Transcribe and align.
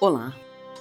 Olá, 0.00 0.32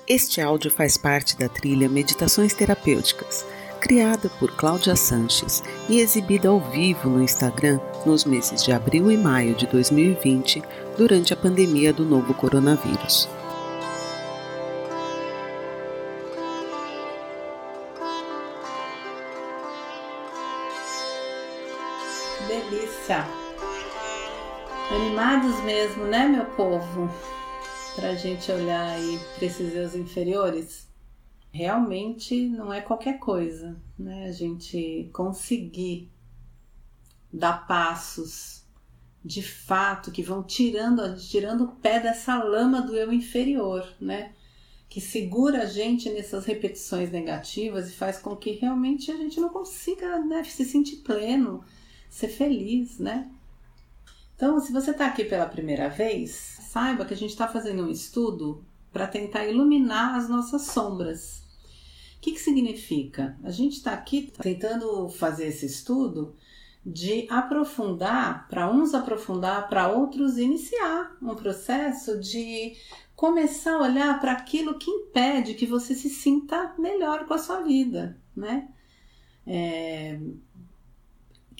este 0.08 0.39
áudio 0.39 0.70
faz 0.70 0.96
parte 0.96 1.36
da 1.39 1.50
trilha 1.50 1.89
Meditações 1.89 2.54
Terapêuticas, 2.54 3.44
criada 3.81 4.29
por 4.38 4.55
Cláudia 4.55 4.96
Sanches 4.96 5.63
e 5.90 5.99
exibida 5.99 6.49
ao 6.49 6.60
vivo 6.60 7.10
no 7.10 7.24
Instagram 7.24 7.79
nos 8.06 8.26
meses 8.26 8.63
de 8.63 8.72
abril 8.72 9.10
e 9.10 9.17
maio 9.17 9.56
de 9.56 9.65
2020, 9.65 10.62
durante 10.96 11.33
a 11.33 11.35
pandemia 11.35 11.92
do 11.92 12.06
novo 12.06 12.31
coronavírus. 12.35 13.28
Delícia! 22.48 23.26
Animados 24.91 25.59
mesmo, 25.63 26.05
né, 26.05 26.27
meu 26.27 26.45
povo? 26.45 27.09
Para 27.98 28.12
a 28.12 28.16
gente 28.16 28.52
olhar 28.52 28.92
aí 28.92 29.20
para 29.36 29.46
esses 29.48 29.74
eus 29.74 29.96
inferiores, 29.96 30.88
realmente 31.52 32.48
não 32.48 32.72
é 32.72 32.80
qualquer 32.80 33.18
coisa, 33.18 33.76
né? 33.98 34.28
A 34.28 34.32
gente 34.32 35.10
conseguir 35.12 36.12
dar 37.34 37.66
passos 37.66 38.64
de 39.26 39.41
fato 39.41 40.12
que 40.12 40.22
vão 40.22 40.44
tirando, 40.44 41.18
tirando 41.18 41.64
o 41.64 41.72
pé 41.78 42.00
dessa 42.00 42.38
lama 42.38 42.84
do 42.84 42.96
eu 42.96 43.12
inferior, 43.12 43.91
né? 44.00 44.36
Que 44.88 45.02
segura 45.02 45.64
a 45.64 45.66
gente 45.66 46.08
nessas 46.12 46.46
repetições 46.46 47.12
negativas 47.12 47.90
e 47.90 47.94
faz 47.94 48.20
com 48.20 48.36
que 48.36 48.52
realmente 48.52 49.12
a 49.12 49.18
gente 49.18 49.40
não 49.40 49.50
consiga 49.50 50.20
né, 50.20 50.44
se 50.44 50.64
sentir 50.64 50.98
pleno, 50.98 51.64
ser 52.12 52.27
feliz, 52.27 53.00
né? 53.00 53.32
Então, 54.38 54.59
se 54.59 54.72
você 54.72 54.91
está 54.91 55.08
aqui 55.08 55.26
pela 55.26 55.48
primeira 55.48 55.90
vez, 55.90 56.30
saiba 56.70 57.04
que 57.04 57.14
a 57.16 57.18
gente 57.18 57.32
está 57.32 57.48
fazendo 57.48 57.84
um 57.84 57.90
estudo 57.90 58.63
para 58.93 59.07
tentar 59.07 59.48
iluminar 59.48 60.13
as 60.13 60.30
nossas 60.30 60.62
sombras. 60.68 61.40
O 62.18 62.21
que, 62.21 62.34
que 62.34 62.40
significa? 62.40 63.35
A 63.43 63.49
gente 63.49 63.77
está 63.77 63.93
aqui 63.93 64.31
tentando 64.39 65.09
fazer 65.09 65.47
esse 65.47 65.65
estudo 65.65 66.35
de 66.85 67.25
aprofundar, 67.31 68.47
para 68.47 68.71
uns 68.71 68.93
aprofundar, 68.93 69.67
para 69.69 69.88
outros 69.88 70.38
iniciar 70.38 71.17
um 71.19 71.33
processo 71.33 72.19
de 72.19 72.75
começar 73.15 73.73
a 73.73 73.81
olhar 73.81 74.19
para 74.21 74.33
aquilo 74.33 74.77
que 74.77 74.91
impede 74.91 75.55
que 75.55 75.65
você 75.65 75.95
se 75.95 76.11
sinta 76.11 76.75
melhor 76.77 77.25
com 77.25 77.33
a 77.33 77.39
sua 77.39 77.63
vida, 77.63 78.21
né? 78.35 78.69
É, 79.47 80.19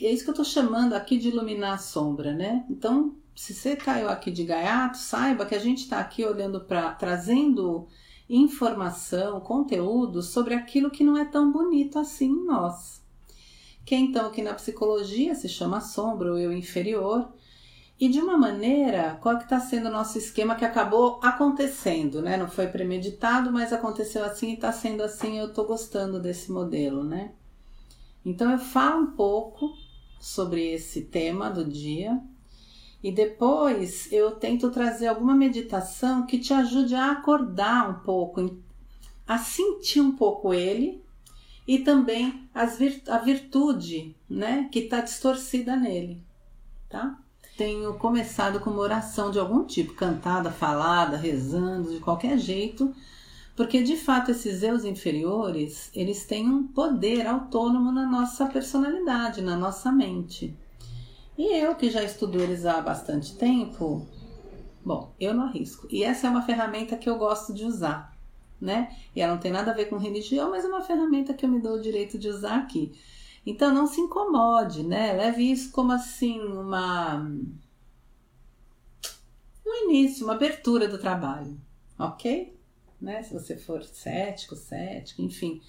é 0.06 0.12
isso 0.12 0.23
que 0.23 0.30
eu 0.30 0.34
estou 0.34 0.45
chamando 0.45 0.94
aqui 0.94 1.17
de 1.17 1.30
iluminar 1.30 1.73
a 1.73 1.78
sombra, 1.78 2.34
né? 2.34 2.66
Então, 2.70 3.16
se 3.36 3.53
você 3.53 3.76
caiu 3.76 4.09
aqui 4.09 4.31
de 4.31 4.44
gaiato, 4.44 4.98
saiba 4.98 5.45
que 5.45 5.56
a 5.56 5.59
gente 5.59 5.84
está 5.84 6.00
aqui 6.00 6.26
olhando 6.26 6.62
para 6.62 6.92
trazendo 6.94 7.88
informação, 8.30 9.39
conteúdo 9.39 10.22
sobre 10.22 10.54
aquilo 10.54 10.92
que 10.92 11.04
não 11.04 11.17
é 11.17 11.26
tão 11.26 11.52
bonito 11.52 11.98
assim 11.98 12.30
em 12.30 12.45
nós. 12.45 13.02
Que 13.86 13.95
é 13.95 13.98
então 13.98 14.30
que 14.31 14.42
na 14.42 14.54
psicologia 14.54 15.34
se 15.34 15.48
chama 15.48 15.80
sombra 15.80 16.32
ou 16.32 16.38
eu 16.38 16.52
inferior. 16.52 17.32
E 18.00 18.09
de 18.09 18.20
uma 18.20 18.38
maneira, 18.38 19.17
qual 19.22 19.38
que 19.38 19.45
está 19.45 19.59
sendo 19.59 19.88
o 19.88 19.92
nosso 19.92 20.17
esquema 20.17 20.56
que 20.56 20.66
acabou 20.66 21.20
acontecendo, 21.23 22.22
né? 22.22 22.38
Não 22.38 22.48
foi 22.48 22.67
premeditado, 22.67 23.52
mas 23.52 23.73
aconteceu 23.73 24.23
assim 24.23 24.52
e 24.52 24.54
está 24.54 24.72
sendo 24.72 25.02
assim. 25.02 25.39
Eu 25.39 25.48
estou 25.48 25.66
gostando 25.66 26.20
desse 26.20 26.52
modelo, 26.52 27.04
né? 27.04 27.32
Então 28.26 28.52
eu 28.52 28.59
falo 28.59 29.04
um 29.04 29.11
pouco 29.11 29.73
sobre 30.20 30.73
esse 30.73 31.02
tema 31.02 31.50
do 31.50 31.66
dia 31.66 32.22
e 33.04 33.12
depois 33.12 34.12
eu 34.12 34.32
tento 34.32 34.72
trazer 34.72 35.08
alguma 35.08 35.36
meditação 35.36 36.26
que 36.26 36.40
te 36.40 36.54
ajude 36.54 36.96
a 36.96 37.12
acordar 37.12 37.90
um 37.90 38.04
pouco, 38.04 38.58
a 39.28 39.38
sentir 39.38 40.02
um 40.02 40.12
pouco 40.12 40.54
ele 40.54 41.04
e 41.67 41.80
também 41.80 42.50
a 42.54 43.17
virtude 43.17 44.16
né, 44.30 44.67
que 44.72 44.80
está 44.80 45.02
distorcida 45.02 45.76
nele. 45.76 46.23
Tá? 46.89 47.17
Tenho 47.56 47.94
começado 47.95 48.60
com 48.60 48.70
uma 48.70 48.82
oração 48.82 49.30
de 49.30 49.39
algum 49.39 49.64
tipo, 49.64 49.94
cantada, 49.94 50.50
falada, 50.52 51.17
rezando, 51.17 51.92
de 51.94 52.00
qualquer 52.00 52.38
jeito, 52.38 52.94
porque 53.58 53.82
de 53.82 53.98
fato 53.98 54.30
esses 54.30 54.62
eus 54.62 54.86
inferiores 54.86 55.90
eles 55.95 56.26
têm 56.26 56.48
um 56.48 56.68
poder 56.68 57.26
autônomo 57.26 57.92
na 57.92 58.06
nossa 58.06 58.45
personalidade, 58.45 59.42
na 59.42 59.58
nossa 59.58 59.92
mente. 59.92 60.56
E 61.36 61.58
eu 61.58 61.73
que 61.73 61.90
já 61.90 62.04
estudo 62.04 62.40
eles 62.40 62.68
há 62.68 62.80
bastante 62.80 63.36
tempo, 63.36 64.06
bom, 64.86 65.12
eu 65.20 65.34
não 65.34 65.45
arrisco. 65.45 65.88
E 65.90 66.04
essa 66.04 66.28
é 66.28 66.30
uma 66.30 66.44
ferramenta 66.44 66.95
que 66.95 67.10
eu 67.10 67.18
gosto 67.18 67.52
de 67.52 67.66
usar, 67.66 68.16
né? 68.62 68.95
E 69.16 69.22
ela 69.22 69.34
não 69.34 69.42
tem 69.42 69.52
nada 69.52 69.72
a 69.72 69.74
ver 69.74 69.86
com 69.86 69.98
religião, 69.98 70.52
mas 70.52 70.64
é 70.64 70.68
uma 70.68 70.82
ferramenta 70.82 71.34
que 71.34 71.44
eu 71.44 71.50
me 71.50 71.60
dou 71.60 71.78
o 71.78 71.82
direito 71.82 72.20
de 72.20 72.30
usar 72.30 72.58
aqui. 72.58 72.92
Então 73.44 73.74
não 73.74 73.88
se 73.88 74.00
incomode, 74.00 74.84
né? 74.84 75.14
Leve 75.14 75.52
isso 75.52 75.72
como 75.72 75.92
assim 75.94 76.39
uma 76.42 77.28
um 79.66 79.89
início, 79.89 80.26
uma 80.26 80.34
abertura 80.34 80.88
do 80.88 81.00
trabalho, 81.00 81.60
ok? 81.98 82.57
Né? 82.99 83.23
Se 83.23 83.33
você 83.33 83.55
for 83.55 83.83
cético, 83.83 84.55
cético, 84.55 85.21
enfim 85.21 85.61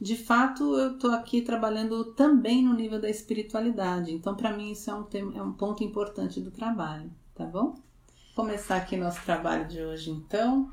de 0.00 0.16
fato 0.16 0.78
eu 0.78 0.94
estou 0.94 1.12
aqui 1.12 1.42
trabalhando 1.42 2.12
também 2.12 2.62
no 2.62 2.74
nível 2.74 3.00
da 3.00 3.08
espiritualidade. 3.08 4.12
Então, 4.12 4.34
para 4.34 4.54
mim, 4.54 4.72
isso 4.72 4.90
é 4.90 4.94
um, 4.94 5.04
tema, 5.04 5.38
é 5.38 5.42
um 5.42 5.52
ponto 5.52 5.82
importante 5.82 6.40
do 6.40 6.50
trabalho, 6.50 7.10
tá 7.34 7.44
bom? 7.44 7.74
Vou 8.34 8.44
começar 8.44 8.76
aqui 8.76 8.96
nosso 8.96 9.22
trabalho 9.24 9.66
de 9.66 9.80
hoje, 9.80 10.10
então, 10.10 10.70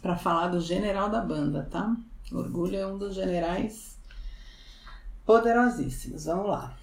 para 0.00 0.16
falar 0.16 0.48
do 0.48 0.60
general 0.60 1.10
da 1.10 1.20
banda, 1.20 1.68
tá? 1.70 1.94
Orgulho 2.32 2.76
é 2.76 2.86
um 2.86 2.96
dos 2.96 3.14
generais 3.14 3.98
poderosíssimos. 5.26 6.24
Vamos 6.24 6.48
lá. 6.48 6.76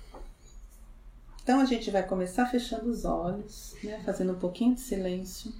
Então, 1.41 1.59
a 1.59 1.65
gente 1.65 1.89
vai 1.89 2.03
começar 2.03 2.45
fechando 2.45 2.89
os 2.89 3.03
olhos, 3.03 3.75
né? 3.83 4.01
Fazendo 4.05 4.33
um 4.33 4.39
pouquinho 4.39 4.75
de 4.75 4.81
silêncio. 4.81 5.51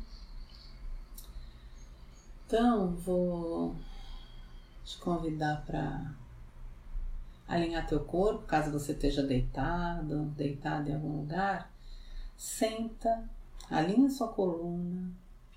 Então, 2.49 2.95
vou 2.95 3.75
te 4.83 4.97
convidar 4.97 5.63
para 5.67 6.15
alinhar 7.47 7.85
teu 7.85 8.03
corpo, 8.03 8.47
caso 8.47 8.71
você 8.71 8.91
esteja 8.91 9.21
deitado, 9.21 10.25
deitado 10.31 10.89
em 10.89 10.95
algum 10.95 11.17
lugar. 11.17 11.71
Senta, 12.35 13.29
alinha 13.69 14.09
sua 14.09 14.29
coluna 14.29 15.11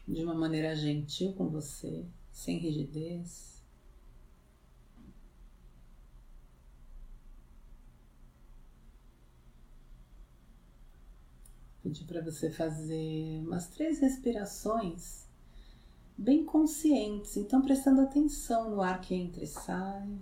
de 0.06 0.22
uma 0.22 0.34
maneira 0.34 0.76
gentil 0.76 1.32
com 1.32 1.48
você, 1.48 2.04
sem 2.30 2.58
rigidez. 2.58 3.64
Pedir 11.82 12.04
para 12.04 12.20
você 12.20 12.50
fazer 12.50 13.40
umas 13.46 13.68
três 13.68 13.98
respirações 13.98 15.21
bem 16.16 16.44
conscientes, 16.44 17.36
então 17.36 17.62
prestando 17.62 18.00
atenção 18.00 18.70
no 18.70 18.80
ar 18.82 19.00
que 19.00 19.14
entra 19.14 19.42
e 19.44 19.46
sai. 19.46 20.18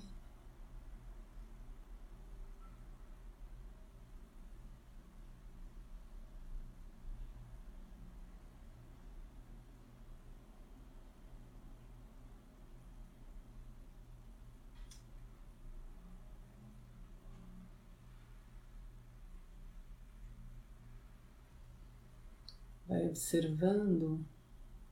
Vai 22.86 23.06
observando 23.06 24.24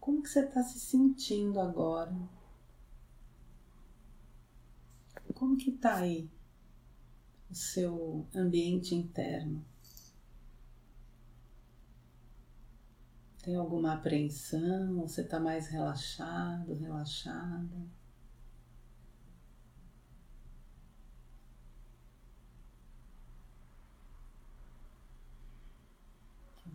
como 0.09 0.23
que 0.23 0.31
você 0.31 0.41
está 0.41 0.63
se 0.63 0.81
sentindo 0.81 1.61
agora? 1.61 2.17
Como 5.35 5.55
que 5.55 5.69
está 5.69 5.97
aí 5.97 6.31
o 7.51 7.55
seu 7.55 8.27
ambiente 8.35 8.95
interno? 8.95 9.63
Tem 13.43 13.55
alguma 13.55 13.93
apreensão? 13.93 15.03
Você 15.03 15.21
está 15.21 15.39
mais 15.39 15.69
relaxado, 15.69 16.73
relaxada? 16.73 17.87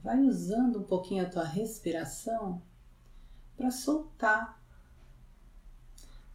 Vai 0.03 0.21
usando 0.21 0.81
um 0.81 0.83
pouquinho 0.83 1.25
a 1.25 1.29
tua 1.29 1.45
respiração 1.45 2.61
para 3.55 3.71
soltar. 3.71 4.61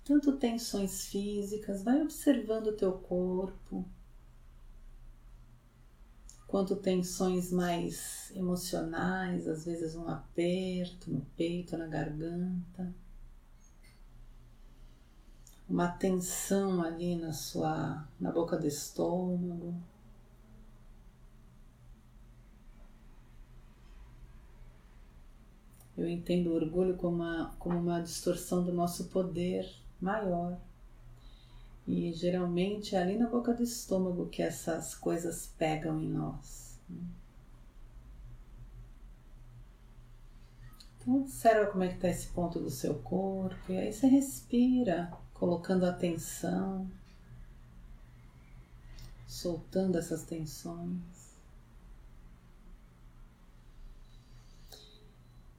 Tanto 0.04 0.36
tensões 0.36 1.06
físicas, 1.06 1.82
vai 1.82 2.00
observando 2.00 2.68
o 2.68 2.76
teu 2.76 2.92
corpo, 2.92 3.84
quanto 6.46 6.74
tensões 6.76 7.52
mais 7.52 8.32
emocionais, 8.34 9.46
às 9.46 9.66
vezes 9.66 9.94
um 9.94 10.08
aperto 10.08 11.10
no 11.10 11.20
peito, 11.36 11.76
na 11.76 11.86
garganta, 11.86 12.94
uma 15.68 15.88
tensão 15.88 16.82
ali 16.82 17.14
na 17.14 17.34
sua 17.34 18.08
na 18.18 18.32
boca 18.32 18.56
do 18.56 18.66
estômago. 18.66 19.74
Eu 25.98 26.08
entendo 26.08 26.50
o 26.50 26.54
orgulho 26.54 26.96
como 26.96 27.16
uma, 27.16 27.56
como 27.58 27.76
uma 27.76 28.00
distorção 28.00 28.62
do 28.62 28.72
nosso 28.72 29.08
poder 29.08 29.68
maior. 30.00 30.56
E 31.88 32.12
geralmente 32.12 32.94
é 32.94 33.02
ali 33.02 33.18
na 33.18 33.26
boca 33.26 33.52
do 33.52 33.64
estômago 33.64 34.28
que 34.28 34.40
essas 34.40 34.94
coisas 34.94 35.52
pegam 35.58 36.00
em 36.00 36.08
nós. 36.08 36.78
Então 41.00 41.16
observa 41.16 41.66
como 41.72 41.82
é 41.82 41.88
que 41.88 41.94
está 41.94 42.08
esse 42.08 42.28
ponto 42.28 42.60
do 42.60 42.70
seu 42.70 42.94
corpo 42.94 43.72
e 43.72 43.76
aí 43.76 43.92
você 43.92 44.06
respira, 44.06 45.10
colocando 45.34 45.84
atenção, 45.84 46.88
soltando 49.26 49.98
essas 49.98 50.22
tensões. 50.22 51.17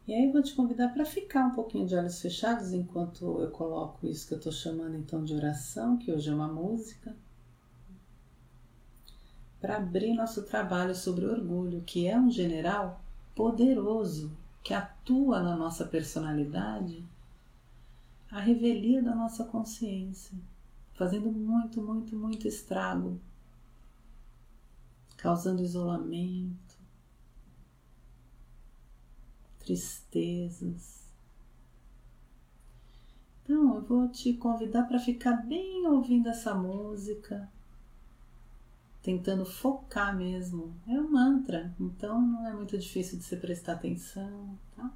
E 0.10 0.14
aí 0.16 0.26
eu 0.26 0.32
vou 0.32 0.42
te 0.42 0.56
convidar 0.56 0.90
para 0.90 1.06
ficar 1.06 1.46
um 1.46 1.52
pouquinho 1.52 1.86
de 1.86 1.94
olhos 1.94 2.20
fechados 2.20 2.74
enquanto 2.74 3.40
eu 3.44 3.52
coloco 3.52 4.08
isso 4.08 4.28
que 4.28 4.34
eu 4.34 4.40
estou 4.40 4.52
chamando 4.52 4.96
então 4.96 5.24
de 5.24 5.36
oração, 5.36 5.98
que 5.98 6.12
hoje 6.12 6.32
é 6.32 6.34
uma 6.34 6.48
música, 6.48 7.16
para 9.62 9.78
abrir 9.78 10.16
nosso 10.16 10.42
trabalho 10.42 10.96
sobre 10.96 11.28
orgulho, 11.28 11.84
que 11.86 12.08
é 12.08 12.20
um 12.20 12.32
general 12.32 13.00
poderoso 13.36 14.36
que 14.64 14.74
atua 14.74 15.44
na 15.44 15.56
nossa 15.56 15.86
personalidade, 15.86 17.06
a 18.32 18.40
revelia 18.40 19.04
da 19.04 19.14
nossa 19.14 19.44
consciência, 19.44 20.36
fazendo 20.96 21.32
muito, 21.32 21.84
muito, 21.84 22.16
muito 22.16 22.48
estrago, 22.48 23.22
causando 25.18 25.62
isolamento 25.62 26.69
tristezas. 29.70 31.00
Então, 33.44 33.76
eu 33.76 33.82
vou 33.82 34.08
te 34.10 34.34
convidar 34.34 34.84
para 34.84 35.00
ficar 35.00 35.34
bem 35.34 35.86
ouvindo 35.88 36.28
essa 36.28 36.56
música, 36.56 37.48
tentando 39.02 39.46
focar 39.46 40.16
mesmo. 40.16 40.76
É 40.88 41.00
um 41.00 41.12
mantra, 41.12 41.74
então 41.80 42.20
não 42.20 42.48
é 42.48 42.54
muito 42.54 42.78
difícil 42.78 43.20
de 43.20 43.24
você 43.24 43.38
prestar 43.38 43.74
atenção, 43.74 44.58
tá? 44.76 44.92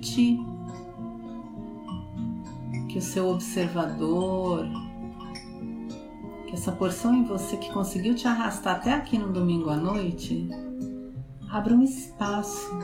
Permitir 0.00 0.40
que 2.88 2.98
o 2.98 3.02
seu 3.02 3.28
observador, 3.28 4.66
que 6.46 6.54
essa 6.54 6.72
porção 6.72 7.14
em 7.14 7.24
você 7.24 7.56
que 7.56 7.72
conseguiu 7.72 8.14
te 8.14 8.26
arrastar 8.26 8.76
até 8.76 8.92
aqui 8.92 9.18
no 9.18 9.32
domingo 9.32 9.70
à 9.70 9.76
noite, 9.76 10.48
abra 11.50 11.74
um 11.74 11.82
espaço 11.82 12.74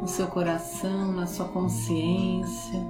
no 0.00 0.08
seu 0.08 0.26
coração, 0.26 1.12
na 1.12 1.26
sua 1.26 1.46
consciência. 1.48 2.80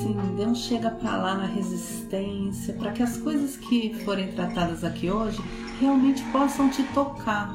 Sim, 0.00 0.16
Deus 0.36 0.58
chega 0.58 0.90
para 0.90 1.16
lá 1.16 1.34
na 1.34 1.46
resistência, 1.46 2.72
para 2.74 2.92
que 2.92 3.02
as 3.02 3.16
coisas 3.18 3.56
que 3.56 3.92
forem 4.04 4.32
tratadas 4.32 4.84
aqui 4.84 5.10
hoje 5.10 5.42
realmente 5.80 6.22
possam 6.30 6.70
te 6.70 6.82
tocar 6.94 7.54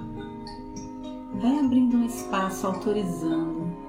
vai 1.35 1.59
abrindo 1.59 1.97
um 1.97 2.05
espaço, 2.05 2.67
autorizando. 2.67 3.82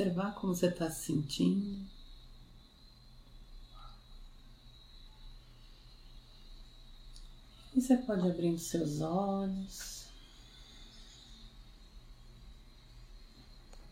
Observar 0.00 0.34
como 0.34 0.54
você 0.54 0.66
está 0.66 0.90
se 0.90 1.06
sentindo. 1.06 1.86
E 7.74 7.80
você 7.80 7.96
pode 7.98 8.28
abrir 8.28 8.50
os 8.50 8.62
seus 8.62 9.00
olhos. 9.00 10.06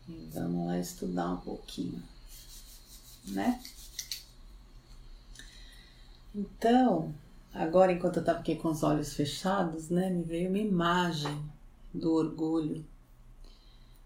E 0.09 0.31
vamos 0.33 0.67
lá 0.67 0.79
estudar 0.79 1.33
um 1.33 1.37
pouquinho, 1.37 2.03
né? 3.27 3.63
Então, 6.35 7.15
agora 7.53 7.93
enquanto 7.93 8.17
eu 8.17 8.21
estava 8.21 8.39
aqui 8.39 8.57
com 8.57 8.71
os 8.71 8.83
olhos 8.83 9.13
fechados, 9.13 9.91
né, 9.91 10.09
me 10.09 10.23
veio 10.23 10.49
uma 10.49 10.59
imagem 10.59 11.39
do 11.93 12.15
orgulho, 12.15 12.85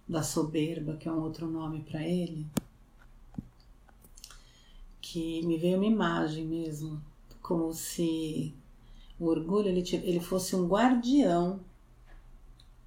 da 0.08 0.22
soberba, 0.22 0.96
que 0.96 1.08
é 1.08 1.12
um 1.12 1.20
outro 1.20 1.46
nome 1.48 1.82
para 1.82 2.06
ele, 2.06 2.46
que 5.00 5.44
me 5.46 5.58
veio 5.58 5.76
uma 5.76 5.86
imagem 5.86 6.46
mesmo, 6.46 7.02
como 7.40 7.72
se 7.72 8.54
o 9.18 9.26
orgulho 9.26 9.68
ele, 9.68 9.84
ele 10.04 10.20
fosse 10.20 10.56
um 10.56 10.66
guardião. 10.66 11.60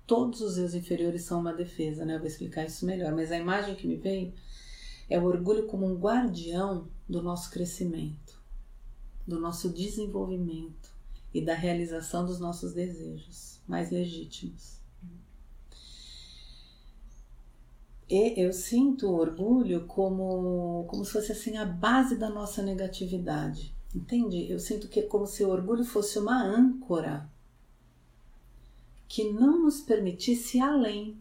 Todos 0.08 0.42
os 0.42 0.58
eus 0.58 0.74
inferiores 0.74 1.24
são 1.24 1.40
uma 1.40 1.54
defesa, 1.54 2.06
né? 2.06 2.16
Eu 2.16 2.20
vou 2.20 2.28
explicar 2.28 2.66
isso 2.66 2.86
melhor, 2.86 3.14
mas 3.14 3.32
a 3.32 3.38
imagem 3.38 3.76
que 3.76 3.88
me 3.88 3.96
veio 3.96 4.34
é 5.10 5.20
o 5.20 5.26
orgulho 5.26 5.68
como 5.68 5.86
um 5.86 5.96
guardião 5.96 6.88
do 7.08 7.22
nosso 7.22 7.52
crescimento, 7.52 8.40
do 9.28 9.40
nosso 9.40 9.70
desenvolvimento 9.70 10.94
e 11.34 11.42
da 11.42 11.54
realização 11.54 12.26
dos 12.26 12.40
nossos 12.40 12.74
desejos 12.74 13.60
mais 13.68 13.92
legítimos. 13.92 14.80
E 17.94 17.95
eu 18.10 18.54
sinto 18.54 19.08
o 19.08 19.16
orgulho 19.16 19.86
como, 19.88 20.86
como 20.88 21.04
se 21.04 21.12
fosse 21.12 21.32
assim 21.32 21.58
a 21.58 21.66
base 21.66 22.16
da 22.16 22.30
nossa 22.30 22.62
negatividade. 22.62 23.74
Entende? 23.94 24.50
Eu 24.52 24.60
sinto 24.60 24.88
que 24.88 25.00
é 25.00 25.04
como 25.04 25.26
se 25.26 25.44
o 25.44 25.50
orgulho 25.50 25.84
fosse 25.84 26.20
uma 26.20 26.44
âncora 26.44 27.30
que 29.08 29.32
não 29.32 29.64
nos 29.64 29.82
permitisse 29.82 30.58
ir 30.58 30.62
além, 30.62 31.18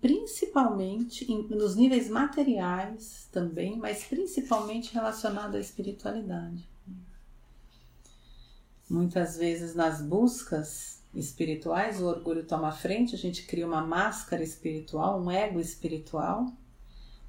principalmente 0.00 1.30
em, 1.30 1.42
nos 1.48 1.74
níveis 1.74 2.08
materiais 2.08 3.28
também, 3.32 3.76
mas 3.76 4.04
principalmente 4.04 4.92
relacionado 4.92 5.56
à 5.56 5.60
espiritualidade. 5.60 6.68
Muitas 8.88 9.36
vezes 9.36 9.74
nas 9.74 10.00
buscas 10.00 10.97
espirituais, 11.14 12.00
o 12.00 12.06
orgulho 12.06 12.44
toma 12.44 12.70
frente, 12.70 13.14
a 13.14 13.18
gente 13.18 13.46
cria 13.46 13.66
uma 13.66 13.82
máscara 13.84 14.42
espiritual, 14.42 15.20
um 15.20 15.30
ego 15.30 15.60
espiritual, 15.60 16.46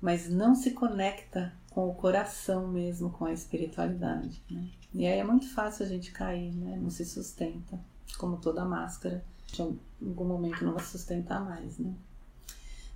mas 0.01 0.29
não 0.29 0.55
se 0.55 0.71
conecta 0.71 1.53
com 1.69 1.89
o 1.89 1.95
coração 1.95 2.67
mesmo, 2.67 3.09
com 3.09 3.25
a 3.25 3.33
espiritualidade. 3.33 4.41
Né? 4.49 4.69
E 4.93 5.05
aí 5.05 5.19
é 5.19 5.23
muito 5.23 5.49
fácil 5.53 5.85
a 5.85 5.87
gente 5.87 6.11
cair, 6.11 6.53
né? 6.55 6.77
não 6.77 6.89
se 6.89 7.05
sustenta, 7.05 7.79
como 8.17 8.37
toda 8.37 8.65
máscara, 8.65 9.23
em 9.57 10.07
algum 10.07 10.25
momento 10.25 10.63
não 10.63 10.73
vai 10.73 10.83
sustentar 10.83 11.43
mais. 11.43 11.77
Né? 11.77 11.93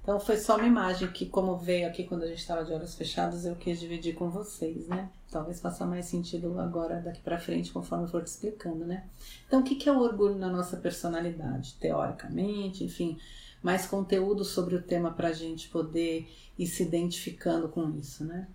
Então 0.03 0.19
foi 0.19 0.36
só 0.36 0.57
uma 0.57 0.67
imagem 0.67 1.07
que, 1.07 1.25
como 1.25 1.57
veio 1.57 1.88
aqui 1.88 2.03
quando 2.03 2.24
a 2.24 2.27
gente 2.27 2.39
estava 2.39 2.65
de 2.65 2.74
olhos 2.74 2.93
fechados, 2.93 3.45
eu 3.45 3.55
quis 3.55 3.79
dividir 3.79 4.13
com 4.13 4.29
vocês, 4.29 4.86
né? 4.86 5.10
Talvez 5.31 5.62
faça 5.62 5.86
mais 5.86 6.05
sentido 6.07 6.60
agora, 6.60 7.00
daqui 7.00 7.22
para 7.22 7.39
frente, 7.39 7.72
conforme 7.72 8.03
eu 8.03 8.10
for 8.10 8.22
te 8.22 8.27
explicando, 8.27 8.83
né? 8.83 9.05
Então, 9.48 9.62
o 9.62 9.63
que 9.63 9.88
é 9.88 9.91
o 9.91 10.01
orgulho 10.01 10.36
na 10.36 10.50
nossa 10.50 10.75
personalidade? 10.75 11.75
Teoricamente, 11.79 12.83
enfim, 12.83 13.17
mais 13.63 13.86
conteúdo 13.86 14.43
sobre 14.43 14.75
o 14.75 14.81
tema 14.81 15.10
para 15.10 15.29
a 15.29 15.33
gente 15.33 15.69
poder 15.69 16.29
ir 16.60 16.67
se 16.67 16.83
identificando 16.83 17.69
com 17.69 17.89
isso, 17.98 18.25
né? 18.25 18.50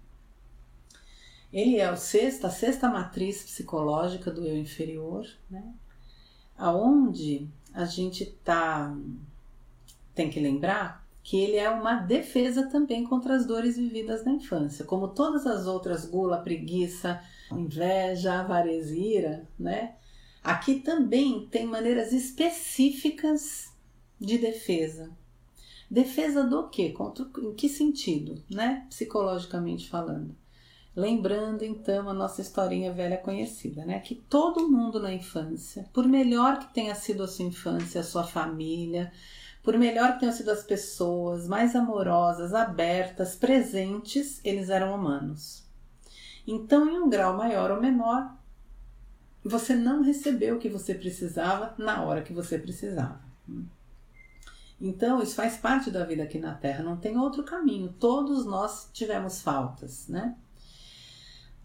Ele 1.51 1.79
é 1.79 1.91
o 1.91 1.97
sexto, 1.97 2.47
a 2.47 2.51
sexta 2.51 2.91
matriz 2.91 3.43
psicológica 3.43 4.31
do 4.31 4.45
eu 4.45 4.57
inferior, 4.59 5.27
né? 5.51 5.65
Aonde 6.59 7.49
a 7.73 7.87
gente 7.87 8.27
tá 8.45 8.95
tem 10.15 10.29
que 10.29 10.41
lembrar 10.41 11.08
que 11.29 11.37
ele 11.37 11.57
é 11.57 11.69
uma 11.69 11.97
defesa 11.97 12.71
também 12.71 13.05
contra 13.05 13.37
as 13.37 13.45
dores 13.45 13.77
vividas 13.77 14.25
na 14.25 14.33
infância, 14.33 14.83
como 14.83 15.09
todas 15.09 15.47
as 15.47 15.67
outras 15.67 16.07
gula, 16.07 16.39
preguiça, 16.39 17.23
inveja, 17.53 18.41
avareza 18.41 18.97
e 18.97 19.17
ira, 19.17 19.47
né? 19.59 19.97
Aqui 20.43 20.77
também 20.77 21.47
tem 21.51 21.67
maneiras 21.67 22.15
específicas 22.15 23.71
de 24.19 24.39
defesa. 24.39 25.11
Defesa 25.91 26.45
do 26.45 26.67
quê? 26.71 26.93
Contra, 26.93 27.27
em 27.43 27.53
que 27.53 27.69
sentido, 27.69 28.43
né? 28.51 28.87
Psicologicamente 28.89 29.87
falando. 29.87 30.35
Lembrando 30.97 31.63
então 31.63 32.09
a 32.09 32.15
nossa 32.15 32.41
historinha 32.41 32.91
velha 32.91 33.19
conhecida, 33.19 33.85
né? 33.85 34.01
Que 34.01 34.15
todo 34.15 34.67
mundo 34.67 34.99
na 34.99 35.13
infância, 35.13 35.91
por 35.93 36.09
melhor 36.09 36.59
que 36.59 36.73
tenha 36.73 36.95
sido 36.95 37.23
a 37.23 37.29
sua 37.29 37.45
infância, 37.45 38.01
a 38.01 38.05
sua 38.05 38.25
família, 38.25 39.13
por 39.63 39.77
melhor 39.77 40.15
que 40.15 40.21
tenham 40.21 40.33
sido 40.33 40.51
as 40.51 40.63
pessoas, 40.63 41.47
mais 41.47 41.77
amorosas, 41.77 42.55
abertas, 42.55 43.37
presentes, 43.37 44.41
eles 44.45 44.71
eram 44.71 44.95
humanos. 44.95 45.65
Então, 46.47 46.89
em 46.89 46.99
um 46.99 47.09
grau 47.09 47.37
maior 47.37 47.71
ou 47.71 47.81
menor, 47.81 48.35
você 49.45 49.75
não 49.75 50.03
recebeu 50.03 50.57
o 50.57 50.59
que 50.59 50.69
você 50.69 50.95
precisava 50.95 51.75
na 51.77 52.03
hora 52.03 52.23
que 52.23 52.33
você 52.33 52.59
precisava. 52.59 53.21
Então, 54.81 55.21
isso 55.23 55.35
faz 55.35 55.57
parte 55.57 55.91
da 55.91 56.05
vida 56.05 56.23
aqui 56.23 56.39
na 56.39 56.55
Terra, 56.55 56.85
não 56.85 56.97
tem 56.97 57.19
outro 57.19 57.43
caminho. 57.43 57.95
Todos 57.99 58.47
nós 58.47 58.89
tivemos 58.93 59.43
faltas, 59.43 60.07
né? 60.09 60.37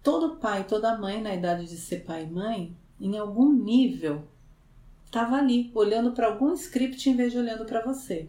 Todo 0.01 0.35
pai, 0.38 0.65
toda 0.65 0.97
mãe 0.97 1.21
na 1.21 1.33
idade 1.33 1.65
de 1.65 1.77
ser 1.77 2.03
pai 2.03 2.23
e 2.23 2.29
mãe, 2.29 2.75
em 3.00 3.17
algum 3.17 3.53
nível 3.53 4.27
estava 5.13 5.36
ali, 5.36 5.72
olhando 5.75 6.12
para 6.12 6.25
algum 6.25 6.53
script 6.53 7.08
em 7.08 7.15
vez 7.15 7.32
de 7.32 7.38
olhando 7.38 7.65
para 7.65 7.86
você. 7.86 8.27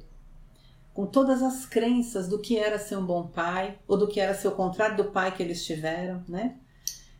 Com 0.92 1.06
todas 1.06 1.42
as 1.42 1.64
crenças 1.64 2.28
do 2.28 2.38
que 2.38 2.58
era 2.58 2.78
ser 2.78 2.98
um 2.98 3.06
bom 3.06 3.26
pai, 3.26 3.78
ou 3.88 3.96
do 3.96 4.06
que 4.06 4.20
era 4.20 4.34
ser 4.34 4.48
o 4.48 4.52
contrário 4.52 4.98
do 4.98 5.06
pai 5.06 5.34
que 5.34 5.42
eles 5.42 5.64
tiveram, 5.64 6.22
né? 6.28 6.58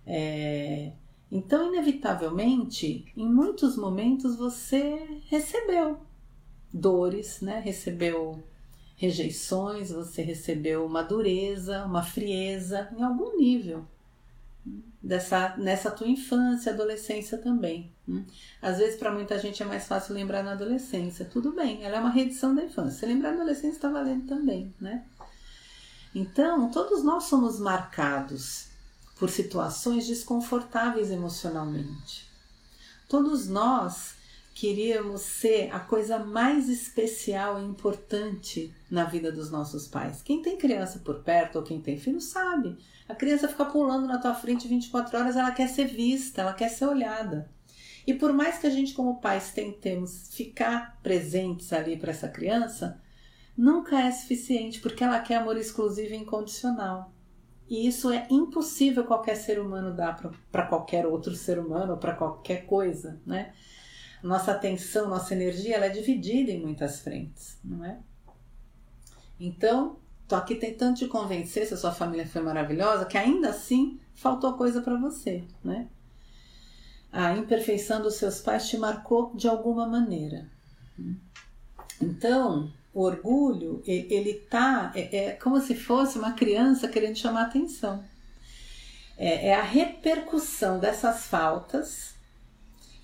É... 0.07 0.93
Então, 1.33 1.69
inevitavelmente, 1.69 3.07
em 3.17 3.27
muitos 3.27 3.77
momentos 3.77 4.37
você 4.37 5.21
recebeu 5.29 5.99
dores, 6.73 7.41
né? 7.41 7.59
Recebeu 7.59 8.45
rejeições, 8.97 9.91
você 9.91 10.23
recebeu 10.23 10.85
uma 10.85 11.03
dureza, 11.03 11.85
uma 11.87 12.03
frieza, 12.03 12.91
em 12.97 13.03
algum 13.03 13.37
nível 13.39 13.85
dessa 15.03 15.57
nessa 15.57 15.91
tua 15.91 16.07
infância, 16.07 16.71
adolescência 16.71 17.39
também. 17.39 17.94
Hum? 18.09 18.25
Às 18.61 18.79
vezes 18.79 18.99
para 18.99 19.13
muita 19.13 19.39
gente 19.39 19.63
é 19.63 19.67
mais 19.67 19.87
fácil 19.87 20.15
lembrar 20.15 20.43
na 20.43 20.53
adolescência. 20.53 21.25
Tudo 21.25 21.53
bem, 21.53 21.85
ela 21.85 21.97
é 21.97 22.01
uma 22.01 22.11
reedição 22.11 22.55
da 22.55 22.65
infância. 22.65 23.01
Se 23.01 23.07
lembrar 23.07 23.31
na 23.31 23.43
adolescência 23.43 23.77
está 23.77 23.89
valendo 23.89 24.27
também, 24.27 24.75
né? 24.81 25.05
Então, 26.15 26.71
todos 26.71 27.03
nós 27.03 27.25
somos 27.25 27.59
marcados 27.59 28.69
por 29.19 29.29
situações 29.29 30.07
desconfortáveis 30.07 31.11
emocionalmente. 31.11 32.29
Todos 33.09 33.49
nós 33.49 34.15
queríamos 34.55 35.23
ser 35.23 35.75
a 35.75 35.81
coisa 35.81 36.19
mais 36.19 36.69
especial 36.69 37.61
e 37.61 37.65
importante 37.65 38.73
na 38.89 39.05
vida 39.05 39.33
dos 39.33 39.51
nossos 39.51 39.89
pais. 39.89 40.23
Quem 40.23 40.41
tem 40.41 40.57
criança 40.57 41.01
por 41.01 41.21
perto 41.25 41.57
ou 41.57 41.65
quem 41.65 41.81
tem 41.81 41.99
filho 41.99 42.21
sabe 42.21 42.79
a 43.09 43.15
criança 43.15 43.49
fica 43.49 43.65
pulando 43.67 44.07
na 44.07 44.19
tua 44.19 44.35
frente 44.35 44.67
24 44.67 45.19
horas, 45.19 45.37
ela 45.37 45.51
quer 45.51 45.69
ser 45.69 45.87
vista, 45.87 46.41
ela 46.41 46.55
quer 46.55 46.69
ser 46.69 46.87
olhada. 46.87 47.49
E 48.07 48.15
por 48.15 48.33
mais 48.33 48.59
que 48.59 48.67
a 48.67 48.71
gente, 48.71 48.93
como 48.93 49.21
pais, 49.21 49.53
tentemos 49.53 50.29
ficar 50.35 50.99
presentes 51.03 51.73
ali 51.73 51.97
para 51.97 52.11
essa 52.11 52.29
criança, 52.29 53.01
nunca 53.57 54.01
é 54.01 54.11
suficiente, 54.11 54.81
porque 54.81 55.03
ela 55.03 55.21
quer 55.21 55.37
amor 55.37 55.57
exclusivo 55.57 56.13
e 56.13 56.17
incondicional. 56.17 57.13
E 57.69 57.87
isso 57.87 58.11
é 58.11 58.27
impossível 58.31 59.05
qualquer 59.05 59.37
ser 59.37 59.59
humano 59.59 59.95
dar 59.95 60.21
para 60.53 60.67
qualquer 60.67 61.07
outro 61.07 61.35
ser 61.35 61.59
humano 61.59 61.93
ou 61.93 61.99
para 61.99 62.15
qualquer 62.15 62.67
coisa, 62.67 63.21
né? 63.25 63.55
Nossa 64.23 64.53
atenção, 64.53 65.09
nossa 65.09 65.35
energia, 65.35 65.77
ela 65.77 65.87
é 65.87 65.91
dividida 65.91 66.51
em 66.51 66.61
muitas 66.61 67.01
frentes, 67.01 67.59
não 67.65 67.85
é? 67.85 67.99
Então, 69.41 69.99
Tô 70.27 70.37
aqui 70.37 70.55
tentando 70.55 70.97
te 70.97 71.07
convencer 71.07 71.67
se 71.67 71.75
a 71.75 71.77
sua 71.77 71.93
família 71.93 72.27
foi 72.27 72.41
maravilhosa, 72.41 73.05
que 73.05 73.19
ainda 73.19 73.51
assim 73.51 74.01
faltou 74.15 74.55
coisa 74.55 74.81
para 74.81 74.97
você, 74.97 75.45
né? 75.63 75.89
A 77.15 77.33
imperfeição 77.37 78.03
dos 78.03 78.17
seus 78.17 78.41
pais 78.41 78.69
te 78.69 78.77
marcou 78.77 79.33
de 79.37 79.47
alguma 79.47 79.87
maneira. 79.87 80.49
Então, 82.03 82.73
o 82.93 83.03
orgulho, 83.03 83.81
ele 83.87 84.35
tá, 84.51 84.91
é, 84.97 85.17
é 85.17 85.33
como 85.35 85.61
se 85.61 85.77
fosse 85.77 86.19
uma 86.19 86.33
criança 86.33 86.89
querendo 86.89 87.15
chamar 87.15 87.43
atenção. 87.43 88.05
É, 89.17 89.51
é 89.51 89.55
a 89.55 89.63
repercussão 89.63 90.81
dessas 90.81 91.27
faltas 91.27 92.17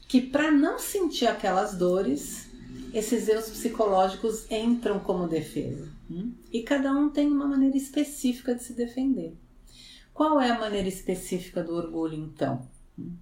que, 0.08 0.20
para 0.20 0.50
não 0.50 0.76
sentir 0.76 1.28
aquelas 1.28 1.76
dores, 1.76 2.48
esses 2.92 3.28
eus 3.28 3.48
psicológicos 3.48 4.50
entram 4.50 4.98
como 4.98 5.28
defesa. 5.28 5.88
Hum? 6.10 6.32
E 6.52 6.64
cada 6.64 6.90
um 6.90 7.10
tem 7.10 7.28
uma 7.28 7.46
maneira 7.46 7.76
específica 7.76 8.56
de 8.56 8.64
se 8.64 8.72
defender. 8.72 9.36
Qual 10.12 10.40
é 10.40 10.50
a 10.50 10.58
maneira 10.58 10.88
específica 10.88 11.62
do 11.62 11.76
orgulho, 11.76 12.16
então? 12.16 12.68
Hum? 12.98 13.12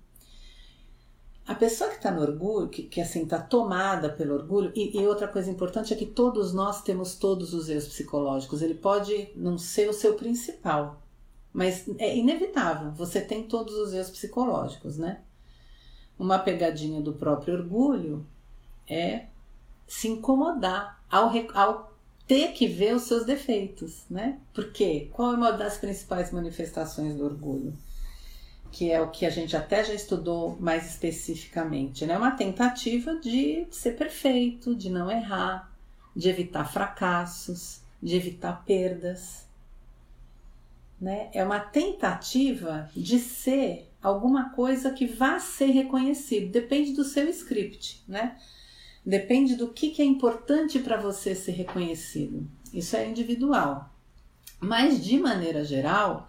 A 1.49 1.55
pessoa 1.55 1.89
que 1.89 1.97
está 1.97 2.11
no 2.11 2.21
orgulho, 2.21 2.69
que, 2.69 2.83
que 2.83 3.01
assim 3.01 3.23
está 3.23 3.41
tomada 3.41 4.11
pelo 4.11 4.35
orgulho, 4.35 4.71
e, 4.77 5.01
e, 5.01 5.07
outra 5.07 5.27
coisa 5.27 5.51
importante 5.51 5.95
é 5.95 5.97
que 5.97 6.05
todos 6.05 6.53
nós 6.53 6.83
temos 6.83 7.15
todos 7.15 7.55
os 7.55 7.71
eus 7.71 7.89
psicológicos. 7.89 8.61
Ele 8.61 8.75
pode 8.75 9.31
não 9.35 9.57
ser 9.57 9.89
o 9.89 9.95
seu 9.95 10.13
principal, 10.13 11.01
mas 11.51 11.89
é 11.97 12.15
inevitável. 12.15 12.93
Você 12.93 13.23
tem 13.23 13.45
todos 13.45 13.75
os 13.77 13.95
eus 13.95 14.11
psicológicos, 14.11 14.99
né? 14.99 15.23
Uma 16.19 16.39
pegadinha 16.39 17.01
do 17.01 17.15
próprio 17.15 17.55
orgulho 17.55 18.27
é 18.87 19.25
se 19.87 20.07
incomodar 20.07 21.03
ao, 21.11 21.33
ao 21.55 21.95
ter 22.27 22.53
que 22.53 22.67
ver 22.67 22.95
os 22.95 23.05
seus 23.05 23.25
defeitos, 23.25 24.05
né? 24.11 24.39
Porque 24.53 25.09
qual 25.15 25.33
é 25.33 25.37
uma 25.37 25.53
das 25.53 25.79
principais 25.79 26.31
manifestações 26.31 27.17
do 27.17 27.25
orgulho? 27.25 27.73
Que 28.71 28.91
é 28.91 29.01
o 29.01 29.11
que 29.11 29.25
a 29.25 29.31
gente 29.31 29.57
até 29.57 29.83
já 29.83 29.95
estudou 29.95 30.57
mais 30.61 30.89
especificamente, 30.89 32.05
né? 32.05 32.17
Uma 32.17 32.33
tentativa 32.33 33.17
de 33.17 33.67
ser 33.71 33.93
perfeito, 33.97 34.75
de 34.75 34.91
não 34.91 35.11
errar, 35.11 35.73
de 36.15 36.29
evitar 36.29 36.65
fracassos, 36.65 37.81
de 38.03 38.17
evitar 38.17 38.65
perdas. 38.65 39.47
Né? 41.01 41.31
É 41.33 41.45
uma 41.45 41.61
tentativa 41.61 42.91
de 42.95 43.19
ser 43.19 43.89
alguma 44.03 44.51
coisa 44.51 44.91
que 44.91 45.07
vá 45.07 45.39
ser 45.39 45.67
reconhecido, 45.67 46.51
depende 46.51 46.93
do 46.93 47.05
seu 47.05 47.29
script, 47.29 48.03
né? 48.07 48.37
Depende 49.05 49.55
do 49.55 49.69
que, 49.69 49.91
que 49.91 50.03
é 50.03 50.05
importante 50.05 50.79
para 50.81 51.01
você 51.01 51.35
ser 51.35 51.53
reconhecido. 51.53 52.47
Isso 52.75 52.97
é 52.97 53.09
individual. 53.09 53.91
Mas, 54.61 55.03
de 55.03 55.19
maneira 55.19 55.65
geral, 55.65 56.29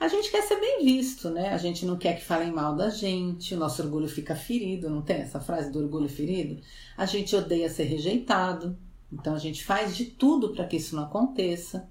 a 0.00 0.08
gente 0.08 0.30
quer 0.30 0.42
ser 0.42 0.58
bem 0.58 0.82
visto, 0.82 1.28
né? 1.28 1.50
A 1.50 1.58
gente 1.58 1.84
não 1.84 1.98
quer 1.98 2.16
que 2.16 2.24
falem 2.24 2.50
mal 2.50 2.74
da 2.74 2.88
gente, 2.88 3.54
o 3.54 3.58
nosso 3.58 3.82
orgulho 3.82 4.08
fica 4.08 4.34
ferido, 4.34 4.88
não 4.88 5.02
tem 5.02 5.16
essa 5.16 5.38
frase 5.38 5.70
do 5.70 5.78
orgulho 5.78 6.08
ferido? 6.08 6.60
A 6.96 7.04
gente 7.04 7.36
odeia 7.36 7.68
ser 7.68 7.84
rejeitado, 7.84 8.76
então 9.12 9.34
a 9.34 9.38
gente 9.38 9.62
faz 9.62 9.94
de 9.94 10.06
tudo 10.06 10.54
para 10.54 10.66
que 10.66 10.76
isso 10.76 10.96
não 10.96 11.04
aconteça, 11.04 11.88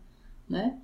né? 0.49 0.79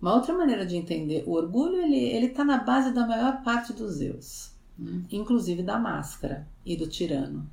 Uma 0.00 0.14
outra 0.14 0.34
maneira 0.34 0.66
de 0.66 0.76
entender 0.76 1.24
o 1.26 1.32
orgulho, 1.32 1.76
ele 1.82 1.96
ele 1.96 2.26
está 2.26 2.44
na 2.44 2.58
base 2.58 2.92
da 2.92 3.06
maior 3.06 3.42
parte 3.42 3.72
dos 3.72 4.00
eus, 4.00 4.52
né? 4.78 5.02
inclusive 5.10 5.62
da 5.62 5.78
máscara 5.78 6.46
e 6.64 6.76
do 6.76 6.86
tirano 6.86 7.48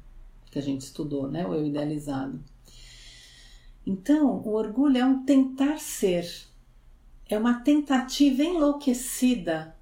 que 0.52 0.60
a 0.60 0.62
gente 0.62 0.82
estudou, 0.82 1.30
né? 1.30 1.46
O 1.48 1.54
eu 1.54 1.66
idealizado. 1.66 2.44
Então, 3.86 4.42
o 4.44 4.54
orgulho 4.54 4.98
é 4.98 5.06
um 5.06 5.24
tentar 5.24 5.78
ser, 5.80 6.30
é 7.30 7.38
uma 7.38 7.62
tentativa 7.62 8.44
enlouquecida 8.44 9.76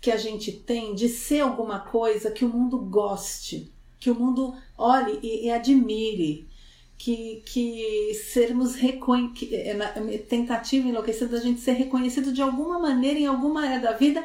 que 0.00 0.10
a 0.10 0.16
gente 0.16 0.50
tem 0.52 0.94
de 0.94 1.08
ser 1.08 1.40
alguma 1.40 1.80
coisa 1.80 2.30
que 2.30 2.44
o 2.44 2.48
mundo 2.48 2.78
goste, 2.78 3.70
que 3.98 4.10
o 4.10 4.14
mundo 4.14 4.54
olhe 4.78 5.18
e, 5.22 5.46
e 5.46 5.50
admire, 5.50 6.48
que, 6.96 7.42
que 7.44 8.14
sermos 8.14 8.74
reconhecidos, 8.74 9.52
é, 9.52 10.18
tentativa 10.18 10.88
enlouquecida 10.88 11.36
da 11.36 11.40
gente 11.40 11.60
ser 11.60 11.72
reconhecido 11.72 12.32
de 12.32 12.40
alguma 12.40 12.78
maneira 12.78 13.18
em 13.18 13.26
alguma 13.26 13.62
área 13.62 13.80
da 13.80 13.92
vida, 13.92 14.24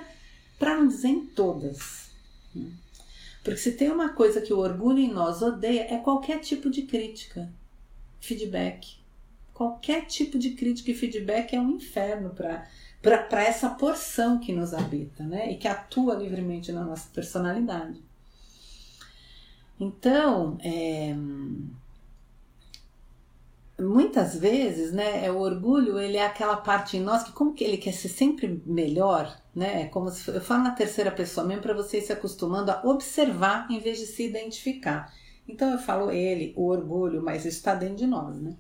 para 0.58 0.78
não 0.78 0.88
dizer 0.88 1.10
em 1.10 1.26
todas. 1.26 2.10
Porque 3.44 3.60
se 3.60 3.74
tem 3.74 3.92
uma 3.92 4.10
coisa 4.10 4.42
que 4.42 4.54
o 4.54 4.60
orgulho 4.60 5.00
em 5.00 5.12
nós 5.12 5.42
odeia, 5.42 5.88
é 5.94 5.98
qualquer 5.98 6.40
tipo 6.40 6.70
de 6.70 6.84
crítica, 6.84 7.52
feedback. 8.20 8.98
Qualquer 9.56 10.06
tipo 10.06 10.38
de 10.38 10.52
crítica 10.52 10.92
e 10.92 10.94
feedback 10.94 11.56
é 11.56 11.60
um 11.62 11.72
inferno 11.72 12.32
para 12.32 13.42
essa 13.42 13.70
porção 13.70 14.38
que 14.38 14.52
nos 14.52 14.74
habita, 14.74 15.24
né? 15.24 15.50
E 15.50 15.56
que 15.56 15.66
atua 15.66 16.14
livremente 16.14 16.74
na 16.74 16.84
nossa 16.84 17.08
personalidade. 17.14 18.04
Então, 19.80 20.58
é, 20.62 21.16
muitas 23.80 24.36
vezes, 24.38 24.92
né, 24.92 25.26
é 25.26 25.32
o 25.32 25.40
orgulho, 25.40 25.98
ele 25.98 26.18
é 26.18 26.26
aquela 26.26 26.58
parte 26.58 26.98
em 26.98 27.02
nós 27.02 27.24
que 27.24 27.32
como 27.32 27.54
que 27.54 27.64
ele 27.64 27.78
quer 27.78 27.94
ser 27.94 28.10
sempre 28.10 28.62
melhor, 28.66 29.42
né? 29.56 29.84
É 29.84 29.86
como 29.86 30.12
se 30.12 30.30
eu 30.30 30.42
falo 30.42 30.64
na 30.64 30.72
terceira 30.72 31.12
pessoa 31.12 31.48
mesmo 31.48 31.64
para 31.64 31.74
você 31.74 32.00
ir 32.00 32.02
se 32.02 32.12
acostumando 32.12 32.72
a 32.72 32.82
observar 32.84 33.72
em 33.72 33.80
vez 33.80 34.00
de 34.00 34.06
se 34.06 34.28
identificar. 34.28 35.14
Então 35.48 35.72
eu 35.72 35.80
falo 35.80 36.12
ele, 36.12 36.54
o 36.58 36.68
orgulho, 36.68 37.24
mas 37.24 37.46
isso 37.46 37.58
está 37.58 37.74
dentro 37.74 37.96
de 37.96 38.08
nós, 38.08 38.36
né? 38.42 38.54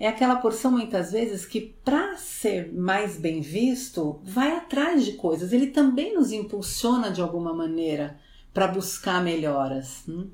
É 0.00 0.08
aquela 0.08 0.36
porção 0.36 0.70
muitas 0.70 1.12
vezes 1.12 1.44
que 1.44 1.60
para 1.60 2.16
ser 2.16 2.72
mais 2.72 3.18
bem 3.18 3.42
visto, 3.42 4.18
vai 4.24 4.56
atrás 4.56 5.04
de 5.04 5.12
coisas. 5.12 5.52
Ele 5.52 5.66
também 5.66 6.14
nos 6.14 6.32
impulsiona 6.32 7.10
de 7.10 7.20
alguma 7.20 7.52
maneira 7.52 8.18
para 8.54 8.66
buscar 8.66 9.22
melhoras. 9.22 10.02
Hum? 10.08 10.30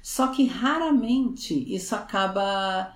Só 0.00 0.28
que 0.28 0.46
raramente 0.46 1.52
isso 1.74 1.96
acaba 1.96 2.94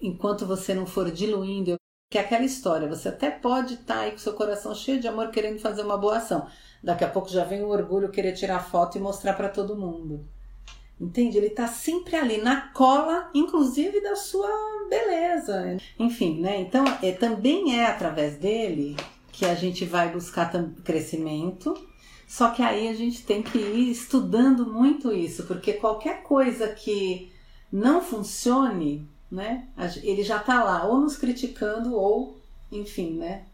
enquanto 0.00 0.44
você 0.44 0.74
não 0.74 0.84
for 0.84 1.12
diluindo, 1.12 1.76
que 2.10 2.18
é 2.18 2.22
aquela 2.22 2.44
história, 2.44 2.88
você 2.88 3.08
até 3.08 3.30
pode 3.30 3.74
estar 3.74 3.94
tá 3.94 4.00
aí 4.00 4.10
com 4.10 4.18
seu 4.18 4.32
coração 4.32 4.74
cheio 4.74 5.00
de 5.00 5.06
amor 5.06 5.30
querendo 5.30 5.60
fazer 5.60 5.82
uma 5.82 5.96
boa 5.96 6.18
ação. 6.18 6.48
Daqui 6.82 7.04
a 7.04 7.08
pouco 7.08 7.28
já 7.28 7.44
vem 7.44 7.62
o 7.62 7.68
orgulho 7.68 8.10
querer 8.10 8.32
tirar 8.32 8.60
foto 8.60 8.98
e 8.98 9.00
mostrar 9.00 9.34
para 9.34 9.48
todo 9.48 9.76
mundo. 9.76 10.28
Entende? 10.98 11.36
Ele 11.36 11.48
está 11.48 11.68
sempre 11.68 12.16
ali 12.16 12.38
na 12.38 12.68
cola, 12.72 13.30
inclusive 13.34 14.00
da 14.00 14.16
sua 14.16 14.48
beleza. 14.88 15.76
Enfim, 15.98 16.40
né? 16.40 16.60
Então, 16.60 16.84
é, 17.02 17.12
também 17.12 17.78
é 17.78 17.86
através 17.86 18.36
dele 18.36 18.96
que 19.30 19.44
a 19.44 19.54
gente 19.54 19.84
vai 19.84 20.10
buscar 20.10 20.50
crescimento. 20.82 21.74
Só 22.26 22.50
que 22.50 22.62
aí 22.62 22.88
a 22.88 22.94
gente 22.94 23.24
tem 23.24 23.42
que 23.42 23.58
ir 23.58 23.90
estudando 23.90 24.66
muito 24.66 25.12
isso, 25.12 25.44
porque 25.46 25.74
qualquer 25.74 26.22
coisa 26.22 26.68
que 26.68 27.30
não 27.70 28.00
funcione, 28.00 29.08
né? 29.30 29.68
Ele 30.02 30.22
já 30.22 30.38
está 30.38 30.64
lá, 30.64 30.86
ou 30.86 30.98
nos 30.98 31.16
criticando, 31.16 31.94
ou, 31.94 32.40
enfim, 32.72 33.12
né? 33.12 33.44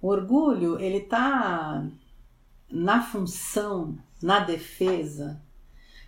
O 0.00 0.08
orgulho, 0.08 0.78
ele 0.78 0.98
está 0.98 1.84
na 2.70 3.02
função, 3.02 3.98
na 4.22 4.40
defesa, 4.40 5.40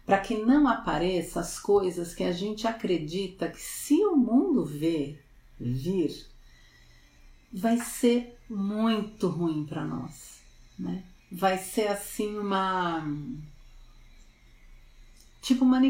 para 0.05 0.19
que 0.19 0.37
não 0.37 0.67
apareçam 0.67 1.41
as 1.41 1.59
coisas 1.59 2.15
que 2.15 2.25
a 2.25 2.33
gente 2.33 2.67
acredita 2.67 3.49
que 3.49 3.61
se 3.61 4.05
o 4.05 4.17
mundo 4.17 4.65
ver, 4.65 5.25
vir, 5.59 6.27
vai 7.53 7.79
ser 7.79 8.37
muito 8.49 9.29
ruim 9.29 9.65
para 9.65 9.85
nós, 9.85 10.41
né? 10.79 11.05
Vai 11.31 11.57
ser 11.59 11.89
assim 11.89 12.37
uma 12.39 13.07
tipo 15.41 15.65
uma 15.65 15.81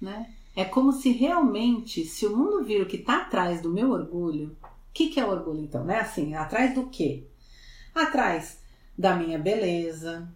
né? 0.00 0.34
É 0.54 0.64
como 0.64 0.90
se 0.92 1.12
realmente, 1.12 2.04
se 2.06 2.26
o 2.26 2.34
mundo 2.34 2.64
vir 2.64 2.82
o 2.82 2.86
que 2.86 2.96
está 2.96 3.18
atrás 3.18 3.60
do 3.60 3.70
meu 3.70 3.90
orgulho, 3.90 4.56
o 4.62 4.68
que, 4.92 5.08
que 5.08 5.20
é 5.20 5.26
orgulho 5.26 5.60
então? 5.60 5.84
Né? 5.84 6.00
Assim, 6.00 6.34
atrás 6.34 6.74
do 6.74 6.86
quê? 6.86 7.26
Atrás 7.94 8.58
da 8.96 9.14
minha 9.14 9.38
beleza, 9.38 10.26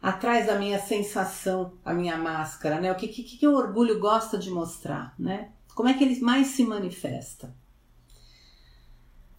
atrás 0.00 0.46
da 0.46 0.58
minha 0.58 0.78
sensação, 0.78 1.72
a 1.84 1.92
minha 1.92 2.16
máscara, 2.16 2.80
né? 2.80 2.90
O 2.90 2.96
que, 2.96 3.08
que, 3.08 3.22
que 3.22 3.46
o 3.46 3.54
orgulho 3.54 3.98
gosta 4.00 4.38
de 4.38 4.50
mostrar, 4.50 5.14
né? 5.18 5.50
Como 5.74 5.88
é 5.88 5.94
que 5.94 6.02
ele 6.02 6.18
mais 6.20 6.48
se 6.48 6.64
manifesta? 6.64 7.54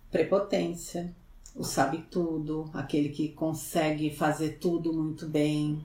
Prepotência, 0.09 1.15
o 1.55 1.63
sabe 1.63 2.05
tudo, 2.09 2.69
aquele 2.73 3.09
que 3.09 3.29
consegue 3.29 4.13
fazer 4.13 4.59
tudo 4.59 4.93
muito 4.93 5.27
bem. 5.27 5.83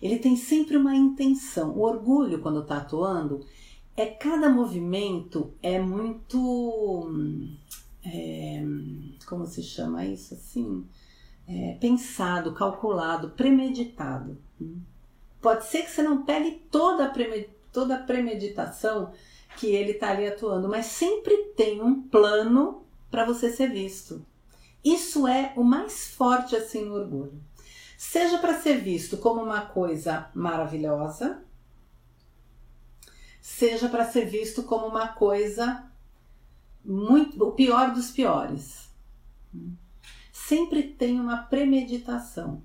Ele 0.00 0.18
tem 0.18 0.36
sempre 0.36 0.76
uma 0.76 0.94
intenção. 0.94 1.70
O 1.70 1.82
orgulho, 1.82 2.40
quando 2.40 2.60
está 2.60 2.78
atuando, 2.78 3.44
é 3.96 4.06
cada 4.06 4.48
movimento 4.48 5.52
é 5.60 5.80
muito 5.80 7.10
é, 8.04 8.62
como 9.26 9.44
se 9.44 9.62
chama 9.62 10.06
isso 10.06 10.34
assim 10.34 10.86
é, 11.48 11.76
pensado 11.80 12.54
calculado 12.54 13.30
premeditado. 13.30 14.38
Pode 15.40 15.64
ser 15.66 15.82
que 15.82 15.90
você 15.90 16.02
não 16.02 16.24
pegue 16.24 16.62
toda 16.70 17.06
a, 17.06 17.12
toda 17.72 17.96
a 17.96 18.02
premeditação 18.02 19.12
que 19.56 19.68
ele 19.68 19.92
está 19.92 20.10
ali 20.10 20.26
atuando 20.26 20.68
mas 20.68 20.86
sempre 20.86 21.36
tem 21.56 21.82
um 21.82 22.02
plano 22.02 22.84
para 23.10 23.24
você 23.24 23.50
ser 23.50 23.70
visto. 23.70 24.24
Isso 24.84 25.26
é 25.26 25.52
o 25.56 25.64
mais 25.64 26.08
forte 26.08 26.54
assim 26.54 26.84
no 26.84 26.94
orgulho. 26.94 27.40
Seja 27.96 28.38
para 28.38 28.60
ser 28.60 28.78
visto 28.78 29.16
como 29.16 29.42
uma 29.42 29.62
coisa 29.62 30.30
maravilhosa 30.34 31.42
seja 33.48 33.88
para 33.88 34.04
ser 34.04 34.26
visto 34.26 34.62
como 34.62 34.86
uma 34.86 35.08
coisa 35.08 35.90
muito 36.84 37.42
o 37.42 37.52
pior 37.52 37.94
dos 37.94 38.10
piores. 38.10 38.90
Sempre 40.48 40.82
tem 40.82 41.20
uma 41.20 41.42
premeditação. 41.42 42.62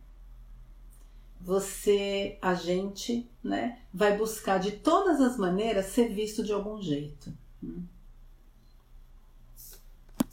você, 1.42 2.38
a 2.42 2.54
gente, 2.54 3.30
né, 3.44 3.80
vai 3.94 4.18
buscar 4.18 4.58
de 4.58 4.72
todas 4.72 5.20
as 5.20 5.36
maneiras 5.36 5.88
ser 5.88 6.08
visto 6.08 6.42
de 6.42 6.54
algum 6.54 6.82
jeito. 6.82 7.34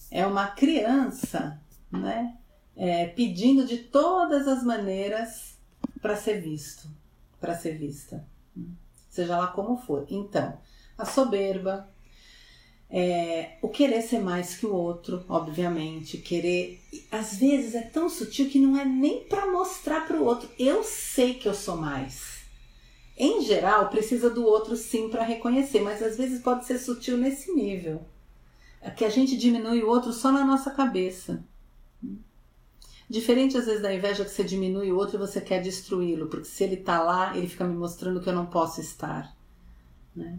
É 0.09 0.25
uma 0.25 0.47
criança, 0.47 1.61
né, 1.91 2.39
é, 2.77 3.09
pedindo 3.09 3.67
de 3.67 3.79
todas 3.79 4.47
as 4.47 4.63
maneiras 4.63 5.59
para 6.01 6.15
ser 6.15 6.41
visto, 6.41 6.89
para 7.41 7.59
ser 7.59 7.77
vista, 7.77 8.25
seja 9.09 9.37
lá 9.37 9.49
como 9.49 9.77
for. 9.77 10.07
Então, 10.09 10.57
a 10.97 11.05
soberba, 11.05 11.89
é, 12.93 13.53
o 13.63 13.69
querer 13.69 14.03
ser 14.03 14.19
mais 14.19 14.57
que 14.57 14.67
o 14.67 14.75
outro, 14.75 15.25
obviamente, 15.29 16.19
querer. 16.19 16.81
Às 17.11 17.37
vezes 17.37 17.75
é 17.75 17.83
tão 17.83 18.11
sutil 18.11 18.51
que 18.51 18.59
não 18.59 18.77
é 18.77 18.85
nem 18.85 19.25
para 19.25 19.51
mostrar 19.51 20.07
para 20.07 20.17
o 20.17 20.25
outro. 20.25 20.49
Eu 20.59 20.83
sei 20.83 21.35
que 21.35 21.49
eu 21.49 21.55
sou 21.55 21.77
mais. 21.77 22.41
Em 23.17 23.43
geral, 23.43 23.89
precisa 23.91 24.29
do 24.29 24.45
outro 24.45 24.77
sim 24.77 25.09
para 25.09 25.23
reconhecer, 25.23 25.81
mas 25.81 26.03
às 26.03 26.17
vezes 26.17 26.43
pode 26.43 26.65
ser 26.65 26.79
sutil 26.79 27.17
nesse 27.17 27.53
nível. 27.53 28.03
É 28.81 28.91
que 28.91 29.05
a 29.05 29.11
gente 29.11 29.37
diminui 29.37 29.83
o 29.83 29.89
outro 29.89 30.13
só 30.13 30.33
na 30.33 30.45
nossa 30.45 30.71
cabeça. 30.71 31.45
Diferente 33.09 33.57
às 33.57 33.67
vezes 33.67 33.83
da 33.83 33.93
inveja 33.93 34.25
que 34.25 34.31
você 34.31 34.43
diminui 34.43 34.91
o 34.91 34.97
outro 34.97 35.17
e 35.17 35.19
você 35.19 35.41
quer 35.41 35.61
destruí-lo, 35.61 36.29
porque 36.29 36.47
se 36.47 36.65
ele 36.65 36.77
está 36.77 37.03
lá, 37.03 37.37
ele 37.37 37.49
fica 37.49 37.65
me 37.65 37.75
mostrando 37.75 38.21
que 38.21 38.29
eu 38.29 38.33
não 38.33 38.47
posso 38.47 38.81
estar. 38.81 39.37
Né? 40.17 40.39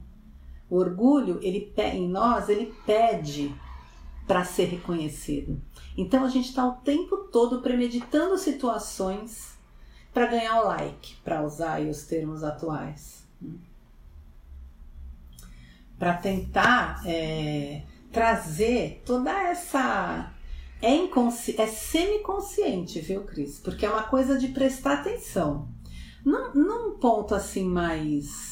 O 0.72 0.78
orgulho, 0.78 1.38
ele 1.42 1.74
em 1.78 2.08
nós, 2.08 2.48
ele 2.48 2.74
pede 2.86 3.54
para 4.26 4.46
ser 4.46 4.64
reconhecido. 4.68 5.62
Então 5.98 6.24
a 6.24 6.30
gente 6.30 6.48
está 6.48 6.66
o 6.66 6.76
tempo 6.76 7.18
todo 7.30 7.62
premeditando 7.62 8.38
situações 8.38 9.58
para 10.14 10.28
ganhar 10.28 10.62
o 10.62 10.68
like, 10.68 11.18
para 11.26 11.44
usar 11.44 11.82
os 11.82 12.04
termos 12.04 12.42
atuais. 12.42 13.28
Para 16.00 16.14
tentar 16.14 17.02
é, 17.06 17.84
trazer 18.10 19.04
toda 19.06 19.30
essa. 19.30 20.32
É, 20.82 20.96
inconsci... 20.96 21.60
é 21.60 21.68
semi-consciente, 21.68 23.02
viu, 23.02 23.26
Cris? 23.26 23.60
Porque 23.60 23.86
é 23.86 23.90
uma 23.90 24.04
coisa 24.04 24.40
de 24.40 24.48
prestar 24.48 24.94
atenção. 24.94 25.68
Num, 26.24 26.54
num 26.54 26.98
ponto 26.98 27.36
assim 27.36 27.66
mais 27.66 28.51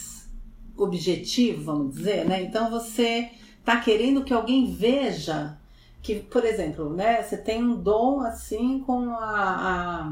objetivo, 0.84 1.64
vamos 1.64 1.96
dizer, 1.96 2.26
né? 2.26 2.44
Então 2.44 2.70
você 2.70 3.30
tá 3.64 3.78
querendo 3.80 4.24
que 4.24 4.34
alguém 4.34 4.72
veja 4.74 5.58
que, 6.02 6.16
por 6.16 6.46
exemplo, 6.46 6.90
né, 6.90 7.22
você 7.22 7.38
tem 7.38 7.64
um 7.64 7.76
dom 7.76 8.22
assim 8.22 8.80
com 8.80 9.10
a, 9.12 10.08
a, 10.08 10.12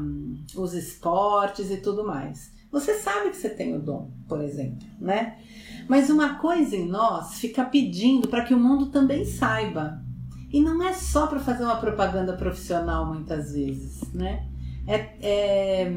os 0.56 0.74
esportes 0.74 1.70
e 1.70 1.78
tudo 1.78 2.04
mais. 2.04 2.52
Você 2.70 2.94
sabe 2.94 3.30
que 3.30 3.36
você 3.36 3.48
tem 3.48 3.74
o 3.74 3.80
dom, 3.80 4.10
por 4.28 4.42
exemplo, 4.42 4.86
né? 5.00 5.38
Mas 5.88 6.10
uma 6.10 6.34
coisa 6.34 6.76
em 6.76 6.86
nós 6.86 7.40
fica 7.40 7.64
pedindo 7.64 8.28
para 8.28 8.44
que 8.44 8.52
o 8.52 8.60
mundo 8.60 8.86
também 8.86 9.24
saiba. 9.24 10.02
E 10.52 10.60
não 10.60 10.82
é 10.86 10.92
só 10.92 11.26
para 11.26 11.40
fazer 11.40 11.64
uma 11.64 11.76
propaganda 11.76 12.34
profissional 12.34 13.06
muitas 13.06 13.52
vezes, 13.52 14.02
né? 14.12 14.46
É, 14.86 15.08
é, 15.20 15.92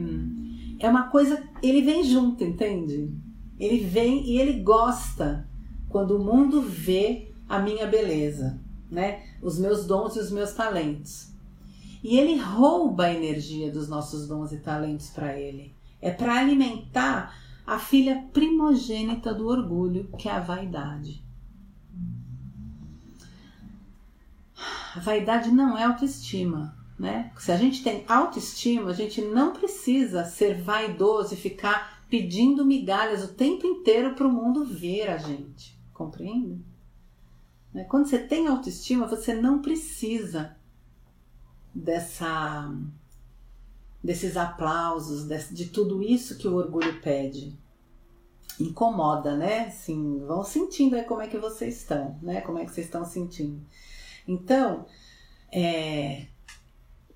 é 0.79 0.89
uma 0.89 1.09
coisa, 1.09 1.43
ele 1.61 1.81
vem 1.81 2.03
junto, 2.03 2.43
entende? 2.43 3.13
Ele 3.61 3.77
vem 3.77 4.25
e 4.25 4.39
ele 4.39 4.53
gosta 4.63 5.47
quando 5.87 6.17
o 6.17 6.23
mundo 6.23 6.63
vê 6.63 7.31
a 7.47 7.59
minha 7.59 7.85
beleza, 7.85 8.59
né? 8.89 9.23
Os 9.39 9.59
meus 9.59 9.85
dons 9.85 10.15
e 10.15 10.19
os 10.19 10.31
meus 10.31 10.51
talentos. 10.53 11.31
E 12.03 12.17
ele 12.17 12.41
rouba 12.41 13.03
a 13.03 13.13
energia 13.13 13.71
dos 13.71 13.87
nossos 13.87 14.27
dons 14.27 14.51
e 14.51 14.57
talentos 14.57 15.11
para 15.11 15.39
ele. 15.39 15.75
É 16.01 16.09
para 16.09 16.39
alimentar 16.39 17.35
a 17.63 17.77
filha 17.77 18.27
primogênita 18.33 19.31
do 19.31 19.47
orgulho, 19.47 20.09
que 20.17 20.27
é 20.27 20.31
a 20.31 20.39
vaidade. 20.39 21.23
A 24.95 24.99
vaidade 24.99 25.51
não 25.51 25.77
é 25.77 25.83
autoestima, 25.83 26.75
né? 26.97 27.31
Se 27.37 27.51
a 27.51 27.57
gente 27.57 27.83
tem 27.83 28.03
autoestima, 28.07 28.89
a 28.89 28.93
gente 28.93 29.21
não 29.21 29.53
precisa 29.53 30.25
ser 30.25 30.59
vaidoso 30.59 31.35
e 31.35 31.37
ficar 31.37 32.00
pedindo 32.11 32.65
migalhas 32.65 33.23
o 33.23 33.33
tempo 33.33 33.65
inteiro 33.65 34.13
para 34.13 34.27
o 34.27 34.31
mundo 34.31 34.65
ver 34.65 35.09
a 35.09 35.17
gente. 35.17 35.79
Compreende? 35.93 36.61
Né? 37.73 37.85
Quando 37.85 38.05
você 38.05 38.19
tem 38.19 38.47
autoestima, 38.47 39.07
você 39.07 39.33
não 39.33 39.61
precisa 39.61 40.57
dessa 41.73 42.69
desses 44.03 44.35
aplausos, 44.35 45.27
de, 45.51 45.67
tudo 45.67 46.01
isso 46.01 46.37
que 46.37 46.47
o 46.47 46.55
orgulho 46.55 46.99
pede. 47.01 47.55
Incomoda, 48.59 49.37
né? 49.37 49.67
Assim, 49.67 50.19
vão 50.25 50.43
sentindo 50.43 50.95
aí 50.95 51.03
como 51.03 51.21
é 51.21 51.27
que 51.27 51.37
vocês 51.37 51.77
estão, 51.77 52.17
né? 52.21 52.41
Como 52.41 52.57
é 52.57 52.65
que 52.65 52.71
vocês 52.71 52.87
estão 52.87 53.05
sentindo. 53.05 53.61
Então, 54.27 54.87
é, 55.51 56.25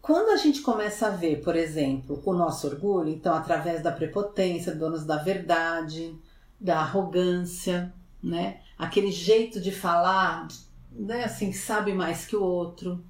quando 0.06 0.30
a 0.30 0.38
gente 0.38 0.62
começa 0.62 1.08
a 1.08 1.10
ver, 1.10 1.42
por 1.42 1.56
exemplo, 1.56 2.22
o 2.24 2.32
nosso 2.32 2.68
orgulho, 2.68 3.10
então 3.10 3.34
através 3.34 3.82
da 3.82 3.92
prepotência, 3.92 4.76
donos 4.76 5.04
da 5.04 5.18
verdade, 5.18 6.16
da 6.60 6.78
arrogância, 6.78 7.92
né? 8.22 8.60
Aquele 8.78 9.12
jeito 9.12 9.60
de 9.60 9.72
falar, 9.72 10.48
né? 10.92 11.24
Assim, 11.24 11.52
sabe 11.52 11.92
mais 11.92 12.24
que 12.28 12.36
o 12.36 12.44
outro. 12.44 13.04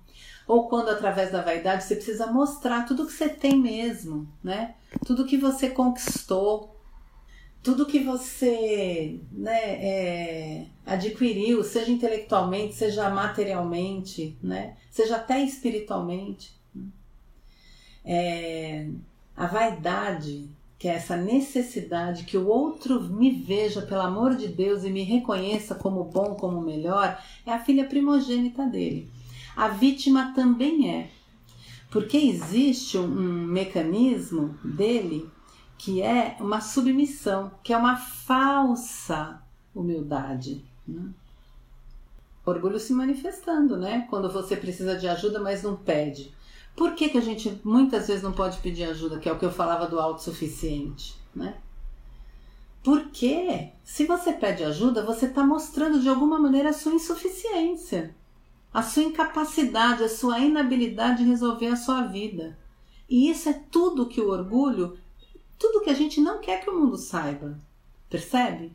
Ou 0.47 0.69
quando 0.69 0.87
através 0.87 1.33
da 1.33 1.41
vaidade 1.41 1.83
você 1.83 1.95
precisa 1.97 2.27
mostrar 2.27 2.85
tudo 2.85 3.05
que 3.05 3.11
você 3.11 3.27
tem 3.27 3.59
mesmo, 3.59 4.25
né? 4.41 4.75
Tudo 5.05 5.25
que 5.25 5.35
você 5.35 5.69
conquistou, 5.69 6.79
tudo 7.61 7.85
que 7.85 7.99
você 7.99 9.19
né, 9.33 9.83
é, 9.83 10.65
adquiriu, 10.85 11.61
seja 11.61 11.91
intelectualmente, 11.91 12.73
seja 12.73 13.09
materialmente, 13.09 14.37
né? 14.41 14.77
Seja 14.89 15.17
até 15.17 15.41
espiritualmente. 15.41 16.55
É, 18.05 18.87
a 19.35 19.47
vaidade, 19.47 20.47
que 20.77 20.87
é 20.87 20.93
essa 20.93 21.17
necessidade 21.17 22.23
que 22.23 22.37
o 22.37 22.47
outro 22.47 23.01
me 23.01 23.31
veja, 23.31 23.81
pelo 23.81 24.01
amor 24.01 24.35
de 24.35 24.47
Deus, 24.47 24.83
e 24.83 24.89
me 24.89 25.03
reconheça 25.03 25.75
como 25.75 26.03
bom, 26.03 26.35
como 26.35 26.61
melhor, 26.61 27.19
é 27.45 27.51
a 27.51 27.63
filha 27.63 27.85
primogênita 27.85 28.65
dele. 28.65 29.09
A 29.55 29.69
vítima 29.69 30.33
também 30.35 30.93
é, 30.93 31.09
porque 31.89 32.17
existe 32.17 32.97
um, 32.97 33.05
um 33.05 33.45
mecanismo 33.45 34.57
dele 34.63 35.29
que 35.77 36.01
é 36.01 36.37
uma 36.39 36.61
submissão, 36.61 37.51
que 37.63 37.73
é 37.73 37.77
uma 37.77 37.97
falsa 37.97 39.41
humildade. 39.73 40.63
Né? 40.87 41.09
Orgulho 42.45 42.79
se 42.79 42.93
manifestando, 42.93 43.75
né? 43.75 44.05
Quando 44.09 44.31
você 44.31 44.55
precisa 44.55 44.95
de 44.95 45.07
ajuda, 45.07 45.39
mas 45.39 45.63
não 45.63 45.75
pede. 45.75 46.33
Por 46.75 46.93
que, 46.93 47.09
que 47.09 47.17
a 47.17 47.21
gente 47.21 47.61
muitas 47.63 48.07
vezes 48.07 48.21
não 48.21 48.33
pode 48.33 48.57
pedir 48.57 48.83
ajuda, 48.83 49.19
que 49.19 49.29
é 49.29 49.31
o 49.31 49.39
que 49.39 49.45
eu 49.45 49.51
falava 49.51 49.87
do 49.87 49.99
autossuficiente, 49.99 51.15
né? 51.33 51.55
Porque 52.83 53.69
se 53.83 54.05
você 54.05 54.31
pede 54.33 54.63
ajuda, 54.63 55.03
você 55.03 55.25
está 55.25 55.43
mostrando 55.43 55.99
de 55.99 56.07
alguma 56.07 56.37
maneira 56.37 56.69
a 56.69 56.73
sua 56.73 56.93
insuficiência, 56.93 58.13
a 58.71 58.83
sua 58.83 59.03
incapacidade, 59.03 60.03
a 60.03 60.09
sua 60.09 60.39
inabilidade 60.39 61.23
de 61.23 61.29
resolver 61.29 61.67
a 61.67 61.75
sua 61.75 62.01
vida. 62.03 62.57
E 63.09 63.29
isso 63.29 63.49
é 63.49 63.53
tudo 63.71 64.07
que 64.07 64.21
o 64.21 64.29
orgulho, 64.29 64.99
tudo 65.57 65.81
que 65.81 65.89
a 65.89 65.95
gente 65.95 66.19
não 66.19 66.39
quer 66.39 66.61
que 66.61 66.69
o 66.69 66.79
mundo 66.79 66.97
saiba. 66.97 67.57
Percebe? 68.09 68.71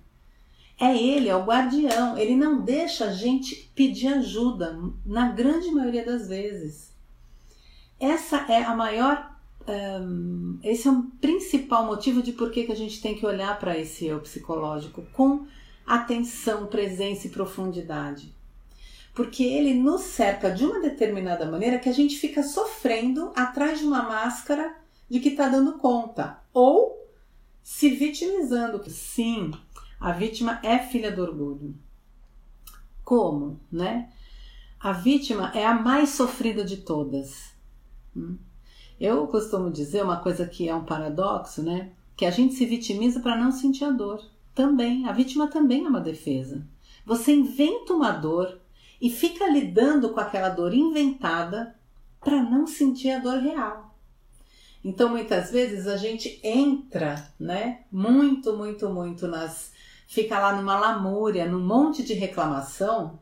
É 0.78 0.96
ele, 0.96 1.28
é 1.28 1.36
o 1.36 1.44
guardião. 1.44 2.16
Ele 2.16 2.34
não 2.34 2.62
deixa 2.62 3.04
a 3.04 3.12
gente 3.12 3.70
pedir 3.74 4.08
ajuda, 4.08 4.76
na 5.04 5.30
grande 5.30 5.70
maioria 5.70 6.04
das 6.04 6.26
vezes. 6.26 6.89
Essa 8.00 8.46
é 8.50 8.62
a 8.62 8.74
maior. 8.74 9.30
Um, 9.68 10.58
esse 10.64 10.88
é 10.88 10.90
o 10.90 11.02
principal 11.20 11.84
motivo 11.84 12.22
de 12.22 12.32
por 12.32 12.50
que 12.50 12.72
a 12.72 12.74
gente 12.74 13.00
tem 13.02 13.14
que 13.14 13.26
olhar 13.26 13.58
para 13.58 13.78
esse 13.78 14.06
eu 14.06 14.18
psicológico 14.20 15.02
com 15.12 15.46
atenção, 15.86 16.66
presença 16.66 17.26
e 17.26 17.30
profundidade. 17.30 18.34
Porque 19.14 19.44
ele 19.44 19.74
nos 19.74 20.00
cerca 20.00 20.50
de 20.50 20.64
uma 20.64 20.80
determinada 20.80 21.44
maneira 21.44 21.78
que 21.78 21.88
a 21.88 21.92
gente 21.92 22.16
fica 22.16 22.42
sofrendo 22.42 23.32
atrás 23.36 23.80
de 23.80 23.84
uma 23.84 24.02
máscara 24.02 24.74
de 25.08 25.20
que 25.20 25.30
está 25.30 25.48
dando 25.48 25.74
conta. 25.74 26.38
Ou 26.54 27.06
se 27.62 27.90
vitimizando. 27.90 28.82
Sim, 28.88 29.50
a 30.00 30.12
vítima 30.12 30.58
é 30.62 30.78
filha 30.78 31.12
do 31.12 31.22
orgulho. 31.22 31.74
Como, 33.04 33.60
né? 33.70 34.10
A 34.78 34.92
vítima 34.92 35.52
é 35.54 35.66
a 35.66 35.74
mais 35.74 36.10
sofrida 36.10 36.64
de 36.64 36.78
todas. 36.78 37.52
Hum. 38.16 38.36
Eu 39.00 39.26
costumo 39.26 39.70
dizer 39.70 40.04
uma 40.04 40.18
coisa 40.18 40.46
que 40.46 40.68
é 40.68 40.74
um 40.74 40.84
paradoxo, 40.84 41.62
né? 41.62 41.92
Que 42.16 42.26
a 42.26 42.30
gente 42.30 42.54
se 42.54 42.66
vitimiza 42.66 43.20
para 43.20 43.36
não 43.36 43.50
sentir 43.50 43.84
a 43.84 43.90
dor. 43.90 44.22
Também, 44.54 45.08
a 45.08 45.12
vítima 45.12 45.48
também 45.48 45.84
é 45.86 45.88
uma 45.88 46.00
defesa. 46.00 46.66
Você 47.06 47.32
inventa 47.32 47.94
uma 47.94 48.10
dor 48.10 48.60
e 49.00 49.08
fica 49.08 49.48
lidando 49.48 50.10
com 50.10 50.20
aquela 50.20 50.50
dor 50.50 50.74
inventada 50.74 51.74
para 52.20 52.42
não 52.42 52.66
sentir 52.66 53.10
a 53.10 53.18
dor 53.18 53.38
real. 53.38 53.94
Então, 54.84 55.08
muitas 55.08 55.50
vezes 55.50 55.86
a 55.86 55.96
gente 55.96 56.40
entra, 56.42 57.30
né, 57.38 57.84
muito, 57.90 58.56
muito, 58.56 58.88
muito 58.88 59.26
nas. 59.26 59.72
fica 60.06 60.38
lá 60.38 60.54
numa 60.54 60.78
lamúria, 60.78 61.48
num 61.48 61.64
monte 61.64 62.02
de 62.02 62.14
reclamação. 62.14 63.18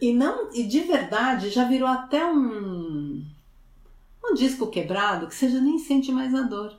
E 0.00 0.12
não, 0.12 0.52
e 0.52 0.64
de 0.64 0.80
verdade 0.80 1.50
já 1.50 1.64
virou 1.68 1.88
até 1.88 2.24
um 2.24 3.24
um 4.24 4.34
disco 4.34 4.68
quebrado 4.68 5.26
que 5.26 5.34
você 5.34 5.48
já 5.48 5.60
nem 5.60 5.78
sente 5.78 6.12
mais 6.12 6.34
a 6.34 6.42
dor. 6.42 6.78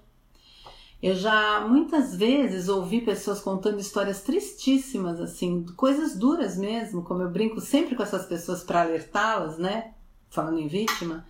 Eu 1.01 1.15
já 1.15 1.67
muitas 1.67 2.15
vezes 2.15 2.69
ouvi 2.69 3.01
pessoas 3.01 3.41
contando 3.41 3.79
histórias 3.79 4.21
tristíssimas, 4.21 5.19
assim, 5.19 5.65
coisas 5.75 6.17
duras 6.17 6.57
mesmo, 6.57 7.03
como 7.03 7.21
eu 7.21 7.29
brinco 7.29 7.59
sempre 7.59 7.93
com 7.93 8.03
essas 8.03 8.25
pessoas 8.25 8.63
para 8.63 8.81
alertá-las, 8.81 9.57
né? 9.57 9.93
Falando 10.29 10.59
em 10.59 10.67
vítima, 10.67 11.25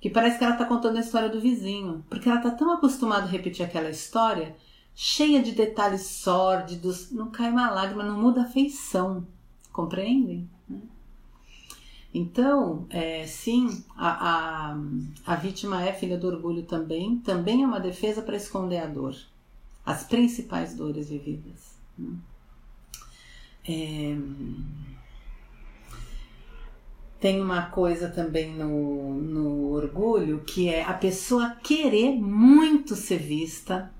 que 0.00 0.08
parece 0.08 0.38
que 0.38 0.44
ela 0.44 0.52
está 0.52 0.64
contando 0.64 0.96
a 0.96 1.00
história 1.00 1.28
do 1.28 1.40
vizinho, 1.40 2.04
porque 2.08 2.28
ela 2.28 2.38
está 2.38 2.52
tão 2.52 2.70
acostumada 2.72 3.24
a 3.24 3.28
repetir 3.28 3.66
aquela 3.66 3.90
história, 3.90 4.56
cheia 4.94 5.42
de 5.42 5.52
detalhes 5.52 6.02
sórdidos, 6.02 7.10
não 7.10 7.32
cai 7.32 7.50
uma 7.50 7.68
lágrima, 7.68 8.04
não 8.04 8.16
muda 8.16 8.42
a 8.42 8.48
feição, 8.48 9.26
compreendem? 9.72 10.48
Então, 12.12 12.86
é, 12.90 13.24
sim, 13.24 13.84
a, 13.96 14.72
a, 14.72 14.76
a 15.24 15.34
vítima 15.36 15.84
é 15.84 15.92
filha 15.92 16.18
do 16.18 16.26
orgulho 16.26 16.64
também, 16.64 17.18
também 17.18 17.62
é 17.62 17.66
uma 17.66 17.78
defesa 17.78 18.20
para 18.20 18.36
esconder 18.36 18.78
a 18.78 18.86
dor, 18.86 19.14
as 19.86 20.02
principais 20.02 20.74
dores 20.74 21.08
vividas. 21.08 21.76
Né? 21.96 22.16
É, 23.68 24.16
tem 27.20 27.40
uma 27.40 27.66
coisa 27.66 28.08
também 28.08 28.56
no, 28.56 29.14
no 29.14 29.72
orgulho 29.72 30.40
que 30.40 30.68
é 30.68 30.82
a 30.82 30.94
pessoa 30.94 31.54
querer 31.62 32.12
muito 32.12 32.96
ser 32.96 33.18
vista, 33.18 33.92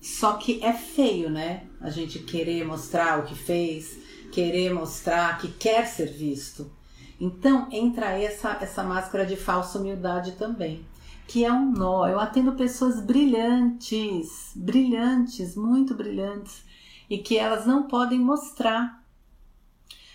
só 0.00 0.34
que 0.34 0.62
é 0.62 0.72
feio, 0.72 1.30
né? 1.30 1.66
A 1.80 1.90
gente 1.90 2.18
querer 2.20 2.64
mostrar 2.64 3.18
o 3.18 3.24
que 3.24 3.34
fez, 3.34 3.98
querer 4.30 4.72
mostrar 4.72 5.38
que 5.38 5.48
quer 5.48 5.86
ser 5.86 6.12
visto. 6.12 6.70
Então 7.20 7.66
entra 7.70 8.10
essa, 8.18 8.58
essa 8.60 8.82
máscara 8.82 9.26
de 9.26 9.36
falsa 9.36 9.78
humildade 9.78 10.32
também, 10.32 10.84
que 11.26 11.44
é 11.44 11.52
um 11.52 11.72
nó. 11.72 12.06
Eu 12.06 12.20
atendo 12.20 12.52
pessoas 12.52 13.00
brilhantes, 13.00 14.52
brilhantes, 14.54 15.56
muito 15.56 15.94
brilhantes, 15.94 16.62
e 17.10 17.18
que 17.18 17.36
elas 17.36 17.66
não 17.66 17.88
podem 17.88 18.18
mostrar. 18.18 19.02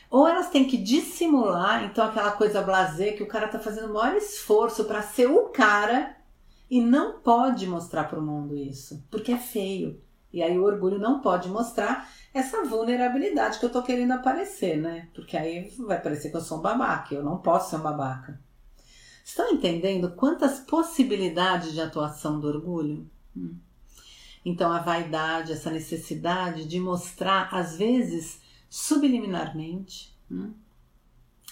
Ou 0.10 0.28
elas 0.28 0.50
têm 0.50 0.66
que 0.66 0.78
dissimular, 0.78 1.84
então 1.84 2.06
aquela 2.06 2.32
coisa 2.32 2.62
blazer 2.62 3.18
que 3.18 3.24
o 3.24 3.28
cara 3.28 3.48
tá 3.48 3.60
fazendo 3.60 3.90
o 3.90 3.94
maior 3.96 4.16
esforço 4.16 4.86
para 4.86 5.02
ser 5.02 5.26
o 5.26 5.50
cara 5.50 6.16
e 6.70 6.80
não 6.80 7.20
pode 7.20 7.68
mostrar 7.68 8.04
para 8.06 8.20
o 8.20 8.22
mundo 8.22 8.56
isso, 8.56 9.04
porque 9.10 9.32
é 9.32 9.38
feio. 9.38 10.00
E 10.34 10.42
aí 10.42 10.58
o 10.58 10.66
orgulho 10.66 10.98
não 10.98 11.20
pode 11.20 11.48
mostrar 11.48 12.10
essa 12.34 12.64
vulnerabilidade 12.66 13.60
que 13.60 13.66
eu 13.66 13.72
tô 13.72 13.84
querendo 13.84 14.14
aparecer, 14.14 14.78
né? 14.78 15.08
Porque 15.14 15.38
aí 15.38 15.70
vai 15.78 16.02
parecer 16.02 16.32
que 16.32 16.38
eu 16.38 16.42
sou 16.42 16.58
um 16.58 16.62
babaca, 16.62 17.14
eu 17.14 17.24
não 17.24 17.38
posso 17.38 17.70
ser 17.70 17.76
um 17.76 17.82
babaca. 17.82 18.42
Estão 19.24 19.52
entendendo 19.52 20.12
quantas 20.12 20.60
possibilidades 20.60 21.72
de 21.72 21.80
atuação 21.80 22.40
do 22.40 22.48
orgulho? 22.48 23.08
Hum. 23.38 23.56
Então 24.44 24.72
a 24.72 24.80
vaidade, 24.80 25.54
essa 25.54 25.70
necessidade 25.70 26.66
de 26.66 26.80
mostrar, 26.80 27.48
às 27.54 27.78
vezes 27.78 28.42
subliminarmente, 28.70 30.14
hum. 30.30 30.52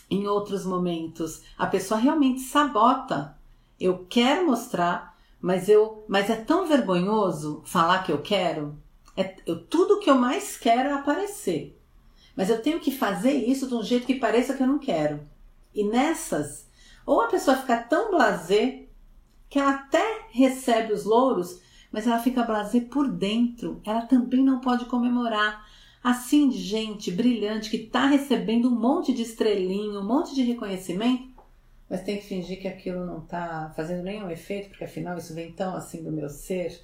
em 0.09 0.27
outros 0.27 0.65
momentos 0.65 1.43
a 1.57 1.67
pessoa 1.67 1.99
realmente 1.99 2.41
sabota. 2.41 3.37
Eu 3.79 4.05
quero 4.09 4.45
mostrar, 4.45 5.10
mas 5.41 5.67
eu, 5.67 6.05
mas 6.07 6.29
é 6.29 6.35
tão 6.35 6.67
vergonhoso 6.67 7.61
falar 7.65 8.03
que 8.03 8.11
eu 8.11 8.21
quero 8.21 8.77
é, 9.15 9.35
eu, 9.45 9.63
tudo 9.65 9.99
que 9.99 10.09
eu 10.09 10.15
mais 10.15 10.57
quero 10.57 10.89
é 10.89 10.93
aparecer. 10.93 11.77
Mas 12.35 12.49
eu 12.49 12.61
tenho 12.61 12.79
que 12.79 12.91
fazer 12.91 13.33
isso 13.33 13.67
de 13.67 13.75
um 13.75 13.83
jeito 13.83 14.05
que 14.05 14.15
pareça 14.15 14.53
que 14.53 14.63
eu 14.63 14.67
não 14.67 14.79
quero. 14.79 15.21
E 15.73 15.83
nessas, 15.83 16.67
ou 17.05 17.21
a 17.21 17.27
pessoa 17.27 17.57
fica 17.57 17.77
tão 17.77 18.11
blasé 18.11 18.85
que 19.49 19.59
ela 19.59 19.71
até 19.71 20.27
recebe 20.31 20.93
os 20.93 21.03
louros, 21.03 21.59
mas 21.91 22.07
ela 22.07 22.19
fica 22.19 22.43
blasé 22.43 22.79
por 22.79 23.09
dentro. 23.09 23.81
Ela 23.85 24.03
também 24.03 24.43
não 24.43 24.59
pode 24.59 24.85
comemorar. 24.85 25.69
Assim 26.03 26.49
de 26.49 26.57
gente 26.57 27.11
brilhante 27.11 27.69
que 27.69 27.77
está 27.77 28.07
recebendo 28.07 28.69
um 28.69 28.79
monte 28.79 29.13
de 29.13 29.21
estrelinho, 29.21 29.99
um 29.99 30.05
monte 30.05 30.33
de 30.33 30.41
reconhecimento, 30.41 31.30
mas 31.91 32.03
tem 32.03 32.15
que 32.15 32.25
fingir 32.25 32.61
que 32.61 32.69
aquilo 32.69 33.05
não 33.05 33.19
está 33.19 33.69
fazendo 33.75 34.03
nenhum 34.03 34.31
efeito, 34.31 34.69
porque 34.69 34.85
afinal 34.85 35.17
isso 35.17 35.33
vem 35.33 35.51
tão 35.51 35.75
assim 35.75 36.01
do 36.01 36.09
meu 36.09 36.29
ser 36.29 36.81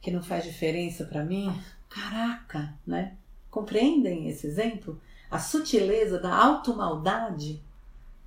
que 0.00 0.10
não 0.10 0.22
faz 0.22 0.44
diferença 0.44 1.04
para 1.04 1.22
mim? 1.22 1.54
Caraca, 1.90 2.72
né? 2.86 3.18
Compreendem 3.50 4.30
esse 4.30 4.46
exemplo? 4.46 4.98
A 5.30 5.38
sutileza 5.38 6.18
da 6.18 6.34
automaldade 6.34 7.62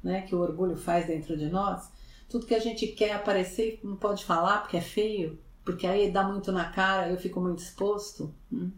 né, 0.03 0.21
que 0.21 0.35
o 0.35 0.39
orgulho 0.39 0.77
faz 0.77 1.07
dentro 1.07 1.35
de 1.35 1.47
nós? 1.47 1.89
Tudo 2.29 2.45
que 2.45 2.53
a 2.53 2.59
gente 2.59 2.85
quer 2.85 3.13
aparecer 3.13 3.79
não 3.83 3.95
pode 3.95 4.23
falar 4.23 4.59
porque 4.59 4.77
é 4.77 4.81
feio, 4.81 5.39
porque 5.65 5.87
aí 5.87 6.11
dá 6.11 6.23
muito 6.23 6.51
na 6.51 6.65
cara, 6.65 7.09
eu 7.09 7.17
fico 7.17 7.41
muito 7.41 7.63
exposto. 7.63 8.31
Hum? 8.51 8.69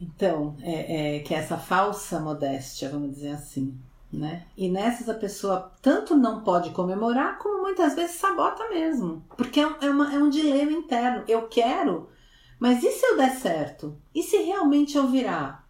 Então, 0.00 0.56
é, 0.62 1.16
é, 1.16 1.20
que 1.20 1.34
é 1.34 1.38
essa 1.38 1.58
falsa 1.58 2.20
modéstia, 2.20 2.88
vamos 2.88 3.10
dizer 3.16 3.30
assim 3.30 3.76
né? 4.12 4.46
E 4.56 4.68
nessas 4.68 5.08
a 5.08 5.14
pessoa 5.14 5.72
tanto 5.80 6.14
não 6.14 6.42
pode 6.42 6.70
comemorar, 6.70 7.38
como 7.38 7.62
muitas 7.62 7.94
vezes 7.94 8.16
sabota 8.16 8.68
mesmo. 8.68 9.24
Porque 9.36 9.60
é, 9.60 9.76
é, 9.80 9.90
uma, 9.90 10.14
é 10.14 10.18
um 10.18 10.28
dilema 10.28 10.72
interno. 10.72 11.24
Eu 11.26 11.48
quero, 11.48 12.10
mas 12.58 12.82
e 12.82 12.90
se 12.92 13.04
eu 13.06 13.16
der 13.16 13.34
certo? 13.36 13.96
E 14.14 14.22
se 14.22 14.36
realmente 14.36 14.96
eu 14.96 15.08
virar? 15.08 15.66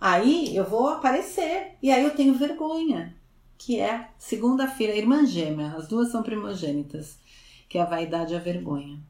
Aí 0.00 0.54
eu 0.56 0.64
vou 0.64 0.88
aparecer. 0.88 1.76
E 1.80 1.90
aí 1.92 2.02
eu 2.02 2.14
tenho 2.14 2.34
vergonha. 2.34 3.16
Que 3.56 3.78
é 3.78 4.10
segunda-feira, 4.18 4.96
irmã 4.96 5.24
gêmea. 5.24 5.74
As 5.76 5.86
duas 5.86 6.10
são 6.10 6.22
primogênitas. 6.22 7.18
Que 7.68 7.78
é 7.78 7.82
a 7.82 7.86
vaidade 7.86 8.34
e 8.34 8.36
a 8.36 8.40
vergonha. 8.40 9.00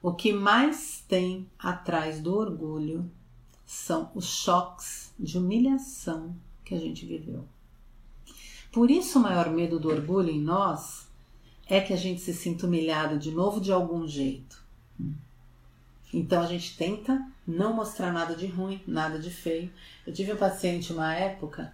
O 0.00 0.12
que 0.12 0.32
mais 0.32 1.04
tem 1.08 1.50
atrás 1.58 2.20
do 2.20 2.36
orgulho 2.36 3.10
são 3.66 4.12
os 4.14 4.26
choques 4.26 5.12
de 5.18 5.36
humilhação 5.36 6.36
que 6.74 6.84
a 6.84 6.88
gente 6.88 7.06
viveu. 7.06 7.44
Por 8.72 8.90
isso, 8.90 9.18
o 9.18 9.22
maior 9.22 9.50
medo 9.50 9.78
do 9.78 9.88
orgulho 9.88 10.30
em 10.30 10.40
nós 10.40 11.06
é 11.68 11.80
que 11.80 11.92
a 11.92 11.96
gente 11.96 12.20
se 12.20 12.34
sinta 12.34 12.66
humilhado 12.66 13.18
de 13.18 13.30
novo 13.30 13.60
de 13.60 13.72
algum 13.72 14.06
jeito. 14.06 14.62
Então 16.12 16.42
a 16.42 16.46
gente 16.46 16.76
tenta 16.76 17.20
não 17.46 17.72
mostrar 17.72 18.12
nada 18.12 18.34
de 18.34 18.46
ruim, 18.46 18.80
nada 18.86 19.18
de 19.18 19.30
feio. 19.30 19.70
Eu 20.06 20.12
tive 20.12 20.32
um 20.32 20.36
paciente 20.36 20.92
uma 20.92 21.14
época 21.14 21.72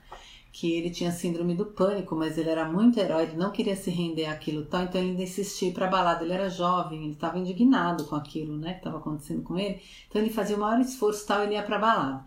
que 0.53 0.73
ele 0.73 0.91
tinha 0.91 1.13
síndrome 1.13 1.55
do 1.55 1.67
pânico, 1.67 2.17
mas 2.17 2.37
ele 2.37 2.51
era 2.51 2.65
muito 2.65 2.99
herói, 2.99 3.23
ele 3.23 3.37
não 3.37 3.53
queria 3.53 3.77
se 3.77 3.91
render 3.91 4.27
àquilo 4.27 4.65
tal, 4.65 4.83
então 4.83 5.01
ele 5.01 5.11
ainda 5.11 5.23
insistia 5.23 5.73
para 5.73 5.87
balada. 5.87 6.25
Ele 6.25 6.33
era 6.33 6.51
jovem, 6.51 7.05
ele 7.05 7.13
estava 7.13 7.39
indignado 7.39 8.05
com 8.05 8.17
aquilo, 8.17 8.57
né, 8.57 8.73
que 8.73 8.79
estava 8.81 8.99
acontecendo 8.99 9.43
com 9.43 9.59
ele. 9.59 9.81
Então 10.09 10.21
ele 10.21 10.31
fazia 10.31 10.57
o 10.57 10.61
maior 10.61 10.81
esforço 10.81 11.27
tal, 11.27 11.43
ele 11.43 11.55
ia 11.55 11.63
para 11.63 11.79
balada. 11.79 12.25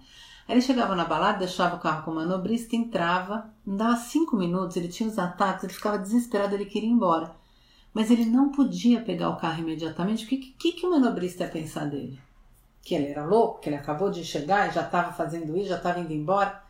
Aí 0.47 0.55
ele 0.55 0.61
chegava 0.61 0.95
na 0.95 1.05
balada, 1.05 1.39
deixava 1.39 1.75
o 1.75 1.79
carro 1.79 2.03
com 2.03 2.11
o 2.11 2.15
manobrista, 2.15 2.75
entrava, 2.75 3.49
não 3.65 3.77
dava 3.77 3.95
cinco 3.95 4.35
minutos, 4.35 4.75
ele 4.75 4.89
tinha 4.89 5.07
os 5.07 5.17
ataques, 5.17 5.63
ele 5.63 5.73
ficava 5.73 5.97
desesperado, 5.97 6.55
ele 6.55 6.65
queria 6.65 6.89
ir 6.89 6.91
embora. 6.91 7.33
Mas 7.93 8.11
ele 8.11 8.25
não 8.25 8.51
podia 8.51 9.01
pegar 9.01 9.29
o 9.29 9.37
carro 9.37 9.61
imediatamente, 9.61 10.25
o 10.25 10.27
que, 10.27 10.37
que, 10.37 10.71
que 10.73 10.85
o 10.85 10.89
manobrista 10.89 11.43
ia 11.43 11.49
pensar 11.49 11.85
dele? 11.85 12.19
Que 12.81 12.95
ele 12.95 13.07
era 13.07 13.25
louco, 13.25 13.61
que 13.61 13.69
ele 13.69 13.77
acabou 13.77 14.09
de 14.09 14.25
chegar 14.25 14.67
e 14.67 14.73
já 14.73 14.81
estava 14.81 15.13
fazendo 15.13 15.55
isso, 15.55 15.69
já 15.69 15.77
estava 15.77 15.99
indo 15.99 16.11
embora. 16.11 16.61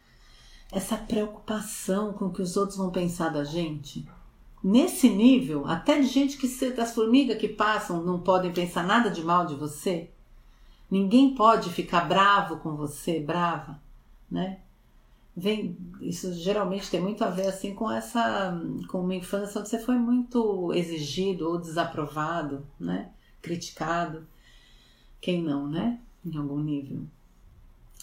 Essa 0.72 0.98
preocupação 0.98 2.14
com 2.14 2.26
o 2.26 2.34
que 2.34 2.42
os 2.42 2.58
outros 2.58 2.78
vão 2.78 2.92
pensar 2.92 3.30
da 3.30 3.44
gente. 3.44 4.08
Nesse 4.64 5.10
nível, 5.10 5.68
até 5.68 6.00
de 6.00 6.08
gente 6.08 6.38
que 6.38 6.48
das 6.72 6.94
formigas 6.94 7.38
que 7.38 7.50
passam 7.50 8.04
não 8.04 8.20
podem 8.20 8.54
pensar 8.54 8.84
nada 8.84 9.10
de 9.10 9.24
mal 9.24 9.46
de 9.46 9.56
você. 9.56 10.10
Ninguém 10.94 11.34
pode 11.34 11.72
ficar 11.72 12.02
bravo 12.02 12.58
com 12.58 12.76
você, 12.76 13.20
brava, 13.20 13.82
né? 14.30 14.60
Vem, 15.36 15.76
isso 16.00 16.32
geralmente 16.36 16.88
tem 16.88 17.02
muito 17.02 17.24
a 17.24 17.32
ver 17.32 17.48
assim 17.48 17.74
com 17.74 17.90
essa 17.90 18.56
com 18.88 19.00
uma 19.00 19.16
infância 19.16 19.60
onde 19.60 19.70
você 19.70 19.80
foi 19.80 19.96
muito 19.96 20.72
exigido 20.72 21.50
ou 21.50 21.58
desaprovado, 21.58 22.64
né? 22.80 23.10
Criticado. 23.42 24.28
Quem 25.20 25.42
não, 25.42 25.68
né? 25.68 26.00
Em 26.24 26.38
algum 26.38 26.60
nível. 26.60 27.02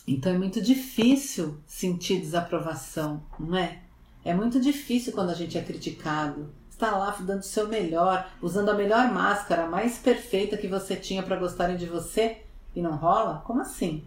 Então 0.04 0.32
é 0.32 0.38
muito 0.38 0.60
difícil 0.60 1.60
sentir 1.68 2.18
desaprovação, 2.18 3.22
não 3.38 3.56
é? 3.56 3.82
É 4.24 4.34
muito 4.34 4.58
difícil 4.58 5.12
quando 5.12 5.30
a 5.30 5.34
gente 5.34 5.56
é 5.56 5.62
criticado. 5.62 6.52
Está 6.68 6.96
lá 6.96 7.16
dando 7.20 7.38
o 7.38 7.44
seu 7.44 7.68
melhor, 7.68 8.28
usando 8.42 8.70
a 8.70 8.74
melhor 8.74 9.12
máscara, 9.12 9.66
a 9.66 9.70
mais 9.70 9.96
perfeita 9.96 10.56
que 10.56 10.66
você 10.66 10.96
tinha 10.96 11.22
para 11.22 11.36
gostarem 11.36 11.76
de 11.76 11.86
você, 11.86 12.49
e 12.80 12.82
não 12.82 12.96
rola? 12.96 13.42
Como 13.46 13.60
assim? 13.60 14.04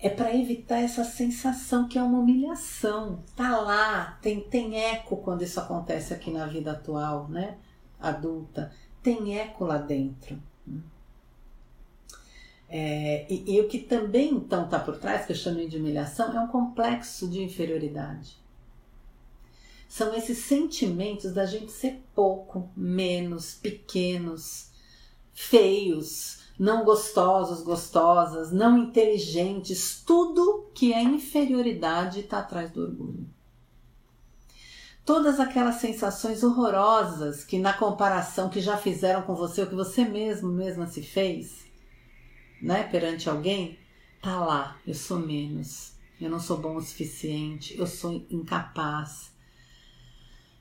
É 0.00 0.08
para 0.08 0.34
evitar 0.34 0.78
essa 0.78 1.04
sensação 1.04 1.88
que 1.88 1.98
é 1.98 2.02
uma 2.02 2.20
humilhação. 2.20 3.22
Tá 3.36 3.58
lá, 3.60 4.18
tem, 4.22 4.40
tem 4.40 4.80
eco 4.80 5.16
quando 5.18 5.42
isso 5.42 5.60
acontece 5.60 6.14
aqui 6.14 6.30
na 6.30 6.46
vida 6.46 6.72
atual, 6.72 7.28
né? 7.28 7.58
adulta, 8.00 8.72
tem 9.02 9.38
eco 9.38 9.64
lá 9.64 9.78
dentro. 9.78 10.40
É, 12.70 13.26
e, 13.32 13.56
e, 13.56 13.60
o 13.60 13.68
que 13.68 13.78
também 13.78 14.34
então 14.34 14.66
está 14.66 14.78
por 14.78 14.98
trás, 14.98 15.24
que 15.24 15.32
eu 15.32 15.36
chamei 15.36 15.66
de 15.66 15.78
humilhação, 15.78 16.36
é 16.36 16.40
um 16.40 16.48
complexo 16.48 17.28
de 17.28 17.42
inferioridade. 17.42 18.36
São 19.88 20.14
esses 20.14 20.38
sentimentos 20.38 21.32
da 21.32 21.46
gente 21.46 21.72
ser 21.72 22.02
pouco, 22.14 22.70
menos, 22.76 23.54
pequenos, 23.54 24.70
feios, 25.32 26.37
não 26.58 26.84
gostosos, 26.84 27.62
gostosas, 27.62 28.50
não 28.50 28.76
inteligentes, 28.76 30.02
tudo 30.04 30.68
que 30.74 30.92
é 30.92 31.02
inferioridade 31.02 32.20
está 32.20 32.40
atrás 32.40 32.70
do 32.70 32.82
orgulho. 32.82 33.28
Todas 35.04 35.40
aquelas 35.40 35.76
sensações 35.76 36.42
horrorosas 36.42 37.44
que 37.44 37.58
na 37.58 37.72
comparação 37.72 38.50
que 38.50 38.60
já 38.60 38.76
fizeram 38.76 39.22
com 39.22 39.34
você, 39.34 39.62
o 39.62 39.66
que 39.66 39.74
você 39.74 40.04
mesmo 40.04 40.50
mesma 40.50 40.86
se 40.86 41.02
fez, 41.02 41.64
né, 42.60 42.82
perante 42.82 43.28
alguém, 43.28 43.78
tá 44.20 44.44
lá, 44.44 44.76
eu 44.86 44.94
sou 44.94 45.18
menos, 45.18 45.92
eu 46.20 46.28
não 46.28 46.40
sou 46.40 46.58
bom 46.58 46.76
o 46.76 46.82
suficiente, 46.82 47.78
eu 47.78 47.86
sou 47.86 48.26
incapaz, 48.28 49.32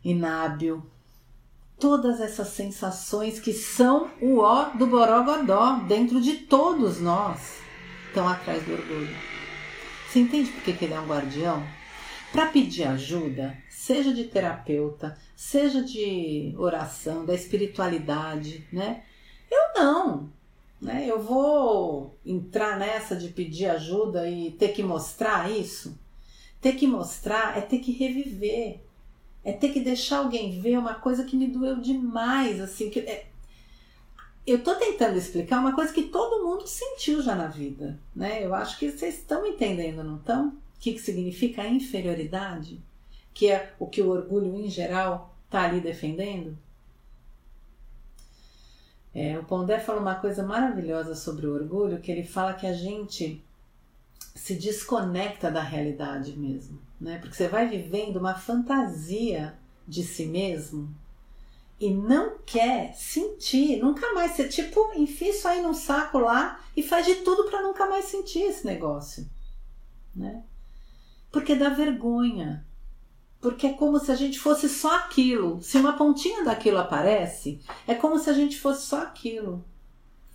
inábil. 0.04 0.86
Todas 1.80 2.20
essas 2.20 2.48
sensações 2.50 3.40
que 3.40 3.54
são 3.54 4.10
o 4.20 4.40
ó 4.40 4.70
do 4.72 4.88
borogodó 4.88 5.76
dentro 5.88 6.20
de 6.20 6.38
todos 6.38 7.00
nós 7.00 7.60
estão 8.08 8.28
atrás 8.28 8.64
do 8.64 8.74
orgulho. 8.74 9.16
Você 10.08 10.20
entende 10.20 10.50
por 10.50 10.64
que 10.64 10.84
ele 10.84 10.94
é 10.94 11.00
um 11.00 11.08
guardião? 11.08 11.64
Para 12.32 12.48
pedir 12.48 12.86
ajuda, 12.86 13.56
seja 13.70 14.14
de 14.14 14.24
terapeuta, 14.24 15.18
seja 15.36 15.84
de 15.84 16.56
oração, 16.58 17.26
da 17.26 17.36
espiritualidade, 17.36 18.68
né? 18.74 19.04
Eu 19.50 19.82
não. 19.82 20.30
Né? 20.82 21.06
Eu 21.08 21.22
vou 21.22 22.18
entrar 22.26 22.78
nessa 22.80 23.16
de 23.16 23.30
pedir 23.30 23.68
ajuda 23.68 24.30
e 24.30 24.52
ter 24.52 24.70
que 24.70 24.82
mostrar 24.82 25.52
isso? 25.52 25.98
Ter 26.60 26.74
que 26.74 26.88
mostrar 26.88 27.58
é 27.58 27.62
ter 27.62 27.80
que 27.80 27.92
reviver, 27.92 28.82
é 29.48 29.54
ter 29.54 29.72
que 29.72 29.80
deixar 29.80 30.18
alguém 30.18 30.60
ver 30.60 30.78
uma 30.78 30.96
coisa 30.96 31.24
que 31.24 31.38
me 31.38 31.48
doeu 31.48 31.80
demais, 31.80 32.60
assim, 32.60 32.90
que 32.90 33.00
é... 33.00 33.28
eu 34.46 34.62
tô 34.62 34.76
tentando 34.76 35.18
explicar 35.18 35.62
uma 35.62 35.74
coisa 35.74 35.94
que 35.94 36.04
todo 36.04 36.46
mundo 36.46 36.68
sentiu 36.68 37.22
já 37.24 37.34
na 37.34 37.48
vida, 37.48 37.98
né? 38.14 38.46
Eu 38.46 38.54
acho 38.54 38.78
que 38.78 38.92
vocês 38.92 39.16
estão 39.16 39.46
entendendo, 39.46 40.04
não 40.04 40.18
estão? 40.18 40.50
O 40.50 40.54
que, 40.82 40.92
que 40.92 41.00
significa 41.00 41.62
a 41.62 41.70
inferioridade? 41.70 42.82
Que 43.34 43.50
é 43.50 43.74
o 43.80 43.88
que 43.88 44.02
o 44.02 44.10
orgulho 44.10 44.54
em 44.54 44.70
geral 44.70 45.34
tá 45.50 45.62
ali 45.62 45.80
defendendo? 45.80 46.58
É, 49.16 49.40
o 49.40 49.46
Pondé 49.46 49.80
fala 49.80 50.02
uma 50.02 50.16
coisa 50.16 50.44
maravilhosa 50.44 51.16
sobre 51.16 51.48
o 51.48 51.54
orgulho, 51.54 52.02
que 52.02 52.12
ele 52.12 52.26
fala 52.26 52.54
que 52.54 52.68
a 52.68 52.74
gente 52.74 53.42
se 54.36 54.56
desconecta 54.56 55.50
da 55.50 55.62
realidade 55.62 56.38
mesmo, 56.38 56.82
né? 57.00 57.18
Porque 57.20 57.36
você 57.36 57.48
vai 57.48 57.68
vivendo 57.68 58.18
uma 58.18 58.36
fantasia 58.36 59.58
de 59.88 60.04
si 60.04 60.26
mesmo 60.26 60.94
e 61.80 61.94
não 61.94 62.40
quer 62.46 62.94
sentir, 62.96 63.78
nunca 63.78 64.14
mais. 64.14 64.32
Você 64.32 64.48
tipo 64.48 64.92
enfia 64.96 65.30
isso 65.30 65.48
aí 65.48 65.62
num 65.62 65.74
saco 65.74 66.18
lá 66.18 66.60
e 66.76 66.82
faz 66.82 67.06
de 67.06 67.16
tudo 67.16 67.50
para 67.50 67.62
nunca 67.62 67.88
mais 67.88 68.06
sentir 68.06 68.42
esse 68.42 68.66
negócio, 68.66 69.30
né? 70.16 70.44
Porque 71.32 71.56
dá 71.56 71.70
vergonha, 71.70 72.66
porque 73.40 73.68
é 73.68 73.74
como 73.74 74.00
se 74.00 74.12
a 74.12 74.16
gente 74.16 74.40
fosse 74.40 74.68
só 74.68 74.98
aquilo. 74.98 75.62
Se 75.62 75.78
uma 75.78 75.94
pontinha 75.94 76.44
daquilo 76.44 76.80
aparece, 76.80 77.62
é 77.88 77.94
como 77.94 78.18
se 78.18 78.30
a 78.30 78.34
gente 78.34 78.60
fosse 78.60 78.88
só 78.88 79.04
aquilo. 79.04 79.64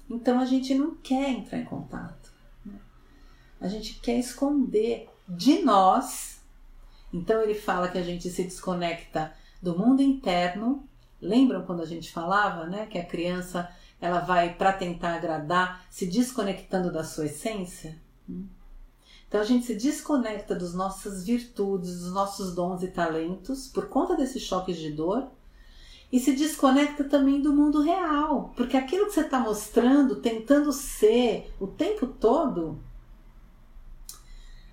Então 0.08 0.38
a 0.38 0.44
gente 0.44 0.74
não 0.74 0.94
quer 0.94 1.30
entrar 1.30 1.58
em 1.58 1.64
contato. 1.64 2.32
Né? 2.64 2.78
A 3.60 3.66
gente 3.66 3.98
quer 4.00 4.18
esconder 4.18 5.08
de 5.28 5.60
nós. 5.62 6.40
Então 7.12 7.42
ele 7.42 7.54
fala 7.54 7.88
que 7.88 7.98
a 7.98 8.02
gente 8.02 8.30
se 8.30 8.42
desconecta 8.44 9.32
do 9.60 9.78
mundo 9.78 10.02
interno. 10.02 10.88
Lembram 11.20 11.64
quando 11.64 11.82
a 11.82 11.86
gente 11.86 12.10
falava, 12.10 12.66
né, 12.66 12.86
que 12.86 12.98
a 12.98 13.04
criança 13.04 13.70
ela 14.00 14.20
vai 14.20 14.54
para 14.54 14.72
tentar 14.72 15.14
agradar, 15.14 15.84
se 15.88 16.06
desconectando 16.06 16.92
da 16.92 17.04
sua 17.04 17.26
essência? 17.26 17.96
Hum. 18.28 18.46
Então 19.28 19.40
a 19.40 19.44
gente 19.44 19.64
se 19.64 19.74
desconecta 19.74 20.54
das 20.54 20.74
nossas 20.74 21.24
virtudes, 21.24 22.00
dos 22.00 22.12
nossos 22.12 22.54
dons 22.54 22.82
e 22.82 22.88
talentos 22.88 23.68
por 23.68 23.88
conta 23.88 24.16
desses 24.16 24.42
choques 24.42 24.76
de 24.76 24.90
dor 24.90 25.30
e 26.12 26.20
se 26.20 26.32
desconecta 26.32 27.04
também 27.04 27.40
do 27.40 27.54
mundo 27.54 27.80
real, 27.80 28.52
porque 28.54 28.76
aquilo 28.76 29.06
que 29.06 29.14
você 29.14 29.22
está 29.22 29.40
mostrando, 29.40 30.16
tentando 30.16 30.70
ser 30.70 31.50
o 31.58 31.66
tempo 31.66 32.06
todo, 32.06 32.78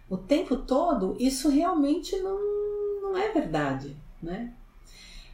o 0.09 0.17
tempo 0.17 0.57
todo, 0.57 1.15
isso 1.19 1.49
realmente 1.49 2.17
não, 2.17 2.39
não 3.01 3.17
é 3.17 3.29
verdade, 3.31 3.95
né? 4.21 4.53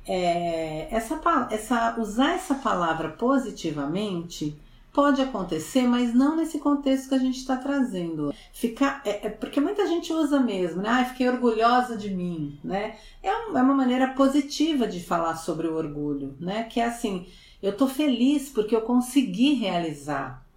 É, 0.08 0.88
essa, 0.92 1.20
essa, 1.50 2.00
usar 2.00 2.36
essa 2.36 2.56
palavra 2.56 3.10
positivamente 3.10 4.60
Pode 4.96 5.22
acontecer, 5.22 5.82
mas 5.82 6.14
não 6.14 6.38
nesse 6.38 6.58
contexto 6.58 7.10
que 7.10 7.16
a 7.16 7.20
gente 7.20 7.40
está 7.40 7.58
trazendo. 7.58 8.34
Ficar, 8.54 9.02
é, 9.04 9.28
é, 9.28 9.30
porque 9.30 9.60
muita 9.60 9.86
gente 9.86 10.14
usa 10.14 10.40
mesmo, 10.40 10.82
né? 10.82 10.88
Ah, 10.90 11.04
fiquei 11.04 11.28
orgulhosa 11.28 11.98
de 11.98 12.10
mim, 12.10 12.58
né? 12.64 12.96
É, 13.22 13.30
um, 13.30 13.58
é 13.58 13.62
uma 13.62 13.74
maneira 13.74 14.14
positiva 14.14 14.88
de 14.88 15.04
falar 15.04 15.36
sobre 15.36 15.68
o 15.68 15.76
orgulho, 15.76 16.34
né? 16.40 16.64
Que 16.64 16.80
é 16.80 16.86
assim, 16.86 17.28
eu 17.62 17.76
tô 17.76 17.90
feliz 17.90 18.48
porque 18.48 18.74
eu 18.74 18.84
consegui 18.84 19.56
realizar, 19.56 20.48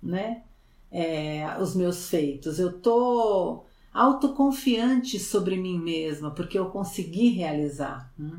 né? 0.00 0.42
É, 0.92 1.56
os 1.60 1.74
meus 1.74 2.08
feitos. 2.08 2.60
Eu 2.60 2.80
tô 2.80 3.64
autoconfiante 3.98 5.18
sobre 5.18 5.56
mim 5.56 5.78
mesma 5.78 6.30
porque 6.30 6.58
eu 6.58 6.70
consegui 6.70 7.30
realizar. 7.30 8.12
Né? 8.16 8.38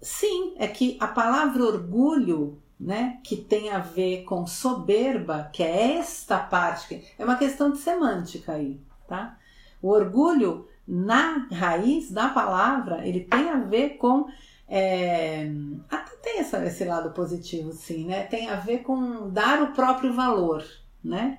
Sim, 0.00 0.54
é 0.56 0.68
que 0.68 0.96
a 1.00 1.08
palavra 1.08 1.64
orgulho 1.64 2.58
né, 2.78 3.18
que 3.24 3.36
tem 3.36 3.70
a 3.70 3.78
ver 3.78 4.24
com 4.24 4.46
soberba, 4.46 5.50
que 5.52 5.62
é 5.62 5.96
esta 5.96 6.38
parte, 6.38 7.02
é 7.18 7.24
uma 7.24 7.36
questão 7.36 7.70
de 7.70 7.78
semântica 7.78 8.52
aí, 8.52 8.78
tá? 9.08 9.38
O 9.80 9.88
orgulho, 9.88 10.68
na 10.86 11.48
raiz 11.50 12.10
da 12.10 12.28
palavra, 12.28 13.06
ele 13.06 13.20
tem 13.20 13.48
a 13.48 13.58
ver 13.60 13.96
com. 13.96 14.26
É, 14.68 15.50
até 15.88 16.16
tem 16.16 16.40
essa, 16.40 16.64
esse 16.64 16.84
lado 16.84 17.10
positivo, 17.12 17.72
sim, 17.72 18.06
né? 18.06 18.24
Tem 18.24 18.50
a 18.50 18.56
ver 18.56 18.78
com 18.78 19.30
dar 19.30 19.62
o 19.62 19.72
próprio 19.72 20.12
valor, 20.12 20.64
né? 21.02 21.38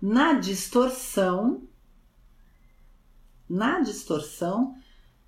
Na 0.00 0.32
distorção, 0.32 1.62
na 3.50 3.80
distorção, 3.80 4.76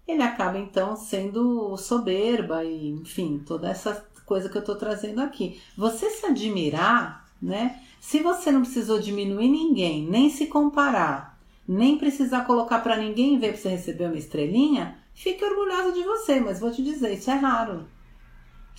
ele 0.06 0.22
acaba 0.22 0.56
então 0.56 0.94
sendo 0.94 1.76
soberba 1.76 2.64
e, 2.64 2.90
enfim, 2.90 3.42
toda 3.44 3.68
essa 3.68 4.06
coisa 4.24 4.48
que 4.48 4.56
eu 4.56 4.60
estou 4.60 4.76
trazendo 4.76 5.20
aqui. 5.20 5.60
Você 5.76 6.08
se 6.08 6.24
admirar, 6.24 7.28
né? 7.42 7.82
Se 8.00 8.20
você 8.20 8.52
não 8.52 8.62
precisou 8.62 9.00
diminuir 9.00 9.48
ninguém, 9.48 10.08
nem 10.08 10.30
se 10.30 10.46
comparar, 10.46 11.38
nem 11.66 11.98
precisar 11.98 12.44
colocar 12.44 12.78
para 12.80 12.96
ninguém 12.96 13.38
ver 13.38 13.48
para 13.52 13.56
você 13.56 13.68
receber 13.70 14.06
uma 14.06 14.16
estrelinha, 14.16 14.98
fique 15.12 15.44
orgulhosa 15.44 15.92
de 15.92 16.02
você, 16.04 16.40
mas 16.40 16.60
vou 16.60 16.70
te 16.70 16.82
dizer, 16.82 17.12
isso 17.12 17.30
é 17.30 17.34
raro. 17.34 17.86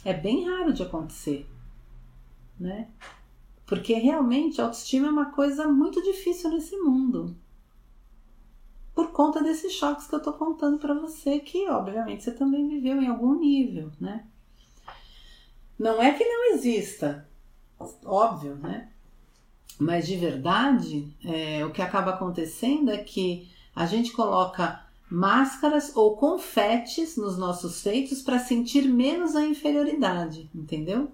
É 0.05 0.13
bem 0.13 0.45
raro 0.45 0.73
de 0.73 0.83
acontecer, 0.83 1.47
né? 2.59 2.87
Porque 3.65 3.93
realmente 3.93 4.59
a 4.59 4.65
autoestima 4.65 5.07
é 5.07 5.11
uma 5.11 5.31
coisa 5.31 5.67
muito 5.67 6.01
difícil 6.01 6.49
nesse 6.49 6.75
mundo. 6.77 7.35
Por 8.93 9.11
conta 9.11 9.41
desses 9.41 9.73
choques 9.73 10.07
que 10.07 10.15
eu 10.15 10.21
tô 10.21 10.33
contando 10.33 10.77
para 10.77 10.93
você, 10.93 11.39
que 11.39 11.67
obviamente 11.69 12.23
você 12.23 12.31
também 12.31 12.67
viveu 12.67 13.01
em 13.01 13.07
algum 13.07 13.33
nível, 13.35 13.91
né? 13.99 14.25
Não 15.77 16.01
é 16.01 16.13
que 16.13 16.23
não 16.23 16.53
exista, 16.53 17.27
óbvio, 18.05 18.55
né? 18.55 18.89
Mas 19.79 20.05
de 20.07 20.15
verdade, 20.15 21.11
é, 21.25 21.65
o 21.65 21.71
que 21.71 21.81
acaba 21.81 22.11
acontecendo 22.11 22.91
é 22.91 22.97
que 22.97 23.49
a 23.75 23.85
gente 23.85 24.11
coloca 24.11 24.85
máscaras 25.09 25.95
ou 25.95 26.15
confetes 26.15 27.17
nos 27.17 27.37
nossos 27.37 27.81
feitos 27.81 28.21
para 28.21 28.39
sentir 28.39 28.83
menos 28.87 29.35
a 29.35 29.45
inferioridade, 29.45 30.49
entendeu? 30.53 31.11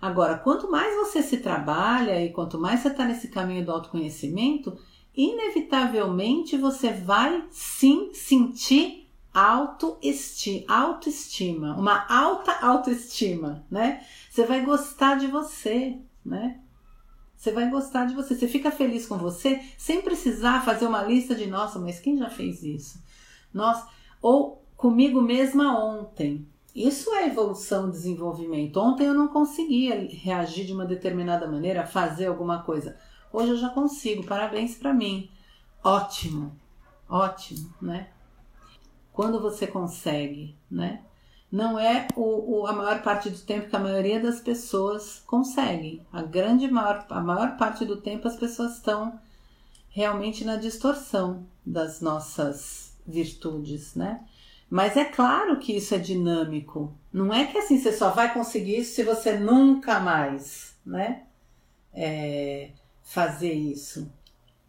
Agora, 0.00 0.36
quanto 0.36 0.70
mais 0.70 0.94
você 0.96 1.22
se 1.22 1.38
trabalha 1.38 2.22
e 2.22 2.30
quanto 2.30 2.58
mais 2.58 2.80
você 2.80 2.88
está 2.88 3.04
nesse 3.06 3.28
caminho 3.28 3.64
do 3.64 3.72
autoconhecimento, 3.72 4.78
inevitavelmente 5.16 6.56
você 6.56 6.90
vai 6.90 7.44
sim 7.50 8.12
sentir 8.12 9.08
autoestima, 9.32 10.64
autoestima, 10.68 11.76
uma 11.76 12.06
alta 12.08 12.52
autoestima, 12.64 13.64
né? 13.70 14.04
Você 14.30 14.46
vai 14.46 14.64
gostar 14.64 15.16
de 15.16 15.26
você, 15.26 15.98
né? 16.24 16.60
Você 17.36 17.50
vai 17.50 17.68
gostar 17.68 18.06
de 18.06 18.14
você. 18.14 18.34
Você 18.34 18.48
fica 18.48 18.70
feliz 18.70 19.06
com 19.06 19.18
você 19.18 19.60
sem 19.76 20.00
precisar 20.00 20.64
fazer 20.64 20.86
uma 20.86 21.02
lista 21.02 21.34
de 21.34 21.46
nossa, 21.46 21.78
mas 21.78 22.00
quem 22.00 22.16
já 22.16 22.30
fez 22.30 22.62
isso? 22.62 23.02
Nossa, 23.52 23.86
ou 24.22 24.64
comigo 24.76 25.20
mesma 25.20 25.78
ontem. 25.84 26.48
Isso 26.74 27.12
é 27.14 27.26
evolução, 27.26 27.90
desenvolvimento. 27.90 28.78
Ontem 28.80 29.06
eu 29.06 29.14
não 29.14 29.28
conseguia 29.28 30.08
reagir 30.10 30.64
de 30.64 30.72
uma 30.72 30.84
determinada 30.84 31.46
maneira, 31.46 31.86
fazer 31.86 32.26
alguma 32.26 32.62
coisa. 32.62 32.96
Hoje 33.34 33.50
eu 33.50 33.56
já 33.56 33.68
consigo. 33.68 34.24
Parabéns 34.24 34.76
para 34.76 34.94
mim. 34.94 35.28
Ótimo, 35.82 36.56
ótimo, 37.08 37.74
né? 37.82 38.06
Quando 39.12 39.40
você 39.40 39.66
consegue, 39.66 40.56
né? 40.70 41.02
Não 41.50 41.76
é 41.76 42.06
o, 42.14 42.60
o, 42.60 42.66
a 42.68 42.72
maior 42.72 43.02
parte 43.02 43.28
do 43.28 43.38
tempo 43.38 43.68
que 43.68 43.74
a 43.74 43.80
maioria 43.80 44.20
das 44.20 44.38
pessoas 44.38 45.20
consegue. 45.26 46.00
A 46.12 46.22
grande 46.22 46.68
maior, 46.70 47.04
a 47.10 47.20
maior 47.20 47.56
parte 47.56 47.84
do 47.84 47.96
tempo 47.96 48.28
as 48.28 48.36
pessoas 48.36 48.74
estão 48.74 49.18
realmente 49.88 50.44
na 50.44 50.54
distorção 50.54 51.44
das 51.66 52.00
nossas 52.00 52.96
virtudes, 53.04 53.96
né? 53.96 54.20
Mas 54.70 54.96
é 54.96 55.04
claro 55.04 55.58
que 55.58 55.76
isso 55.76 55.92
é 55.92 55.98
dinâmico. 55.98 56.96
Não 57.12 57.34
é 57.34 57.46
que 57.46 57.58
assim 57.58 57.80
você 57.80 57.90
só 57.90 58.10
vai 58.10 58.32
conseguir 58.32 58.78
isso 58.78 58.94
se 58.94 59.02
você 59.02 59.36
nunca 59.36 59.98
mais, 59.98 60.76
né? 60.86 61.24
É, 61.92 62.70
fazer 63.04 63.52
isso. 63.52 64.10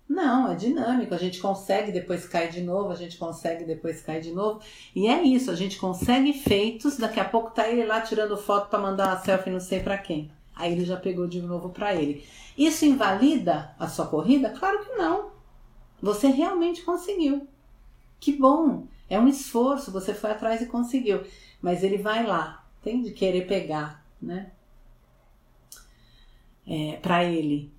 Não, 0.07 0.51
é 0.51 0.55
dinâmico. 0.55 1.15
A 1.15 1.17
gente 1.17 1.39
consegue, 1.39 1.91
depois 1.91 2.27
cai 2.27 2.49
de 2.49 2.61
novo, 2.61 2.91
a 2.91 2.95
gente 2.95 3.17
consegue, 3.17 3.63
depois 3.65 4.01
cai 4.01 4.21
de 4.21 4.31
novo. 4.31 4.61
E 4.95 5.07
é 5.07 5.23
isso, 5.23 5.49
a 5.49 5.55
gente 5.55 5.79
consegue 5.79 6.31
feitos. 6.33 6.97
Daqui 6.97 7.19
a 7.19 7.25
pouco 7.25 7.49
tá 7.49 7.67
ele 7.67 7.83
lá 7.83 8.01
tirando 8.01 8.37
foto 8.37 8.69
para 8.69 8.77
mandar 8.77 9.07
uma 9.07 9.19
selfie 9.19 9.49
não 9.49 9.59
sei 9.59 9.79
para 9.79 9.97
quem. 9.97 10.31
Aí 10.55 10.71
ele 10.71 10.85
já 10.85 10.95
pegou 10.95 11.27
de 11.27 11.41
novo 11.41 11.69
para 11.69 11.95
ele. 11.95 12.23
Isso 12.55 12.85
invalida 12.85 13.73
a 13.79 13.87
sua 13.87 14.05
corrida? 14.05 14.49
Claro 14.51 14.85
que 14.85 14.91
não. 14.91 15.31
Você 16.01 16.27
realmente 16.27 16.83
conseguiu. 16.83 17.47
Que 18.19 18.31
bom. 18.31 18.87
É 19.09 19.19
um 19.19 19.27
esforço, 19.27 19.91
você 19.91 20.13
foi 20.13 20.31
atrás 20.31 20.61
e 20.61 20.67
conseguiu. 20.67 21.23
Mas 21.61 21.83
ele 21.83 21.97
vai 21.97 22.25
lá, 22.25 22.65
tem 22.83 23.01
de 23.01 23.11
querer 23.11 23.47
pegar, 23.47 24.05
né? 24.21 24.51
É, 26.65 26.97
para 27.01 27.23
ele. 27.23 27.74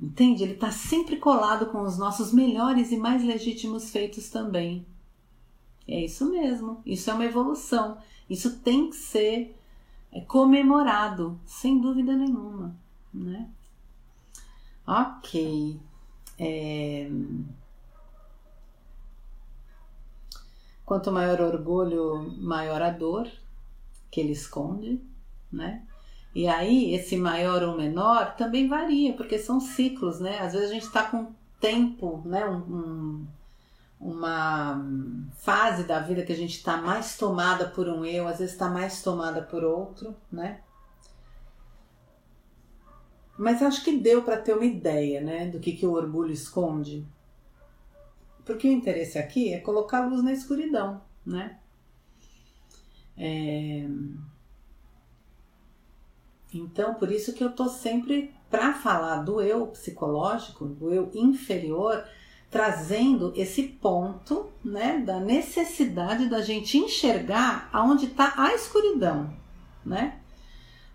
Entende? 0.00 0.42
Ele 0.42 0.54
está 0.54 0.70
sempre 0.70 1.16
colado 1.16 1.66
com 1.66 1.82
os 1.82 1.96
nossos 1.96 2.32
melhores 2.32 2.90
e 2.90 2.96
mais 2.96 3.22
legítimos 3.24 3.90
feitos 3.90 4.28
também. 4.28 4.86
É 5.86 6.04
isso 6.04 6.30
mesmo. 6.30 6.82
Isso 6.84 7.10
é 7.10 7.14
uma 7.14 7.24
evolução. 7.24 7.98
Isso 8.28 8.58
tem 8.60 8.90
que 8.90 8.96
ser 8.96 9.56
é, 10.12 10.20
comemorado, 10.22 11.38
sem 11.44 11.80
dúvida 11.80 12.16
nenhuma, 12.16 12.76
né? 13.12 13.48
Ok. 14.86 15.80
É... 16.38 17.10
Quanto 20.84 21.10
maior 21.10 21.40
orgulho, 21.40 22.30
maior 22.38 22.82
a 22.82 22.90
dor 22.90 23.30
que 24.10 24.20
ele 24.20 24.32
esconde, 24.32 25.00
né? 25.50 25.86
E 26.34 26.48
aí, 26.48 26.92
esse 26.94 27.16
maior 27.16 27.62
ou 27.62 27.76
menor 27.76 28.34
também 28.36 28.66
varia, 28.66 29.12
porque 29.12 29.38
são 29.38 29.60
ciclos, 29.60 30.18
né? 30.18 30.40
Às 30.40 30.52
vezes 30.52 30.70
a 30.70 30.72
gente 30.74 30.86
está 30.86 31.04
com 31.04 31.32
tempo, 31.60 32.22
né? 32.24 32.44
Um, 32.44 32.56
um, 32.58 33.26
uma 34.00 34.84
fase 35.36 35.84
da 35.84 36.00
vida 36.00 36.24
que 36.24 36.32
a 36.32 36.36
gente 36.36 36.56
está 36.56 36.76
mais 36.76 37.16
tomada 37.16 37.68
por 37.68 37.88
um 37.88 38.04
eu, 38.04 38.26
às 38.26 38.38
vezes 38.38 38.52
está 38.52 38.68
mais 38.68 39.02
tomada 39.02 39.42
por 39.42 39.62
outro, 39.62 40.14
né? 40.30 40.60
Mas 43.38 43.62
acho 43.62 43.84
que 43.84 43.96
deu 43.96 44.22
para 44.22 44.36
ter 44.36 44.54
uma 44.54 44.64
ideia, 44.64 45.20
né, 45.20 45.46
do 45.48 45.58
que, 45.58 45.72
que 45.72 45.86
o 45.86 45.92
orgulho 45.92 46.32
esconde. 46.32 47.04
Porque 48.44 48.68
o 48.68 48.72
interesse 48.72 49.18
aqui 49.18 49.52
é 49.52 49.58
colocar 49.60 50.06
luz 50.06 50.22
na 50.22 50.32
escuridão, 50.32 51.00
né? 51.24 51.58
É... 53.16 53.88
Então, 56.58 56.94
por 56.94 57.10
isso 57.10 57.32
que 57.32 57.42
eu 57.42 57.52
tô 57.52 57.68
sempre 57.68 58.34
para 58.50 58.74
falar 58.74 59.22
do 59.22 59.40
eu 59.40 59.66
psicológico, 59.68 60.64
do 60.64 60.92
eu 60.92 61.10
inferior, 61.14 62.04
trazendo 62.50 63.32
esse 63.36 63.64
ponto, 63.64 64.50
né, 64.64 64.98
da 64.98 65.18
necessidade 65.18 66.28
da 66.28 66.40
gente 66.40 66.78
enxergar 66.78 67.68
aonde 67.72 68.06
está 68.06 68.34
a 68.36 68.54
escuridão, 68.54 69.34
né? 69.84 70.20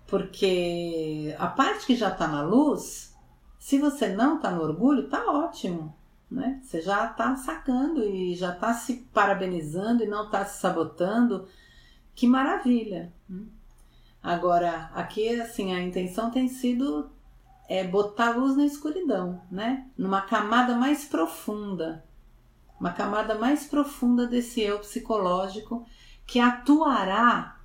Porque 0.08 1.36
a 1.38 1.48
parte 1.48 1.86
que 1.86 1.96
já 1.96 2.10
está 2.10 2.28
na 2.28 2.42
luz, 2.42 3.14
se 3.60 3.78
você 3.78 4.08
não 4.08 4.38
está 4.38 4.52
no 4.52 4.64
orgulho, 4.64 5.10
tá 5.10 5.26
ótimo 5.26 5.94
né? 6.30 6.60
Você 6.64 6.82
já 6.82 7.10
está 7.10 7.36
sacando 7.36 8.04
e 8.04 8.36
já 8.36 8.54
está 8.54 8.74
se 8.74 9.08
parabenizando 9.14 10.04
e 10.04 10.08
não 10.08 10.26
está 10.26 10.46
se 10.46 10.60
sabotando. 10.60 11.48
Que 12.14 12.28
maravilha! 12.28 13.12
Hum. 13.30 13.48
Agora, 14.22 14.92
aqui 14.94 15.40
assim, 15.40 15.74
a 15.74 15.82
intenção 15.82 16.30
tem 16.30 16.48
sido 16.48 17.10
é 17.68 17.84
botar 17.84 18.32
luz 18.32 18.58
na 18.58 18.66
escuridão, 18.66 19.42
né? 19.50 19.86
Numa 19.98 20.22
camada 20.22 20.76
mais 20.76 21.06
profunda, 21.06 22.04
uma 22.80 22.92
camada 22.92 23.36
mais 23.36 23.68
profunda 23.68 24.26
desse 24.26 24.60
eu 24.62 24.80
psicológico 24.80 25.86
que 26.26 26.40
atuará 26.40 27.60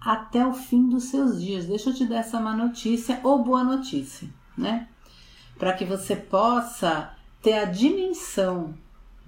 até 0.00 0.46
o 0.46 0.54
fim 0.54 0.88
dos 0.88 1.04
seus 1.04 1.42
dias. 1.42 1.66
Deixa 1.66 1.90
eu 1.90 1.94
te 1.94 2.06
dar 2.06 2.16
essa 2.16 2.40
má 2.40 2.56
notícia 2.56 3.20
ou 3.22 3.44
boa 3.44 3.62
notícia, 3.62 4.28
né? 4.56 4.88
Para 5.58 5.74
que 5.74 5.84
você 5.84 6.16
possa 6.16 7.14
ter 7.42 7.54
a 7.54 7.66
dimensão, 7.66 8.74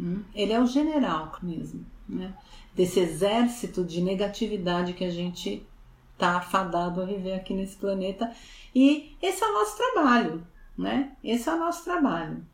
hum, 0.00 0.22
ele 0.34 0.52
é 0.52 0.60
o 0.60 0.66
general 0.66 1.36
mesmo, 1.42 1.84
né? 2.08 2.34
desse 2.76 3.00
exército 3.00 3.82
de 3.82 4.02
negatividade 4.02 4.92
que 4.92 5.04
a 5.04 5.10
gente 5.10 5.66
está 6.16 6.38
afadado 6.38 7.02
a 7.02 7.04
viver 7.04 7.34
aqui 7.34 7.54
nesse 7.54 7.76
planeta. 7.76 8.34
E 8.74 9.16
esse 9.22 9.44
é 9.44 9.46
o 9.46 9.52
nosso 9.52 9.76
trabalho, 9.76 10.46
né? 10.76 11.16
Esse 11.22 11.48
é 11.48 11.54
o 11.54 11.58
nosso 11.58 11.84
trabalho. 11.84 12.44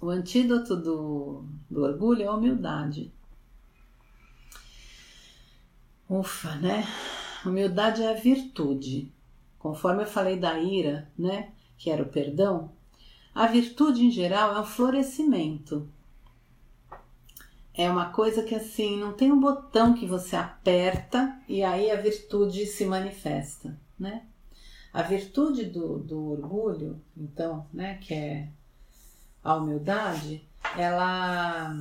O 0.00 0.08
antídoto 0.08 0.76
do, 0.76 1.44
do 1.70 1.82
orgulho 1.82 2.22
é 2.22 2.26
a 2.26 2.32
humildade. 2.32 3.12
Ufa, 6.08 6.54
né? 6.56 6.86
Humildade 7.44 8.02
é 8.02 8.10
a 8.10 8.14
virtude. 8.14 9.12
Conforme 9.58 10.02
eu 10.02 10.06
falei 10.06 10.38
da 10.38 10.58
ira, 10.58 11.10
né? 11.18 11.52
Que 11.76 11.90
era 11.90 12.02
o 12.02 12.08
perdão, 12.08 12.72
a 13.34 13.46
virtude 13.46 14.04
em 14.04 14.10
geral 14.10 14.56
é 14.56 14.60
um 14.60 14.64
florescimento. 14.64 15.88
É 17.78 17.88
uma 17.88 18.10
coisa 18.10 18.42
que 18.42 18.56
assim, 18.56 18.98
não 18.98 19.12
tem 19.12 19.30
um 19.30 19.40
botão 19.40 19.94
que 19.94 20.04
você 20.04 20.34
aperta 20.34 21.40
e 21.48 21.62
aí 21.62 21.90
a 21.90 21.96
virtude 22.00 22.66
se 22.66 22.84
manifesta, 22.84 23.78
né? 23.98 24.26
A 24.92 25.00
virtude 25.02 25.64
do, 25.66 25.98
do 25.98 26.32
orgulho, 26.32 27.00
então, 27.16 27.66
né, 27.72 27.98
que 27.98 28.12
é 28.12 28.48
a 29.44 29.54
humildade, 29.54 30.44
ela 30.76 31.72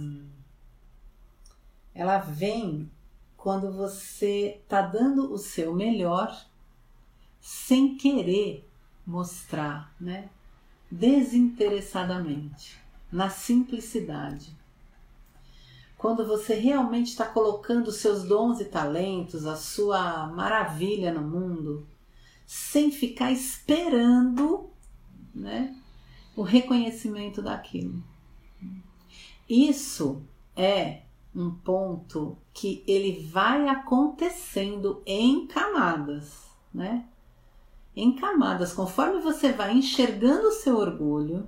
ela 1.95 2.19
vem 2.19 2.91
quando 3.35 3.71
você 3.71 4.59
está 4.61 4.83
dando 4.83 5.33
o 5.33 5.37
seu 5.37 5.73
melhor 5.73 6.45
sem 7.41 7.97
querer 7.97 8.69
mostrar, 9.05 9.95
né? 9.99 10.29
desinteressadamente, 10.89 12.79
na 13.11 13.29
simplicidade. 13.29 14.56
Quando 15.97 16.27
você 16.27 16.53
realmente 16.53 17.07
está 17.07 17.25
colocando 17.25 17.91
seus 17.91 18.23
dons 18.23 18.59
e 18.59 18.65
talentos, 18.65 19.47
a 19.47 19.55
sua 19.55 20.27
maravilha 20.27 21.11
no 21.11 21.21
mundo, 21.21 21.87
sem 22.45 22.91
ficar 22.91 23.31
esperando 23.31 24.69
né, 25.33 25.75
o 26.35 26.43
reconhecimento 26.43 27.41
daquilo. 27.41 28.03
Isso 29.49 30.21
é 30.55 31.01
um 31.35 31.49
ponto 31.49 32.37
que 32.53 32.83
ele 32.87 33.27
vai 33.27 33.67
acontecendo 33.67 35.01
em 35.05 35.47
camadas, 35.47 36.45
né? 36.73 37.05
em 37.95 38.15
camadas, 38.15 38.73
conforme 38.73 39.19
você 39.19 39.51
vai 39.51 39.73
enxergando 39.73 40.49
o 40.49 40.51
seu 40.51 40.77
orgulho, 40.77 41.47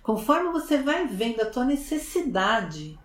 conforme 0.00 0.52
você 0.52 0.78
vai 0.80 1.08
vendo 1.08 1.40
a 1.40 1.50
tua 1.50 1.64
necessidade 1.64 2.99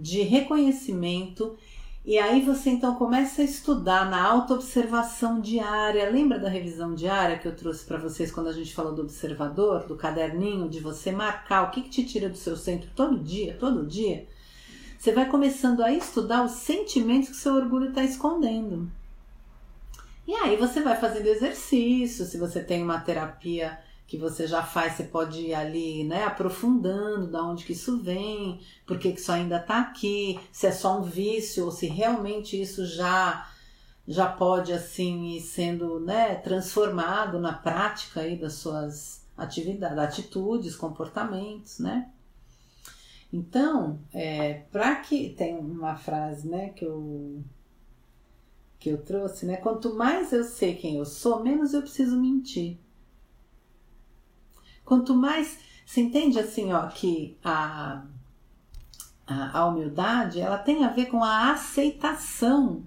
de 0.00 0.22
reconhecimento, 0.22 1.56
e 2.04 2.16
aí 2.16 2.40
você 2.40 2.70
então 2.70 2.94
começa 2.94 3.42
a 3.42 3.44
estudar 3.44 4.08
na 4.08 4.22
autoobservação 4.22 5.40
diária. 5.40 6.08
Lembra 6.10 6.38
da 6.38 6.48
revisão 6.48 6.94
diária 6.94 7.38
que 7.38 7.46
eu 7.46 7.54
trouxe 7.54 7.84
para 7.84 7.98
vocês 7.98 8.30
quando 8.30 8.46
a 8.46 8.52
gente 8.52 8.74
falou 8.74 8.94
do 8.94 9.02
observador, 9.02 9.86
do 9.86 9.96
caderninho, 9.96 10.70
de 10.70 10.80
você 10.80 11.12
marcar 11.12 11.64
o 11.64 11.70
que, 11.70 11.82
que 11.82 11.90
te 11.90 12.04
tira 12.04 12.28
do 12.28 12.36
seu 12.36 12.56
centro 12.56 12.88
todo 12.96 13.18
dia, 13.18 13.56
todo 13.60 13.86
dia? 13.86 14.26
Você 14.98 15.12
vai 15.12 15.28
começando 15.28 15.82
a 15.82 15.92
estudar 15.92 16.44
os 16.44 16.52
sentimentos 16.52 17.28
que 17.28 17.36
seu 17.36 17.54
orgulho 17.54 17.90
está 17.90 18.02
escondendo. 18.02 18.90
E 20.26 20.34
aí 20.34 20.56
você 20.56 20.80
vai 20.80 20.96
fazendo 20.96 21.26
exercício, 21.26 22.24
se 22.24 22.38
você 22.38 22.62
tem 22.62 22.82
uma 22.82 23.00
terapia 23.00 23.78
que 24.08 24.16
você 24.16 24.46
já 24.46 24.62
faz, 24.62 24.94
você 24.94 25.04
pode 25.04 25.38
ir 25.42 25.54
ali, 25.54 26.02
né, 26.02 26.24
aprofundando 26.24 27.26
da 27.26 27.44
onde 27.44 27.66
que 27.66 27.74
isso 27.74 28.00
vem, 28.00 28.58
por 28.86 28.98
que 28.98 29.08
isso 29.10 29.30
ainda 29.30 29.58
está 29.58 29.80
aqui, 29.80 30.40
se 30.50 30.66
é 30.66 30.72
só 30.72 30.98
um 30.98 31.02
vício 31.02 31.66
ou 31.66 31.70
se 31.70 31.86
realmente 31.86 32.60
isso 32.60 32.86
já 32.86 33.48
já 34.10 34.26
pode 34.26 34.72
assim 34.72 35.36
ir 35.36 35.42
sendo 35.42 36.00
né, 36.00 36.36
transformado 36.36 37.38
na 37.38 37.52
prática 37.52 38.22
aí 38.22 38.36
das 38.38 38.54
suas 38.54 39.22
atividades, 39.36 39.98
atitudes, 39.98 40.74
comportamentos, 40.74 41.78
né? 41.78 42.10
Então, 43.30 44.00
é, 44.14 44.62
para 44.72 44.96
que 44.96 45.28
tem 45.36 45.58
uma 45.58 45.94
frase, 45.94 46.48
né, 46.48 46.70
que 46.70 46.86
eu 46.86 47.44
que 48.78 48.88
eu 48.88 49.02
trouxe, 49.02 49.44
né? 49.44 49.56
Quanto 49.56 49.94
mais 49.94 50.32
eu 50.32 50.44
sei 50.44 50.74
quem 50.74 50.96
eu 50.96 51.04
sou, 51.04 51.42
menos 51.42 51.74
eu 51.74 51.82
preciso 51.82 52.18
mentir. 52.18 52.78
Quanto 54.88 55.14
mais, 55.14 55.58
você 55.84 56.00
entende 56.00 56.38
assim, 56.38 56.72
ó, 56.72 56.86
que 56.86 57.36
a 57.44 58.04
a, 59.26 59.58
a 59.58 59.66
humildade, 59.66 60.40
ela 60.40 60.56
tem 60.56 60.82
a 60.82 60.88
ver 60.88 61.10
com 61.10 61.22
a 61.22 61.52
aceitação 61.52 62.82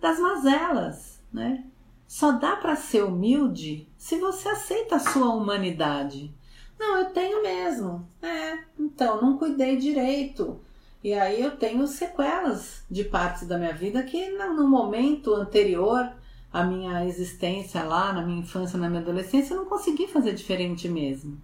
das 0.00 0.20
mazelas, 0.20 1.20
né? 1.32 1.64
Só 2.06 2.30
dá 2.30 2.54
para 2.54 2.76
ser 2.76 3.02
humilde 3.02 3.88
se 3.98 4.20
você 4.20 4.48
aceita 4.48 4.94
a 4.94 5.00
sua 5.00 5.34
humanidade. 5.34 6.32
Não, 6.78 6.98
eu 6.98 7.06
tenho 7.06 7.42
mesmo. 7.42 8.08
É, 8.22 8.60
então, 8.78 9.20
não 9.20 9.36
cuidei 9.36 9.76
direito. 9.76 10.60
E 11.02 11.12
aí 11.12 11.42
eu 11.42 11.56
tenho 11.56 11.88
sequelas 11.88 12.84
de 12.88 13.02
partes 13.02 13.48
da 13.48 13.58
minha 13.58 13.74
vida 13.74 14.04
que 14.04 14.30
no 14.30 14.68
momento 14.68 15.34
anterior 15.34 16.12
à 16.56 16.64
minha 16.64 17.04
existência 17.04 17.82
lá, 17.84 18.14
na 18.14 18.22
minha 18.22 18.40
infância, 18.40 18.78
na 18.78 18.88
minha 18.88 19.02
adolescência, 19.02 19.52
eu 19.52 19.58
não 19.58 19.66
consegui 19.66 20.08
fazer 20.08 20.32
diferente 20.32 20.88
mesmo. 20.88 21.38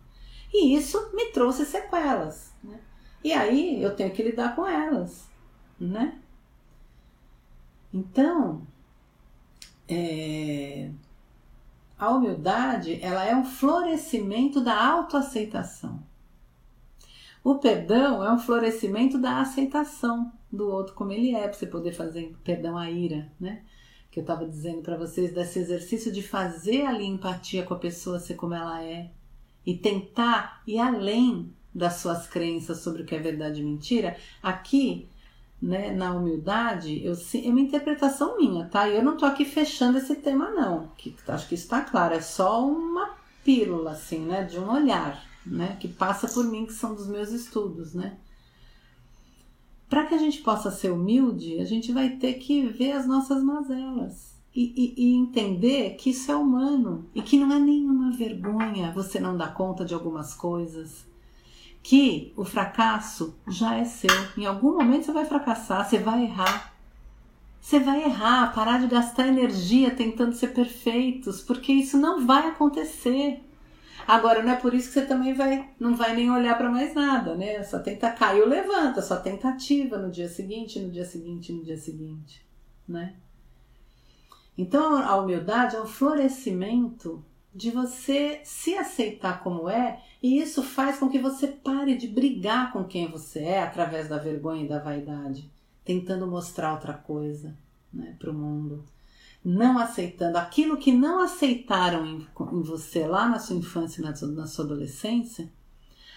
E 0.51 0.75
isso 0.75 1.15
me 1.15 1.27
trouxe 1.27 1.67
sequelas. 1.67 2.55
Né? 2.65 2.81
E 3.23 3.31
aí 3.31 3.83
eu 3.83 3.95
tenho 3.95 4.11
que 4.11 4.23
lidar 4.23 4.57
com 4.57 4.67
elas, 4.67 5.29
né? 5.79 6.19
Então, 7.93 8.67
é, 9.87 10.91
a 11.99 12.09
humildade 12.11 12.99
ela 13.03 13.23
é 13.23 13.37
um 13.37 13.45
florescimento 13.45 14.63
da 14.63 14.83
autoaceitação. 14.83 16.03
O 17.45 17.57
perdão 17.57 18.25
é 18.25 18.33
um 18.33 18.39
florescimento 18.39 19.19
da 19.19 19.43
aceitação 19.43 20.33
do 20.51 20.71
outro 20.71 20.95
como 20.95 21.13
ele 21.13 21.35
é, 21.35 21.43
para 21.43 21.53
você 21.53 21.67
poder 21.67 21.93
fazer 21.93 22.35
perdão 22.43 22.79
à 22.79 22.91
ira, 22.91 23.31
né? 23.39 23.63
Que 24.13 24.21
eu 24.21 24.23
estava 24.23 24.47
dizendo 24.47 24.83
para 24.83 24.97
vocês 24.97 25.33
desse 25.33 25.59
exercício 25.59 26.13
de 26.13 26.23
fazer 26.23 26.83
ali 26.83 27.05
empatia 27.05 27.65
com 27.65 27.75
a 27.75 27.79
pessoa 27.79 28.21
ser 28.21 28.35
como 28.35 28.55
ela 28.55 28.81
é 28.85 29.11
e 29.67 29.75
tentar 29.77 30.63
ir 30.67 30.79
além 30.79 31.53
das 31.75 31.95
suas 31.95 32.27
crenças 32.27 32.79
sobre 32.79 33.03
o 33.03 33.07
que 33.07 33.15
é 33.15 33.19
verdade 33.19 33.61
e 33.61 33.65
mentira, 33.65 34.17
aqui, 34.43 35.09
né, 35.61 35.93
na 35.93 36.13
humildade, 36.13 37.03
eu, 37.05 37.15
é 37.15 37.49
uma 37.49 37.61
interpretação 37.61 38.37
minha, 38.37 38.67
tá? 38.67 38.89
Eu 38.89 39.03
não 39.03 39.17
tô 39.17 39.25
aqui 39.25 39.45
fechando 39.45 39.99
esse 39.99 40.17
tema, 40.17 40.51
não. 40.51 40.89
Que, 40.99 41.15
acho 41.29 41.49
que 41.49 41.55
isso 41.55 41.65
está 41.65 41.81
claro, 41.81 42.15
é 42.15 42.21
só 42.21 42.67
uma 42.69 43.15
pílula, 43.45 43.93
assim, 43.93 44.21
né, 44.21 44.45
de 44.45 44.59
um 44.59 44.71
olhar, 44.71 45.25
né, 45.47 45.77
que 45.81 45.89
passa 45.89 46.29
por 46.29 46.45
mim, 46.45 46.67
que 46.67 46.73
são 46.73 46.95
dos 46.95 47.07
meus 47.07 47.31
estudos, 47.31 47.95
né? 47.95 48.19
Para 49.93 50.07
que 50.07 50.15
a 50.15 50.19
gente 50.19 50.41
possa 50.41 50.71
ser 50.71 50.91
humilde, 50.91 51.61
a 51.61 51.67
gente 51.67 51.93
vai 51.93 52.09
ter 52.09 52.33
que 52.39 52.67
ver 52.67 52.93
as 52.93 53.07
nossas 53.07 53.43
mazelas. 53.43 54.41
E, 54.57 54.73
e, 54.75 54.95
e, 54.97 55.15
entender 55.17 55.97
que 55.97 56.09
isso 56.09 56.33
é 56.33 56.35
humano 56.35 57.05
e 57.15 57.21
que 57.21 57.37
não 57.39 57.55
é 57.55 57.59
nenhuma 57.59 58.11
vergonha 58.11 58.91
você 58.95 59.21
não 59.21 59.37
dar 59.37 59.53
conta 59.53 59.85
de 59.85 59.93
algumas 59.93 60.33
coisas, 60.33 61.07
que 61.83 62.33
o 62.39 62.43
fracasso 62.43 63.35
já 63.47 63.77
é 63.77 63.85
seu. 63.85 64.09
Em 64.39 64.47
algum 64.47 64.79
momento 64.79 65.05
você 65.05 65.13
vai 65.13 65.27
fracassar, 65.27 65.87
você 65.87 65.99
vai 65.99 66.23
errar. 66.23 66.73
Você 67.61 67.79
vai 67.79 68.03
errar, 68.03 68.55
parar 68.55 68.81
de 68.81 68.87
gastar 68.87 69.29
energia 69.29 69.91
tentando 69.91 70.33
ser 70.33 70.55
perfeitos, 70.55 71.43
porque 71.43 71.71
isso 71.71 71.99
não 71.99 72.25
vai 72.25 72.47
acontecer. 72.47 73.45
Agora, 74.07 74.43
não 74.43 74.53
é 74.53 74.57
por 74.57 74.75
isso 74.75 74.89
que 74.89 74.95
você 74.95 75.07
também 75.07 75.35
vai, 75.35 75.71
não 75.79 75.95
vai 75.95 76.15
nem 76.15 76.31
olhar 76.31 76.57
para 76.57 76.71
mais 76.71 76.95
nada, 76.95 77.35
né? 77.35 77.63
Só 77.63 77.79
tenta 77.79 78.11
cair 78.11 78.43
ou 78.43 78.49
levanta, 78.49 79.01
só 79.01 79.17
tentativa 79.17 79.97
no 79.99 80.11
dia 80.11 80.29
seguinte, 80.29 80.81
no 80.81 80.91
dia 80.91 81.05
seguinte, 81.05 81.53
no 81.53 81.63
dia 81.63 81.77
seguinte, 81.77 82.45
né? 82.87 83.15
Então, 84.57 84.97
a 84.97 85.17
humildade 85.17 85.77
é 85.77 85.81
um 85.81 85.87
florescimento 85.87 87.25
de 87.55 87.71
você 87.71 88.41
se 88.45 88.75
aceitar 88.75 89.43
como 89.43 89.69
é, 89.69 90.03
e 90.23 90.39
isso 90.39 90.63
faz 90.63 90.99
com 90.99 91.09
que 91.09 91.19
você 91.19 91.47
pare 91.47 91.97
de 91.97 92.09
brigar 92.09 92.73
com 92.73 92.85
quem 92.85 93.11
você 93.11 93.41
é 93.41 93.63
através 93.63 94.09
da 94.09 94.19
vergonha 94.19 94.65
e 94.65 94.69
da 94.69 94.79
vaidade, 94.79 95.51
tentando 95.85 96.27
mostrar 96.27 96.73
outra 96.73 96.95
coisa 96.95 97.57
né, 97.93 98.17
para 98.19 98.31
o 98.31 98.35
mundo. 98.35 98.85
Não 99.45 99.79
aceitando 99.79 100.39
aquilo 100.39 100.77
que 100.77 100.93
não 100.93 101.21
aceitaram 101.21 102.07
em, 102.07 102.27
em, 102.53 102.63
você 102.63 103.07
lá 103.07 103.29
na 103.29 103.39
sua 103.39 103.57
infância 103.57 104.03
na 104.03 104.15
sua, 104.15 104.29
na 104.29 104.47
sua 104.47 104.65
adolescência, 104.65 105.53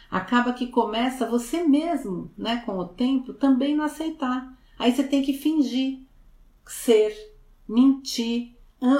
acaba 0.09 0.53
que 0.53 0.67
começa 0.67 1.25
você 1.25 1.63
mesmo, 1.63 2.31
né, 2.37 2.57
com 2.65 2.77
o 2.77 2.87
tempo, 2.87 3.33
também 3.33 3.75
não 3.75 3.85
aceitar. 3.85 4.55
Aí 4.77 4.93
você 4.93 5.03
tem 5.03 5.23
que 5.23 5.33
fingir 5.33 6.05
ser, 6.65 7.15
mentir, 7.67 8.55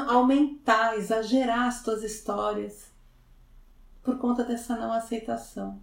aumentar, 0.07 0.97
exagerar 0.97 1.67
as 1.67 1.84
tuas 1.84 2.03
histórias 2.03 2.91
por 4.03 4.17
conta 4.17 4.43
dessa 4.43 4.76
não 4.76 4.93
aceitação. 4.93 5.82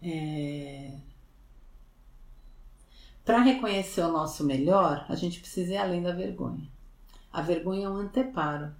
É... 0.00 1.07
Para 3.28 3.42
reconhecer 3.42 4.00
o 4.00 4.10
nosso 4.10 4.42
melhor, 4.42 5.04
a 5.06 5.14
gente 5.14 5.40
precisa 5.40 5.74
ir 5.74 5.76
além 5.76 6.00
da 6.00 6.12
vergonha. 6.12 6.66
A 7.30 7.42
vergonha 7.42 7.84
é 7.84 7.90
um 7.90 7.96
anteparo 7.96 8.72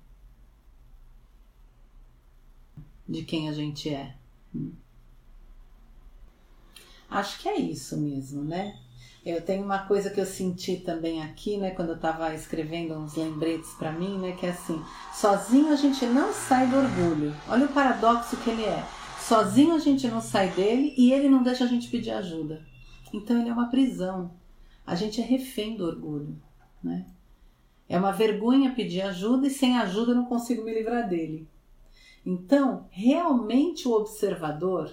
de 3.06 3.24
quem 3.24 3.50
a 3.50 3.52
gente 3.52 3.90
é. 3.90 4.14
Acho 7.10 7.40
que 7.40 7.46
é 7.46 7.58
isso 7.58 7.98
mesmo, 7.98 8.42
né? 8.42 8.78
Eu 9.22 9.42
tenho 9.42 9.62
uma 9.62 9.80
coisa 9.80 10.08
que 10.08 10.18
eu 10.18 10.24
senti 10.24 10.78
também 10.78 11.22
aqui, 11.22 11.58
né, 11.58 11.72
quando 11.72 11.90
eu 11.90 11.96
estava 11.96 12.34
escrevendo 12.34 12.94
uns 12.94 13.16
lembretes 13.16 13.72
para 13.74 13.92
mim, 13.92 14.16
né, 14.16 14.32
que 14.32 14.46
é 14.46 14.50
assim: 14.52 14.82
sozinho 15.12 15.74
a 15.74 15.76
gente 15.76 16.06
não 16.06 16.32
sai 16.32 16.66
do 16.68 16.78
orgulho. 16.78 17.36
Olha 17.50 17.66
o 17.66 17.72
paradoxo 17.74 18.38
que 18.38 18.48
ele 18.48 18.64
é. 18.64 18.82
Sozinho 19.20 19.74
a 19.74 19.78
gente 19.78 20.08
não 20.08 20.22
sai 20.22 20.48
dele 20.52 20.94
e 20.96 21.12
ele 21.12 21.28
não 21.28 21.42
deixa 21.42 21.64
a 21.64 21.68
gente 21.68 21.90
pedir 21.90 22.12
ajuda. 22.12 22.66
Então 23.12 23.38
ele 23.38 23.50
é 23.50 23.52
uma 23.52 23.68
prisão. 23.68 24.37
A 24.88 24.94
gente 24.94 25.20
é 25.20 25.24
refém 25.24 25.76
do 25.76 25.84
orgulho, 25.84 26.34
né? 26.82 27.04
É 27.86 27.98
uma 27.98 28.10
vergonha 28.10 28.74
pedir 28.74 29.02
ajuda 29.02 29.46
e 29.46 29.50
sem 29.50 29.76
ajuda 29.76 30.12
eu 30.12 30.16
não 30.16 30.24
consigo 30.24 30.64
me 30.64 30.72
livrar 30.72 31.06
dele. 31.06 31.46
Então, 32.24 32.86
realmente 32.90 33.86
o 33.86 33.92
observador, 33.92 34.90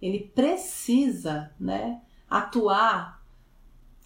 ele 0.00 0.30
precisa, 0.34 1.52
né, 1.60 2.00
atuar 2.28 3.22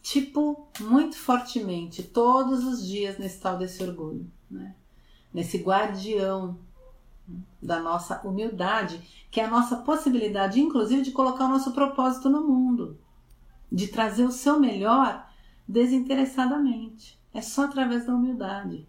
tipo, 0.03 0.67
muito 0.81 1.17
fortemente, 1.17 2.03
todos 2.03 2.65
os 2.65 2.85
dias 2.85 3.17
nesse 3.17 3.41
tal 3.41 3.57
desse 3.57 3.81
orgulho, 3.81 4.29
né? 4.51 4.75
nesse 5.33 5.59
guardião 5.59 6.59
da 7.63 7.79
nossa 7.79 8.21
humildade, 8.27 9.01
que 9.31 9.41
é 9.41 9.45
a 9.45 9.51
nossa 9.51 9.77
possibilidade, 9.77 10.61
inclusive, 10.61 11.03
de 11.03 11.13
colocar 11.13 11.45
o 11.45 11.51
nosso 11.51 11.71
propósito 11.71 12.29
no 12.29 12.43
mundo, 12.43 12.99
de 13.73 13.89
trazer 13.89 14.25
o 14.25 14.31
seu 14.31 14.61
melhor 14.61 15.27
desinteressadamente. 15.67 17.19
É 17.33 17.41
só 17.41 17.65
através 17.65 18.07
da 18.07 18.15
humildade. 18.15 18.87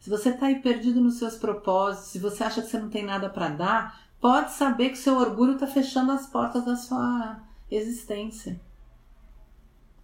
Se 0.00 0.10
você 0.10 0.30
está 0.30 0.46
aí 0.46 0.60
perdido 0.60 1.00
nos 1.00 1.14
seus 1.14 1.36
propósitos, 1.36 2.10
se 2.10 2.18
você 2.18 2.44
acha 2.44 2.60
que 2.60 2.68
você 2.68 2.78
não 2.78 2.90
tem 2.90 3.04
nada 3.04 3.30
para 3.30 3.48
dar, 3.48 4.00
pode 4.20 4.52
saber 4.52 4.88
que 4.90 4.98
o 4.98 5.02
seu 5.02 5.16
orgulho 5.16 5.54
está 5.54 5.66
fechando 5.66 6.12
as 6.12 6.26
portas 6.26 6.64
da 6.64 6.76
sua 6.76 7.40
existência 7.70 8.60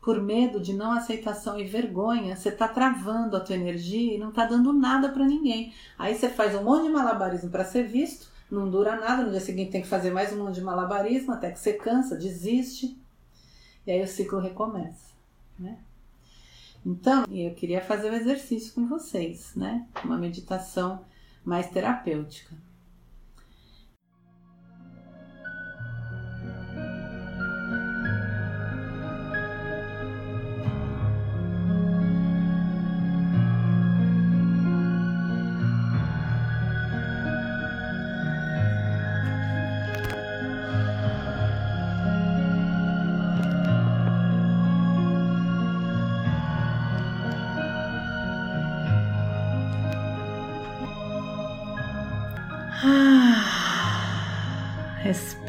por 0.02 0.20
medo 0.20 0.58
de 0.58 0.74
não 0.74 0.90
aceitação 0.90 1.58
e 1.58 1.64
vergonha, 1.64 2.34
você 2.34 2.48
está 2.48 2.66
travando 2.66 3.36
a 3.36 3.40
tua 3.40 3.54
energia 3.54 4.16
e 4.16 4.18
não 4.18 4.30
está 4.30 4.44
dando 4.44 4.72
nada 4.72 5.08
para 5.08 5.24
ninguém. 5.24 5.72
Aí 5.96 6.12
você 6.14 6.28
faz 6.28 6.56
um 6.56 6.64
monte 6.64 6.82
de 6.82 6.88
malabarismo 6.88 7.48
para 7.48 7.64
ser 7.64 7.84
visto, 7.84 8.26
não 8.50 8.68
dura 8.68 8.96
nada, 8.96 9.22
no 9.22 9.30
dia 9.30 9.40
seguinte 9.40 9.70
tem 9.70 9.80
que 9.80 9.88
fazer 9.88 10.10
mais 10.10 10.32
um 10.32 10.44
monte 10.44 10.56
de 10.56 10.60
malabarismo 10.60 11.32
até 11.32 11.52
que 11.52 11.58
você 11.58 11.74
cansa, 11.74 12.16
desiste. 12.16 13.00
E 13.86 13.90
aí 13.90 14.02
o 14.02 14.06
ciclo 14.06 14.38
recomeça, 14.38 15.12
né? 15.58 15.78
Então, 16.84 17.24
eu 17.30 17.54
queria 17.54 17.80
fazer 17.80 18.10
um 18.10 18.14
exercício 18.14 18.72
com 18.74 18.88
vocês, 18.88 19.54
né? 19.54 19.86
Uma 20.04 20.18
meditação 20.18 21.04
mais 21.44 21.68
terapêutica. 21.70 22.56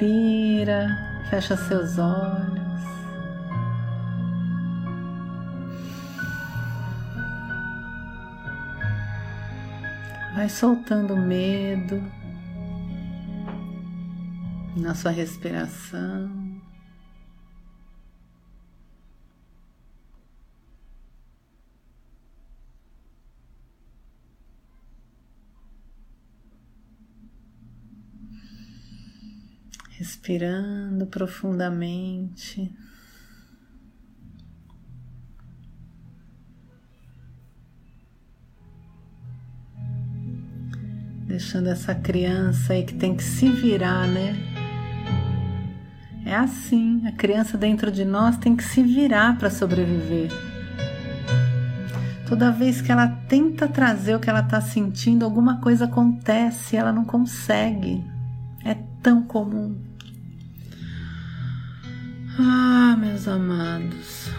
Respira, 0.04 0.88
fecha 1.30 1.56
seus 1.56 1.98
olhos. 1.98 2.84
Vai 10.36 10.50
soltando 10.50 11.16
medo 11.16 12.04
na 14.76 14.94
sua 14.94 15.12
respiração. 15.12 16.43
Respirando 30.24 31.06
profundamente. 31.08 32.74
Deixando 41.28 41.68
essa 41.68 41.94
criança 41.94 42.72
aí 42.72 42.86
que 42.86 42.94
tem 42.94 43.18
que 43.18 43.24
se 43.24 43.50
virar, 43.50 44.08
né? 44.08 44.34
É 46.26 46.34
assim, 46.34 47.06
a 47.06 47.12
criança 47.12 47.58
dentro 47.58 47.92
de 47.92 48.06
nós 48.06 48.38
tem 48.38 48.56
que 48.56 48.64
se 48.64 48.82
virar 48.82 49.38
para 49.38 49.50
sobreviver. 49.50 50.32
Toda 52.30 52.50
vez 52.50 52.82
que 52.82 52.94
ela 52.94 53.10
tenta 53.28 53.68
trazer 53.68 54.16
o 54.16 54.22
que 54.22 54.30
ela 54.30 54.40
está 54.40 54.62
sentindo, 54.62 55.26
alguma 55.26 55.60
coisa 55.60 55.84
acontece, 55.84 56.78
ela 56.78 56.94
não 56.94 57.04
consegue. 57.04 58.02
É 58.64 58.74
tão 59.02 59.22
comum. 59.22 59.92
Ah, 62.40 62.96
meus 62.98 63.28
amados. 63.28 64.30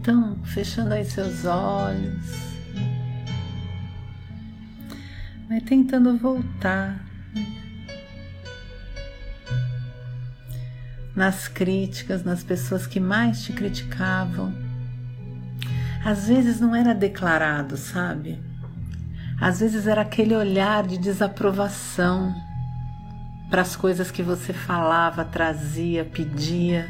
Então, 0.00 0.36
fechando 0.44 0.94
aí 0.94 1.04
seus 1.04 1.44
olhos. 1.44 2.52
Vai 5.48 5.60
tentando 5.60 6.16
voltar 6.18 7.04
nas 11.14 11.46
críticas, 11.46 12.24
nas 12.24 12.42
pessoas 12.42 12.86
que 12.86 12.98
mais 12.98 13.44
te 13.44 13.52
criticavam. 13.52 14.52
Às 16.04 16.26
vezes 16.26 16.58
não 16.58 16.74
era 16.74 16.94
declarado, 16.94 17.76
sabe? 17.76 18.42
Às 19.40 19.60
vezes 19.60 19.86
era 19.86 20.00
aquele 20.00 20.34
olhar 20.34 20.84
de 20.84 20.98
desaprovação 20.98 22.34
para 23.52 23.60
as 23.62 23.76
coisas 23.76 24.10
que 24.10 24.22
você 24.22 24.52
falava, 24.52 25.24
trazia, 25.24 26.04
pedia. 26.04 26.88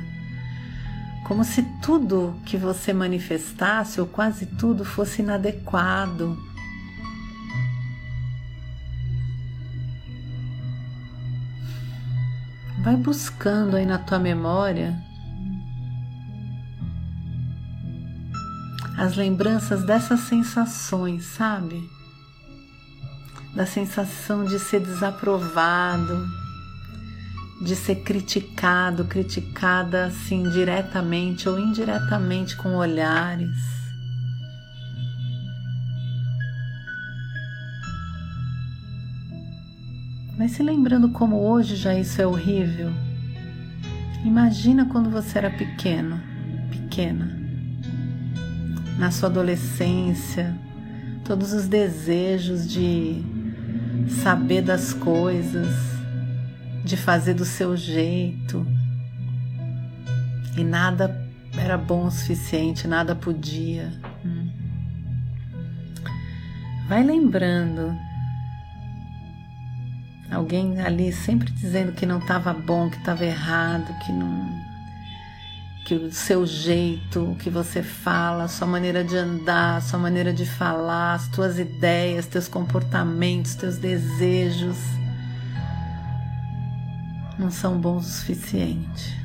Como 1.26 1.44
se 1.44 1.62
tudo 1.82 2.40
que 2.46 2.56
você 2.56 2.92
manifestasse, 2.92 4.00
ou 4.00 4.06
quase 4.06 4.46
tudo, 4.46 4.84
fosse 4.84 5.20
inadequado 5.22 6.38
Vai 12.82 12.96
buscando 12.96 13.76
aí 13.76 13.86
na 13.86 13.96
tua 13.96 14.18
memória 14.18 15.00
as 18.98 19.14
lembranças 19.16 19.84
dessas 19.84 20.18
sensações, 20.20 21.24
sabe? 21.24 21.80
Da 23.54 23.66
sensação 23.66 24.44
de 24.44 24.58
ser 24.58 24.80
desaprovado, 24.80 26.41
de 27.62 27.76
ser 27.76 27.96
criticado, 27.96 29.04
criticada 29.04 30.06
assim 30.06 30.42
diretamente 30.50 31.48
ou 31.48 31.58
indiretamente 31.58 32.56
com 32.56 32.74
olhares. 32.74 33.56
Vai 40.36 40.48
se 40.48 40.62
lembrando 40.62 41.10
como 41.10 41.36
hoje 41.36 41.76
já 41.76 41.94
isso 41.94 42.20
é 42.20 42.26
horrível. 42.26 42.90
Imagina 44.24 44.86
quando 44.86 45.08
você 45.08 45.38
era 45.38 45.50
pequeno, 45.50 46.20
pequena. 46.68 47.38
Na 48.98 49.12
sua 49.12 49.28
adolescência, 49.28 50.52
todos 51.24 51.52
os 51.52 51.68
desejos 51.68 52.68
de 52.68 53.22
saber 54.08 54.62
das 54.62 54.92
coisas, 54.92 55.92
de 56.84 56.96
fazer 56.96 57.34
do 57.34 57.44
seu 57.44 57.76
jeito. 57.76 58.66
E 60.56 60.64
nada 60.64 61.28
era 61.56 61.78
bom 61.78 62.06
o 62.06 62.10
suficiente, 62.10 62.86
nada 62.86 63.14
podia. 63.14 63.92
Hum. 64.24 64.50
Vai 66.88 67.02
lembrando 67.02 67.96
Alguém 70.32 70.80
ali 70.80 71.12
sempre 71.12 71.52
dizendo 71.52 71.92
que 71.92 72.06
não 72.06 72.18
estava 72.18 72.54
bom, 72.54 72.88
que 72.88 72.96
estava 72.96 73.24
errado, 73.24 73.94
que 74.04 74.10
não 74.10 74.62
que 75.84 75.94
o 75.94 76.12
seu 76.12 76.46
jeito, 76.46 77.32
o 77.32 77.34
que 77.34 77.50
você 77.50 77.82
fala, 77.82 78.44
a 78.44 78.48
sua 78.48 78.68
maneira 78.68 79.02
de 79.02 79.16
andar, 79.16 79.76
a 79.76 79.80
sua 79.80 79.98
maneira 79.98 80.32
de 80.32 80.46
falar, 80.46 81.14
as 81.14 81.26
tuas 81.28 81.58
ideias, 81.58 82.24
teus 82.26 82.46
comportamentos, 82.46 83.56
teus 83.56 83.78
desejos 83.78 84.78
não 87.38 87.50
são 87.50 87.80
bons 87.80 88.06
o 88.06 88.10
suficiente. 88.10 89.20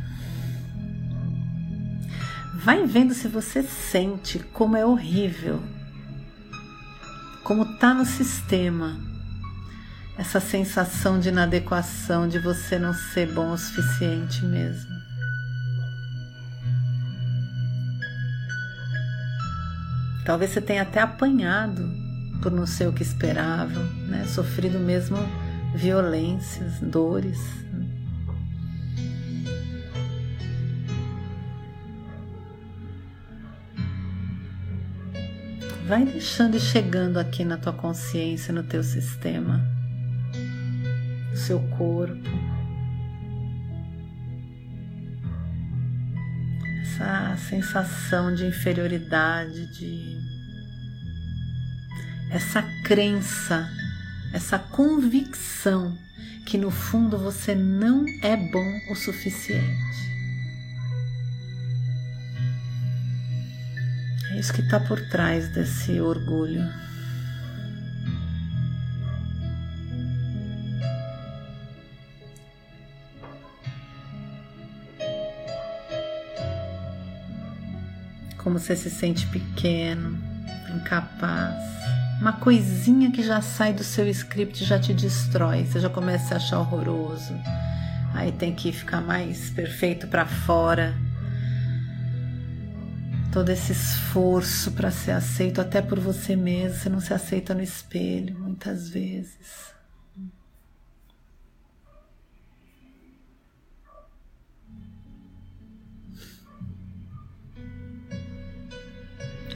Vai 2.56 2.86
vendo 2.86 3.14
se 3.14 3.28
você 3.28 3.64
sente 3.64 4.40
como 4.40 4.76
é 4.76 4.86
horrível, 4.86 5.62
como 7.44 7.78
tá 7.78 7.94
no 7.94 8.06
sistema 8.06 9.08
essa 10.18 10.40
sensação 10.40 11.20
de 11.20 11.30
inadequação, 11.30 12.28
de 12.28 12.40
você 12.40 12.80
não 12.80 12.94
ser 12.94 13.32
bom 13.32 13.52
o 13.52 13.58
suficiente 13.58 14.44
mesmo. 14.44 14.98
Talvez 20.26 20.52
você 20.52 20.60
tenha 20.60 20.82
até 20.82 21.00
apanhado 21.00 21.88
por 22.42 22.52
não 22.52 22.66
ser 22.66 22.88
o 22.88 22.94
que 22.94 23.04
esperava, 23.04 23.80
né? 24.10 24.26
sofrido 24.26 24.80
mesmo 24.80 25.18
violências, 25.76 26.80
dores. 26.82 27.40
Vai 35.88 36.06
deixando 36.06 36.58
e 36.58 36.60
chegando 36.60 37.18
aqui 37.18 37.46
na 37.46 37.58
tua 37.58 37.74
consciência, 37.74 38.54
no 38.54 38.64
teu 38.64 38.84
sistema 38.84 39.78
seu 41.38 41.60
corpo. 41.78 42.30
Essa 46.82 47.38
sensação 47.38 48.34
de 48.34 48.46
inferioridade, 48.46 49.68
de 49.68 50.18
essa 52.32 52.62
crença, 52.84 53.70
essa 54.34 54.60
convicção 54.60 55.98
que 56.46 56.58
no 56.58 56.72
fundo 56.72 57.18
você 57.18 57.56
não 57.56 58.04
é 58.22 58.36
bom 58.36 58.80
o 58.90 58.96
suficiente. 58.96 60.17
Isso 64.38 64.54
que 64.54 64.62
está 64.62 64.80
por 64.80 65.00
trás 65.10 65.50
desse 65.50 66.00
orgulho. 66.00 66.64
como 78.48 78.60
você 78.60 78.78
se 78.78 78.90
sente 78.90 79.28
pequeno, 79.28 80.18
incapaz. 80.74 81.54
Uma 82.22 82.32
coisinha 82.32 83.12
que 83.12 83.22
já 83.22 83.42
sai 83.42 83.74
do 83.74 83.84
seu 83.84 84.08
script 84.08 84.64
já 84.64 84.80
te 84.80 84.94
destrói, 84.94 85.66
você 85.66 85.82
já 85.82 85.90
começa 85.90 86.34
a 86.34 86.38
achar 86.38 86.60
horroroso. 86.60 87.36
Aí 88.14 88.32
tem 88.32 88.56
que 88.56 88.72
ficar 88.72 89.02
mais 89.02 89.50
perfeito 89.50 90.08
para 90.08 90.26
fora. 90.26 90.96
Todo 93.32 93.50
esse 93.50 93.72
esforço 93.72 94.72
para 94.72 94.90
ser 94.90 95.12
aceito 95.12 95.62
até 95.62 95.82
por 95.82 96.00
você 96.00 96.36
mesmo, 96.36 96.78
você 96.78 96.90
não 96.90 97.00
se 97.00 97.14
aceita 97.14 97.54
no 97.54 97.62
espelho 97.62 98.38
muitas 98.40 98.90
vezes. 98.90 99.78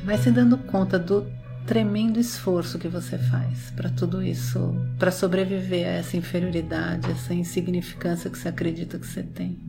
vai 0.03 0.17
se 0.17 0.31
dando 0.31 0.57
conta 0.57 0.97
do 0.97 1.25
tremendo 1.65 2.19
esforço 2.19 2.79
que 2.79 2.87
você 2.87 3.17
faz 3.17 3.71
para 3.71 3.89
tudo 3.89 4.21
isso, 4.21 4.75
para 4.97 5.11
sobreviver 5.11 5.87
a 5.87 5.91
essa 5.91 6.17
inferioridade, 6.17 7.11
essa 7.11 7.33
insignificância 7.33 8.29
que 8.29 8.37
você 8.37 8.49
acredita 8.49 8.97
que 8.97 9.05
você 9.05 9.23
tem. 9.23 9.59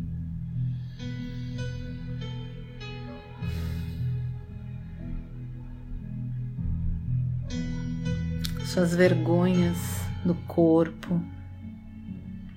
Suas 8.72 8.94
vergonhas 8.94 9.76
do 10.24 10.34
corpo, 10.34 11.22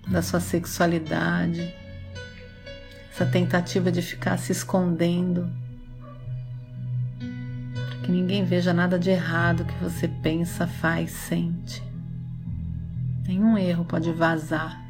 da 0.07 0.21
sua 0.21 0.39
sexualidade, 0.39 1.75
essa 3.11 3.25
tentativa 3.25 3.91
de 3.91 4.01
ficar 4.01 4.37
se 4.37 4.53
escondendo 4.53 5.51
que 8.01 8.09
ninguém 8.09 8.45
veja 8.45 8.71
nada 8.71 8.97
de 8.97 9.09
errado 9.09 9.65
que 9.65 9.83
você 9.83 10.07
pensa, 10.07 10.65
faz, 10.65 11.11
sente. 11.11 11.83
Nenhum 13.27 13.57
erro 13.57 13.83
pode 13.83 14.09
vazar. 14.13 14.84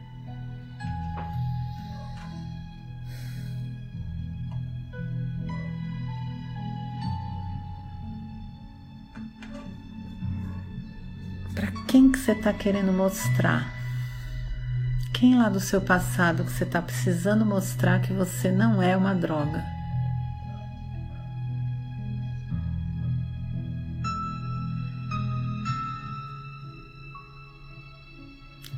Você 12.26 12.32
está 12.32 12.51
querendo 12.51 12.91
mostrar? 12.91 13.71
Quem 15.13 15.38
lá 15.38 15.47
do 15.47 15.59
seu 15.59 15.80
passado 15.80 16.43
que 16.43 16.51
você 16.51 16.63
está 16.63 16.82
precisando 16.82 17.45
mostrar 17.45 18.01
que 18.01 18.11
você 18.11 18.51
não 18.51 18.82
é 18.82 18.97
uma 18.97 19.13
droga? 19.13 19.63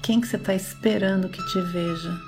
Quem 0.03 0.19
que 0.19 0.27
você 0.27 0.35
está 0.35 0.53
esperando 0.53 1.29
que 1.29 1.41
te 1.45 1.61
veja? 1.61 2.19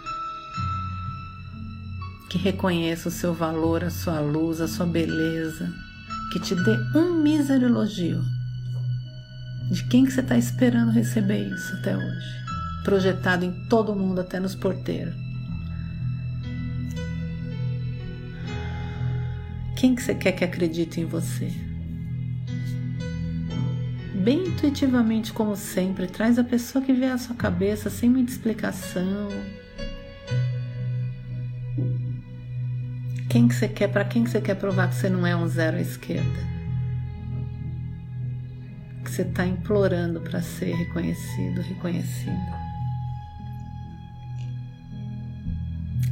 Que 2.30 2.38
reconheça 2.38 3.10
o 3.10 3.12
seu 3.12 3.34
valor, 3.34 3.84
a 3.84 3.90
sua 3.90 4.22
luz, 4.22 4.62
a 4.62 4.70
sua 4.70 4.86
beleza, 4.86 5.70
que 6.32 6.40
te 6.40 6.56
dê 6.56 6.78
um 6.98 7.22
mísero 7.22 7.66
elogio. 7.66 8.39
De 9.72 9.84
quem 9.88 10.06
que 10.06 10.12
você 10.12 10.22
está 10.22 10.38
esperando 10.38 10.92
receber 10.92 11.48
isso 11.48 11.76
até 11.76 11.96
hoje? 11.96 12.28
Projetado 12.84 13.46
em 13.46 13.52
todo 13.68 13.96
mundo, 13.96 14.22
até 14.22 14.40
nos 14.40 14.56
porteiros. 14.56 15.16
Quem 19.76 19.96
que 19.96 20.02
você 20.02 20.16
quer 20.16 20.34
que 20.34 20.44
acredite 20.44 21.00
em 21.00 21.06
você? 21.06 21.70
bem 24.30 24.50
intuitivamente, 24.50 25.34
como 25.34 25.56
sempre, 25.56 26.06
traz 26.06 26.38
a 26.38 26.44
pessoa 26.44 26.84
que 26.84 26.94
vê 26.94 27.06
a 27.06 27.18
sua 27.18 27.36
cabeça 27.36 27.90
sem 27.90 28.10
muita 28.10 28.32
explicação. 28.32 29.30
Quem 33.30 33.48
que 33.48 33.56
você 33.56 33.68
quer? 33.68 33.88
Para 33.88 34.06
quem 34.06 34.24
que 34.24 34.30
você 34.30 34.42
quer 34.42 34.56
provar 34.56 34.90
que 34.90 34.96
você 34.96 35.10
não 35.10 35.26
é 35.26 35.36
um 35.36 35.48
zero 35.48 35.78
à 35.78 35.82
esquerda? 35.82 36.59
Você 39.20 39.28
está 39.28 39.46
implorando 39.46 40.22
para 40.22 40.42
ser 40.42 40.74
reconhecido, 40.74 41.60
reconhecida? 41.60 42.58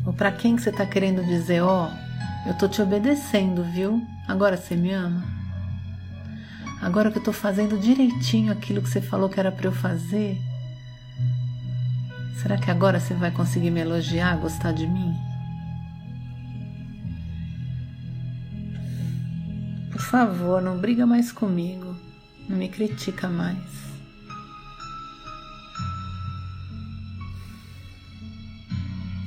Ou 0.05 0.11
para 0.11 0.29
quem 0.29 0.57
que 0.57 0.61
você 0.61 0.71
está 0.71 0.85
querendo 0.85 1.25
dizer, 1.25 1.61
ó, 1.61 1.87
oh, 1.87 2.49
eu 2.49 2.57
tô 2.57 2.67
te 2.67 2.81
obedecendo, 2.81 3.63
viu? 3.63 4.05
Agora 4.27 4.57
você 4.57 4.75
me 4.75 4.91
ama? 4.91 5.23
Agora 6.81 7.09
que 7.09 7.17
eu 7.17 7.21
estou 7.21 7.33
fazendo 7.33 7.79
direitinho 7.79 8.51
aquilo 8.51 8.81
que 8.81 8.89
você 8.89 8.99
falou 8.99 9.29
que 9.29 9.39
era 9.39 9.53
para 9.53 9.67
eu 9.67 9.71
fazer, 9.71 10.37
será 12.41 12.57
que 12.57 12.69
agora 12.69 12.99
você 12.99 13.13
vai 13.13 13.31
conseguir 13.31 13.71
me 13.71 13.79
elogiar, 13.79 14.35
gostar 14.35 14.73
de 14.73 14.85
mim? 14.85 15.15
Por 19.93 20.01
favor, 20.01 20.61
não 20.61 20.77
briga 20.77 21.05
mais 21.05 21.31
comigo, 21.31 21.86
não 22.47 22.57
me 22.57 22.69
critica 22.69 23.27
mais. 23.27 23.57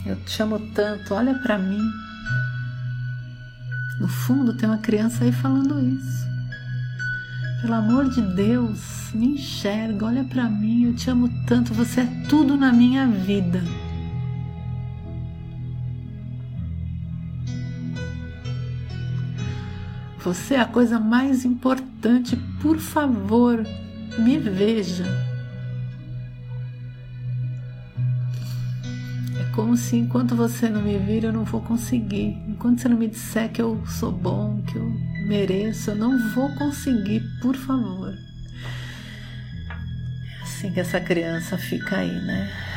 Eu 0.07 0.16
te 0.25 0.31
chamo 0.31 0.59
tanto, 0.75 1.14
olha 1.14 1.35
para 1.39 1.59
mim. 1.59 1.83
No 4.01 4.09
fundo 4.09 4.55
tem 4.55 4.68
uma 4.68 4.79
criança 4.79 5.25
aí 5.25 5.33
falando 5.33 5.79
isso. 5.79 6.27
Pelo 7.61 7.75
amor 7.75 8.09
de 8.09 8.23
Deus, 8.23 9.12
me 9.12 9.35
enxerga, 9.35 10.07
olha 10.07 10.25
para 10.25 10.49
mim, 10.49 10.85
eu 10.85 10.95
te 10.95 11.11
amo 11.11 11.29
tanto, 11.47 11.75
você 11.75 12.01
é 12.01 12.07
tudo 12.29 12.57
na 12.57 12.73
minha 12.73 13.07
vida. 13.07 13.62
Você 20.23 20.55
é 20.55 20.61
a 20.61 20.66
coisa 20.66 21.01
mais 21.01 21.47
importante, 21.47 22.37
por 22.61 22.79
favor, 22.79 23.66
me 24.18 24.39
veja. 24.39 25.07
É 29.41 29.45
como 29.55 29.79
se 29.79 29.97
enquanto 29.97 30.37
você 30.37 30.68
não 30.68 30.83
me 30.83 30.99
vir, 30.99 31.25
eu 31.25 31.33
não 31.33 31.45
vou 31.45 31.62
conseguir. 31.62 32.37
Enquanto 32.47 32.81
você 32.81 32.89
não 32.91 32.99
me 32.99 33.09
disser 33.09 33.51
que 33.51 33.62
eu 33.62 33.83
sou 33.87 34.12
bom, 34.12 34.61
que 34.62 34.77
eu 34.77 34.93
mereço, 35.27 35.93
eu 35.93 35.97
não 35.97 36.18
vou 36.35 36.55
conseguir, 36.55 37.23
por 37.41 37.57
favor. 37.57 38.12
É 39.71 40.43
assim 40.43 40.71
que 40.71 40.81
essa 40.81 41.01
criança 41.01 41.57
fica 41.57 41.97
aí, 41.97 42.21
né? 42.27 42.70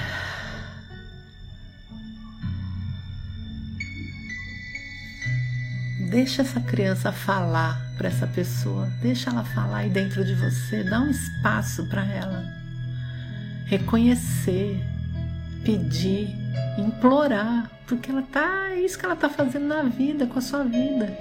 Deixa 6.13 6.43
essa 6.43 6.61
criança 6.61 7.11
falar 7.11 7.81
para 7.97 8.07
essa 8.07 8.27
pessoa, 8.27 8.87
deixa 9.01 9.31
ela 9.31 9.43
falar 9.43 9.77
aí 9.77 9.89
dentro 9.89 10.23
de 10.23 10.35
você, 10.35 10.83
dá 10.83 10.99
um 10.99 11.09
espaço 11.09 11.87
para 11.87 12.05
ela 12.05 12.45
reconhecer, 13.65 14.79
pedir, 15.63 16.29
implorar, 16.77 17.67
porque 17.87 18.11
ela 18.11 18.21
tá, 18.21 18.69
é 18.69 18.81
isso 18.81 18.95
que 18.95 19.03
ela 19.03 19.15
tá 19.15 19.27
fazendo 19.27 19.65
na 19.65 19.81
vida, 19.81 20.27
com 20.27 20.37
a 20.37 20.41
sua 20.41 20.63
vida. 20.63 21.17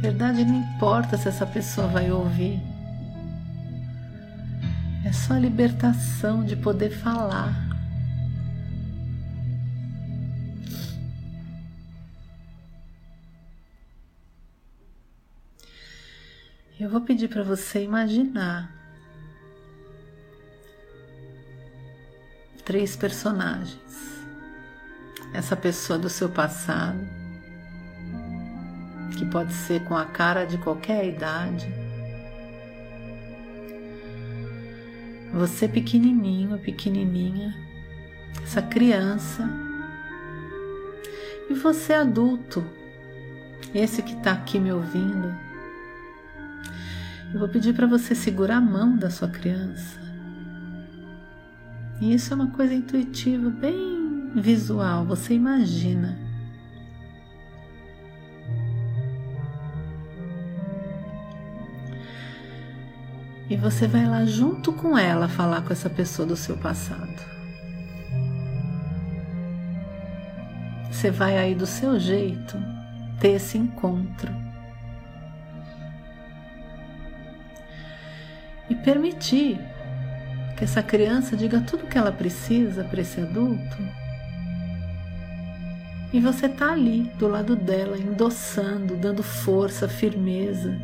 verdade, 0.00 0.46
não 0.46 0.60
importa 0.60 1.18
se 1.18 1.28
essa 1.28 1.46
pessoa 1.46 1.88
vai 1.88 2.10
ouvir. 2.10 2.71
É 5.12 5.14
só 5.14 5.34
a 5.34 5.38
libertação 5.38 6.42
de 6.42 6.56
poder 6.56 6.88
falar. 6.88 7.52
Eu 16.80 16.88
vou 16.88 17.02
pedir 17.02 17.28
para 17.28 17.42
você 17.42 17.84
imaginar 17.84 18.74
três 22.64 22.96
personagens. 22.96 24.24
Essa 25.34 25.54
pessoa 25.54 25.98
do 25.98 26.08
seu 26.08 26.30
passado 26.30 27.06
que 29.18 29.26
pode 29.26 29.52
ser 29.52 29.84
com 29.84 29.94
a 29.94 30.06
cara 30.06 30.46
de 30.46 30.56
qualquer 30.56 31.06
idade. 31.06 31.81
Você 35.32 35.66
pequenininho, 35.66 36.58
pequenininha, 36.58 37.54
essa 38.42 38.60
criança, 38.60 39.48
e 41.48 41.54
você 41.54 41.94
adulto, 41.94 42.64
esse 43.74 44.02
que 44.02 44.12
está 44.12 44.32
aqui 44.32 44.58
me 44.58 44.72
ouvindo. 44.72 45.34
Eu 47.32 47.40
vou 47.40 47.48
pedir 47.48 47.74
para 47.74 47.86
você 47.86 48.14
segurar 48.14 48.58
a 48.58 48.60
mão 48.60 48.96
da 48.96 49.08
sua 49.08 49.28
criança. 49.28 49.98
E 52.00 52.12
isso 52.12 52.32
é 52.32 52.36
uma 52.36 52.50
coisa 52.50 52.74
intuitiva, 52.74 53.48
bem 53.48 54.30
visual, 54.34 55.06
você 55.06 55.34
imagina. 55.34 56.18
E 63.48 63.56
você 63.56 63.86
vai 63.86 64.06
lá 64.06 64.24
junto 64.24 64.72
com 64.72 64.96
ela 64.96 65.28
falar 65.28 65.62
com 65.62 65.72
essa 65.72 65.90
pessoa 65.90 66.26
do 66.26 66.36
seu 66.36 66.56
passado. 66.56 67.32
Você 70.90 71.10
vai 71.10 71.36
aí 71.36 71.54
do 71.54 71.66
seu 71.66 71.98
jeito 71.98 72.56
ter 73.18 73.32
esse 73.32 73.58
encontro. 73.58 74.32
E 78.70 78.74
permitir 78.76 79.60
que 80.56 80.64
essa 80.64 80.82
criança 80.82 81.36
diga 81.36 81.60
tudo 81.60 81.84
o 81.84 81.88
que 81.88 81.98
ela 81.98 82.12
precisa 82.12 82.84
para 82.84 83.00
esse 83.00 83.20
adulto. 83.20 83.76
E 86.12 86.20
você 86.20 86.46
está 86.46 86.72
ali 86.72 87.10
do 87.18 87.26
lado 87.26 87.56
dela, 87.56 87.98
endossando, 87.98 88.96
dando 88.96 89.22
força, 89.22 89.88
firmeza, 89.88 90.78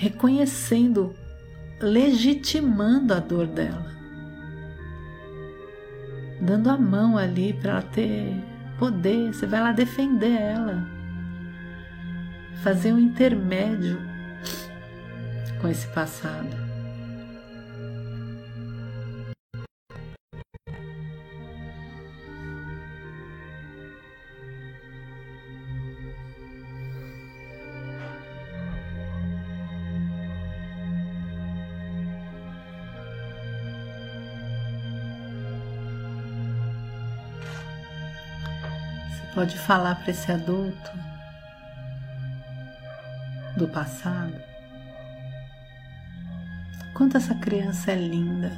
reconhecendo, 0.00 1.14
legitimando 1.78 3.12
a 3.12 3.18
dor 3.18 3.46
dela, 3.46 3.92
dando 6.40 6.70
a 6.70 6.78
mão 6.78 7.18
ali 7.18 7.52
para 7.52 7.72
ela 7.72 7.82
ter 7.82 8.34
poder. 8.78 9.34
Você 9.34 9.46
vai 9.46 9.60
lá 9.60 9.72
defender 9.72 10.32
ela, 10.32 10.88
fazer 12.62 12.94
um 12.94 12.98
intermédio 12.98 14.00
com 15.60 15.68
esse 15.68 15.86
passado. 15.88 16.59
Pode 39.40 39.56
falar 39.56 39.94
para 39.94 40.10
esse 40.10 40.30
adulto 40.30 40.90
do 43.56 43.66
passado 43.66 44.34
quanto 46.92 47.16
essa 47.16 47.34
criança 47.36 47.90
é 47.90 47.94
linda, 47.94 48.52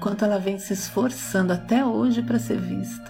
quanto 0.00 0.24
ela 0.24 0.38
vem 0.38 0.58
se 0.58 0.72
esforçando 0.72 1.52
até 1.52 1.84
hoje 1.84 2.22
para 2.22 2.38
ser 2.38 2.58
vista. 2.58 3.04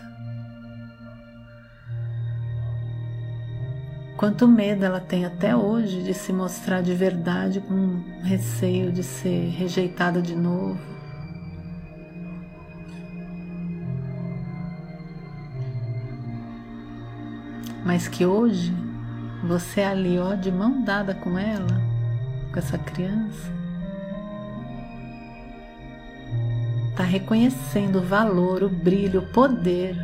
Quanto 4.16 4.48
medo 4.48 4.84
ela 4.84 4.98
tem 4.98 5.24
até 5.24 5.54
hoje 5.54 6.02
de 6.02 6.14
se 6.14 6.32
mostrar 6.32 6.82
de 6.82 6.94
verdade 6.94 7.60
com 7.60 8.02
receio 8.24 8.90
de 8.90 9.04
ser 9.04 9.50
rejeitada 9.50 10.20
de 10.20 10.34
novo. 10.34 10.95
Mas 17.87 18.09
que 18.09 18.26
hoje 18.26 18.74
você 19.45 19.80
é 19.80 19.87
ali, 19.87 20.18
ó, 20.18 20.34
de 20.34 20.51
mão 20.51 20.82
dada 20.82 21.14
com 21.14 21.39
ela, 21.39 21.80
com 22.53 22.59
essa 22.59 22.76
criança, 22.76 23.49
está 26.91 27.05
reconhecendo 27.05 28.01
o 28.01 28.03
valor, 28.03 28.64
o 28.64 28.68
brilho, 28.68 29.20
o 29.20 29.26
poder 29.28 29.97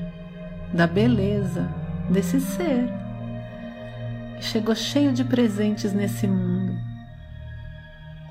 da 0.72 0.87
beleza 0.87 1.68
desse 2.09 2.41
ser 2.41 2.89
que 4.37 4.45
chegou 4.45 4.76
cheio 4.76 5.12
de 5.12 5.24
presentes 5.24 5.93
nesse 5.93 6.28
mundo 6.28 6.78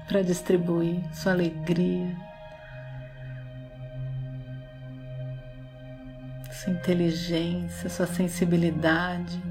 para 0.08 0.22
distribuir 0.22 1.02
sua 1.14 1.34
alegria, 1.34 2.16
sua 6.62 6.74
inteligência, 6.74 7.90
sua 7.90 8.06
sensibilidade, 8.06 9.42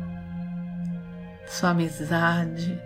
sua 1.44 1.70
amizade. 1.70 2.80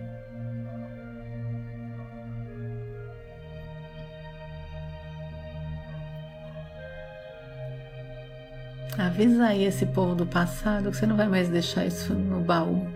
Avisa 8.96 9.48
aí 9.48 9.64
esse 9.64 9.84
povo 9.84 10.14
do 10.14 10.26
passado 10.26 10.90
que 10.90 10.96
você 10.96 11.06
não 11.06 11.16
vai 11.16 11.28
mais 11.28 11.50
deixar 11.50 11.84
isso 11.84 12.14
no 12.14 12.40
baú. 12.40 12.86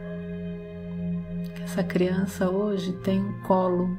Que 1.54 1.62
essa 1.62 1.84
criança 1.84 2.48
hoje 2.48 2.92
tem 3.02 3.20
um 3.20 3.42
colo 3.42 3.98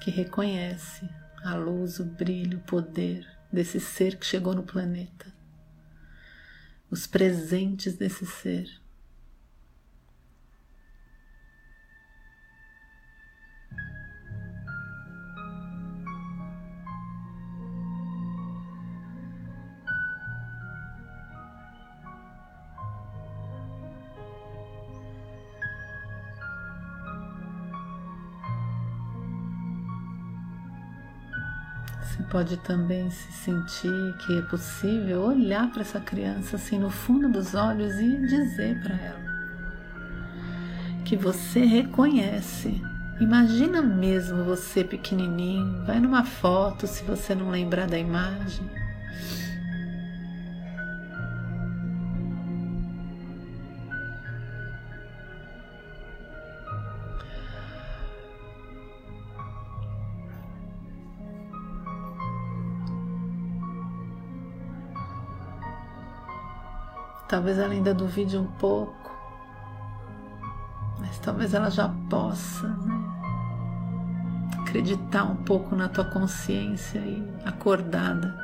que 0.00 0.10
reconhece 0.10 1.08
a 1.48 1.54
luz, 1.54 1.98
o 1.98 2.04
brilho, 2.04 2.58
o 2.58 2.62
poder 2.62 3.26
desse 3.50 3.80
ser 3.80 4.16
que 4.16 4.26
chegou 4.26 4.54
no 4.54 4.62
planeta, 4.62 5.32
os 6.90 7.06
presentes 7.06 7.96
desse 7.96 8.26
ser. 8.26 8.77
Pode 32.30 32.56
também 32.58 33.10
se 33.10 33.32
sentir 33.32 34.14
que 34.18 34.38
é 34.38 34.42
possível 34.42 35.22
olhar 35.22 35.70
para 35.70 35.82
essa 35.82 36.00
criança 36.00 36.56
assim 36.56 36.78
no 36.78 36.90
fundo 36.90 37.28
dos 37.28 37.54
olhos 37.54 37.94
e 37.98 38.26
dizer 38.26 38.80
para 38.82 38.94
ela 38.94 39.28
que 41.08 41.16
você 41.16 41.60
reconhece. 41.64 42.82
Imagina 43.18 43.80
mesmo 43.80 44.44
você 44.44 44.84
pequenininho, 44.84 45.82
vai 45.86 45.98
numa 45.98 46.22
foto 46.22 46.86
se 46.86 47.02
você 47.02 47.34
não 47.34 47.48
lembrar 47.48 47.88
da 47.88 47.98
imagem. 47.98 48.68
Talvez 67.28 67.58
ela 67.58 67.74
ainda 67.74 67.92
duvide 67.92 68.38
um 68.38 68.46
pouco, 68.46 69.14
mas 70.98 71.18
talvez 71.18 71.52
ela 71.52 71.70
já 71.70 71.88
possa 72.08 72.66
né? 72.66 73.08
acreditar 74.60 75.24
um 75.24 75.36
pouco 75.36 75.76
na 75.76 75.88
tua 75.88 76.06
consciência 76.06 76.98
e 76.98 77.22
acordada. 77.44 78.34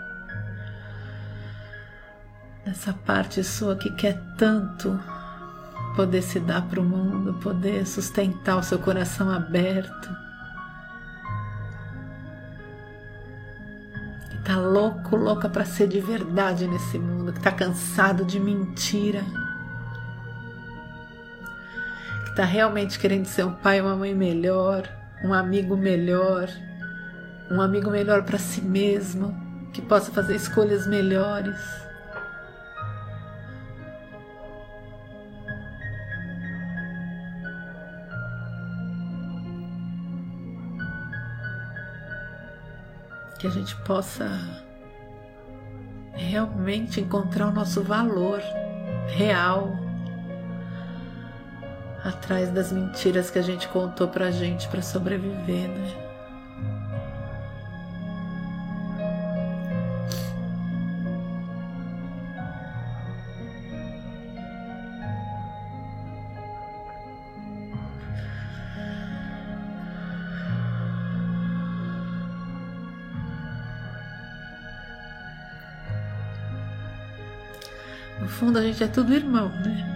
Nessa 2.66 2.92
parte 2.92 3.42
sua 3.42 3.74
que 3.76 3.90
quer 3.92 4.20
tanto 4.36 5.00
poder 5.96 6.20
se 6.20 6.38
dar 6.40 6.62
para 6.68 6.80
o 6.80 6.84
mundo, 6.84 7.34
poder 7.34 7.86
sustentar 7.86 8.58
o 8.58 8.62
seu 8.62 8.78
coração 8.78 9.30
aberto 9.30 10.23
tá 14.44 14.58
louco, 14.58 15.16
louca 15.16 15.48
para 15.48 15.64
ser 15.64 15.88
de 15.88 16.00
verdade 16.00 16.66
nesse 16.66 16.98
mundo, 16.98 17.32
que 17.32 17.40
tá 17.40 17.50
cansado 17.50 18.24
de 18.24 18.38
mentira, 18.38 19.24
que 22.26 22.36
tá 22.36 22.44
realmente 22.44 22.98
querendo 22.98 23.26
ser 23.26 23.44
um 23.44 23.54
pai 23.54 23.78
e 23.78 23.80
uma 23.80 23.96
mãe 23.96 24.14
melhor, 24.14 24.86
um 25.24 25.32
amigo 25.32 25.76
melhor, 25.76 26.48
um 27.50 27.60
amigo 27.60 27.90
melhor 27.90 28.22
para 28.22 28.38
si 28.38 28.60
mesmo, 28.60 29.34
que 29.72 29.80
possa 29.80 30.12
fazer 30.12 30.36
escolhas 30.36 30.86
melhores. 30.86 31.56
Que 43.44 43.48
a 43.48 43.50
gente 43.50 43.76
possa 43.76 44.26
realmente 46.14 46.98
encontrar 46.98 47.48
o 47.48 47.52
nosso 47.52 47.82
valor 47.82 48.40
real 49.08 49.70
atrás 52.02 52.50
das 52.50 52.72
mentiras 52.72 53.30
que 53.30 53.38
a 53.38 53.42
gente 53.42 53.68
contou 53.68 54.08
pra 54.08 54.30
gente 54.30 54.66
para 54.68 54.80
sobreviver, 54.80 55.68
né? 55.68 56.03
Fundo, 78.54 78.58
a 78.58 78.62
gente 78.62 78.84
é 78.84 78.86
tudo 78.86 79.12
irmão, 79.12 79.48
né? 79.48 79.90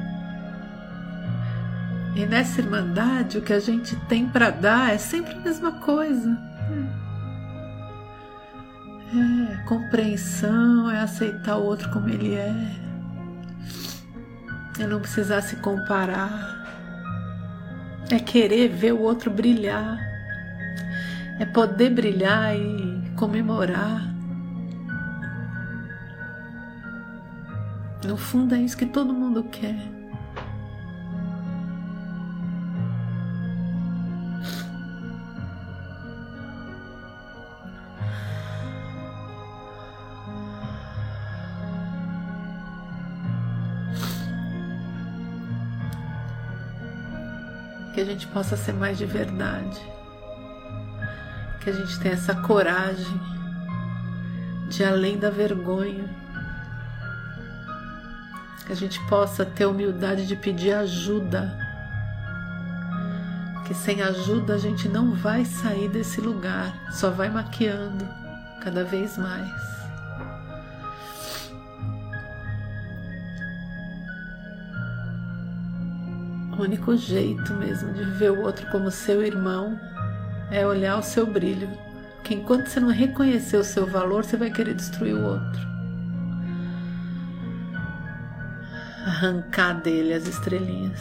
E 2.17 2.27
nessa 2.27 2.61
irmandade, 2.61 3.39
o 3.39 3.43
que 3.43 3.53
a 3.53 3.61
gente 3.61 3.95
tem 4.09 4.29
para 4.29 4.51
dar 4.51 4.93
é 4.93 4.99
sempre 4.99 5.35
a 5.35 5.41
mesma 5.41 5.73
coisa. 5.73 6.37
É, 9.15 9.53
é 9.53 9.57
compreensão, 9.65 10.91
é 10.91 10.99
aceitar 11.01 11.57
o 11.57 11.65
outro 11.65 11.89
como 11.91 12.09
ele 12.09 12.35
é. 12.35 12.55
É 14.81 14.87
não 14.87 15.01
precisar 15.01 15.43
se 15.43 15.57
comparar. 15.57 16.57
É 18.11 18.19
querer 18.19 18.69
ver 18.69 18.93
o 18.93 19.03
outro 19.03 19.31
brilhar. 19.31 19.99
É 21.39 21.45
poder 21.45 21.91
brilhar 21.91 22.57
e 22.57 23.13
comemorar. 23.17 24.08
No 28.09 28.17
fundo 28.17 28.55
é 28.55 28.59
isso 28.59 28.75
que 28.75 28.87
todo 28.87 29.13
mundo 29.13 29.45
quer. 29.45 29.77
Que 47.93 48.01
a 48.01 48.05
gente 48.07 48.27
possa 48.29 48.57
ser 48.57 48.73
mais 48.73 48.97
de 48.97 49.05
verdade. 49.05 49.79
Que 51.61 51.69
a 51.69 51.73
gente 51.75 52.01
tenha 52.01 52.15
essa 52.15 52.35
coragem 52.35 53.21
de 54.71 54.83
além 54.83 55.19
da 55.19 55.29
vergonha 55.29 56.09
que 58.69 58.73
a 58.75 58.77
gente 58.77 59.01
possa 59.07 59.47
ter 59.47 59.65
humildade 59.65 60.27
de 60.27 60.37
pedir 60.37 60.73
ajuda. 60.73 61.59
Que 63.67 63.73
sem 63.73 64.03
ajuda 64.03 64.55
a 64.55 64.59
gente 64.59 64.91
não 64.91 65.15
vai 65.15 65.47
sair 65.47 65.89
desse 65.89 66.21
lugar, 66.21 66.75
só 66.93 67.09
vai 67.09 67.31
maquiando 67.31 68.07
cada 68.63 68.85
vez 68.85 69.17
mais. 69.17 69.51
O 76.59 76.63
único 76.63 76.95
jeito 76.95 77.55
mesmo 77.55 77.95
de 77.95 78.05
ver 78.05 78.33
o 78.33 78.43
outro 78.43 78.71
como 78.71 78.91
seu 78.91 79.25
irmão 79.25 79.81
é 80.51 80.67
olhar 80.67 80.99
o 80.99 81.03
seu 81.03 81.25
brilho. 81.25 81.71
Que 82.23 82.35
enquanto 82.35 82.67
você 82.67 82.81
não 82.81 82.91
reconhecer 82.91 83.57
o 83.57 83.65
seu 83.65 83.87
valor, 83.87 84.25
você 84.25 84.37
vai 84.37 84.51
querer 84.51 84.75
destruir 84.75 85.15
o 85.15 85.25
outro. 85.25 85.78
Arrancar 89.09 89.81
dele 89.81 90.13
as 90.13 90.27
estrelinhas. 90.27 91.01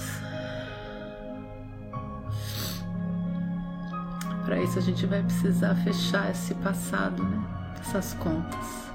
Para 4.45 4.61
isso 4.61 4.79
a 4.79 4.81
gente 4.81 5.05
vai 5.05 5.21
precisar 5.21 5.75
fechar 5.75 6.31
esse 6.31 6.55
passado, 6.55 7.21
né? 7.21 7.43
Essas 7.81 8.13
contas. 8.13 8.87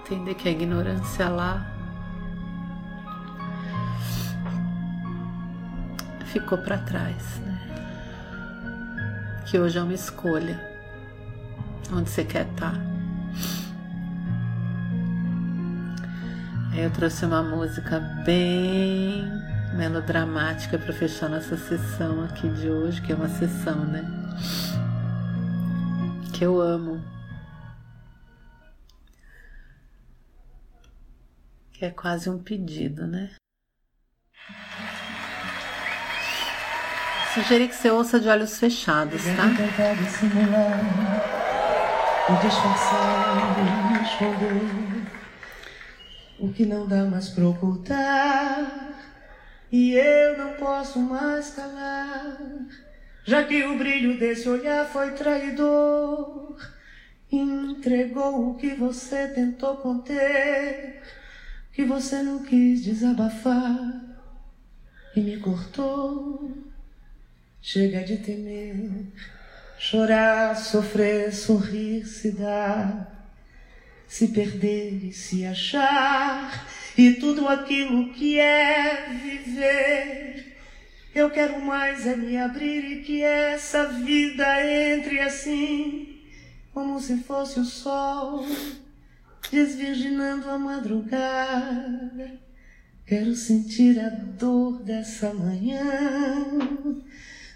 Entender 0.00 0.34
que 0.34 0.48
a 0.48 0.52
ignorância 0.52 1.28
lá 1.28 1.66
ficou 6.26 6.58
para 6.58 6.78
trás, 6.78 7.40
né? 7.40 7.58
Que 9.46 9.58
hoje 9.58 9.78
é 9.78 9.82
uma 9.82 9.94
escolha. 9.94 10.70
Onde 11.92 12.08
você 12.08 12.24
quer 12.24 12.46
estar. 12.46 12.91
Eu 16.74 16.90
trouxe 16.90 17.26
uma 17.26 17.42
música 17.42 18.00
bem 18.24 19.30
melodramática 19.74 20.78
para 20.78 20.90
fechar 20.92 21.28
nossa 21.28 21.54
sessão 21.54 22.24
aqui 22.24 22.48
de 22.48 22.70
hoje, 22.70 23.02
que 23.02 23.12
é 23.12 23.14
uma 23.14 23.28
sessão, 23.28 23.84
né? 23.84 24.02
Que 26.32 26.46
eu 26.46 26.58
amo. 26.58 27.04
Que 31.74 31.84
é 31.84 31.90
quase 31.90 32.30
um 32.30 32.42
pedido, 32.42 33.06
né? 33.06 33.30
Sugeri 37.34 37.68
que 37.68 37.74
você 37.74 37.90
ouça 37.90 38.18
de 38.18 38.28
olhos 38.28 38.58
fechados, 38.58 39.22
tá? 39.24 39.48
esconder 44.06 45.21
o 46.38 46.52
que 46.52 46.66
não 46.66 46.86
dá 46.86 47.04
mais 47.04 47.28
pra 47.28 47.48
ocultar. 47.48 48.92
E 49.70 49.92
eu 49.94 50.36
não 50.36 50.52
posso 50.54 50.98
mais 50.98 51.50
calar, 51.50 52.38
já 53.24 53.42
que 53.44 53.64
o 53.64 53.78
brilho 53.78 54.18
desse 54.18 54.46
olhar 54.48 54.86
foi 54.86 55.12
traidor. 55.12 56.56
Entregou 57.30 58.50
o 58.50 58.54
que 58.56 58.74
você 58.74 59.28
tentou 59.28 59.78
conter, 59.78 61.00
que 61.72 61.84
você 61.84 62.22
não 62.22 62.42
quis 62.42 62.84
desabafar 62.84 64.12
e 65.16 65.20
me 65.20 65.38
cortou. 65.38 66.52
Chega 67.62 68.04
de 68.04 68.18
temer, 68.18 69.06
chorar, 69.78 70.54
sofrer, 70.54 71.32
sorrir, 71.32 72.04
se 72.04 72.32
dar 72.32 73.21
se 74.12 74.28
perder 74.28 75.02
e 75.04 75.10
se 75.10 75.46
achar, 75.46 76.68
e 76.98 77.14
tudo 77.14 77.48
aquilo 77.48 78.12
que 78.12 78.38
é 78.38 79.08
viver. 79.08 80.54
Eu 81.14 81.30
quero 81.30 81.64
mais 81.64 82.06
é 82.06 82.14
me 82.14 82.36
abrir 82.36 82.84
e 82.92 83.02
que 83.04 83.22
essa 83.22 83.86
vida 83.86 84.44
entre 84.66 85.18
assim, 85.18 86.20
como 86.74 87.00
se 87.00 87.22
fosse 87.22 87.58
o 87.58 87.64
sol, 87.64 88.44
desvirginando 89.50 90.50
a 90.50 90.58
madrugada. 90.58 92.38
Quero 93.06 93.34
sentir 93.34 93.98
a 93.98 94.10
dor 94.10 94.82
dessa 94.82 95.32
manhã, 95.32 95.80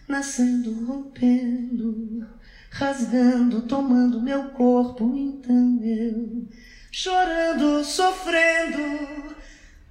nascendo, 0.09 0.72
rompendo 0.86 2.26
rasgando, 2.76 3.62
tomando 3.62 4.20
meu 4.20 4.50
corpo. 4.50 5.16
Então 5.16 5.55
chorando, 6.99 7.84
sofrendo, 7.84 9.36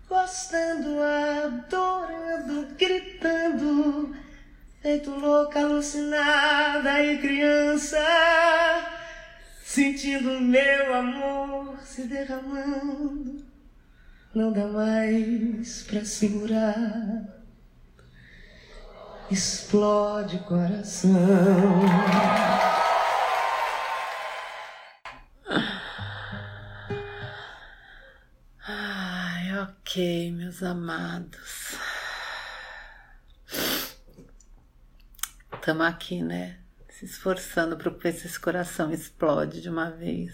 gostando, 0.10 1.00
adorando, 1.04 2.76
gritando, 2.76 4.16
feito 4.82 5.12
louca, 5.12 5.60
alucinada 5.60 7.04
e 7.04 7.20
criança, 7.20 8.00
sentindo 9.64 10.42
meu 10.42 10.96
amor 10.96 11.78
se 11.84 12.08
derramando. 12.08 13.46
Não 14.34 14.52
dá 14.52 14.66
mais 14.66 15.84
pra 15.84 16.04
segurar 16.04 17.22
explode 19.30 20.40
coração. 20.40 21.14
Ok, 29.96 30.32
meus 30.34 30.62
amados. 30.62 31.78
Estamos 35.54 35.88
aqui, 35.88 36.22
né? 36.22 36.60
Se 36.90 37.06
esforçando 37.06 37.78
para 37.78 37.90
que 37.92 38.10
esse 38.10 38.38
coração 38.38 38.92
explode 38.92 39.62
de 39.62 39.70
uma 39.70 39.90
vez. 39.90 40.34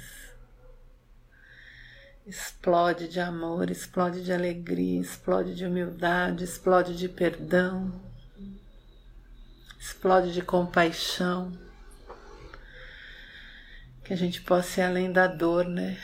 Explode 2.25 3.07
de 3.07 3.19
amor, 3.19 3.69
explode 3.69 4.23
de 4.23 4.33
alegria, 4.33 4.99
explode 4.99 5.53
de 5.53 5.63
humildade, 5.63 6.43
explode 6.43 6.97
de 6.97 7.07
perdão, 7.07 8.01
explode 9.79 10.33
de 10.33 10.41
compaixão. 10.41 11.51
Que 14.03 14.11
a 14.11 14.17
gente 14.17 14.41
possa 14.41 14.81
ir 14.81 14.83
além 14.85 15.11
da 15.11 15.27
dor, 15.27 15.65
né? 15.65 15.99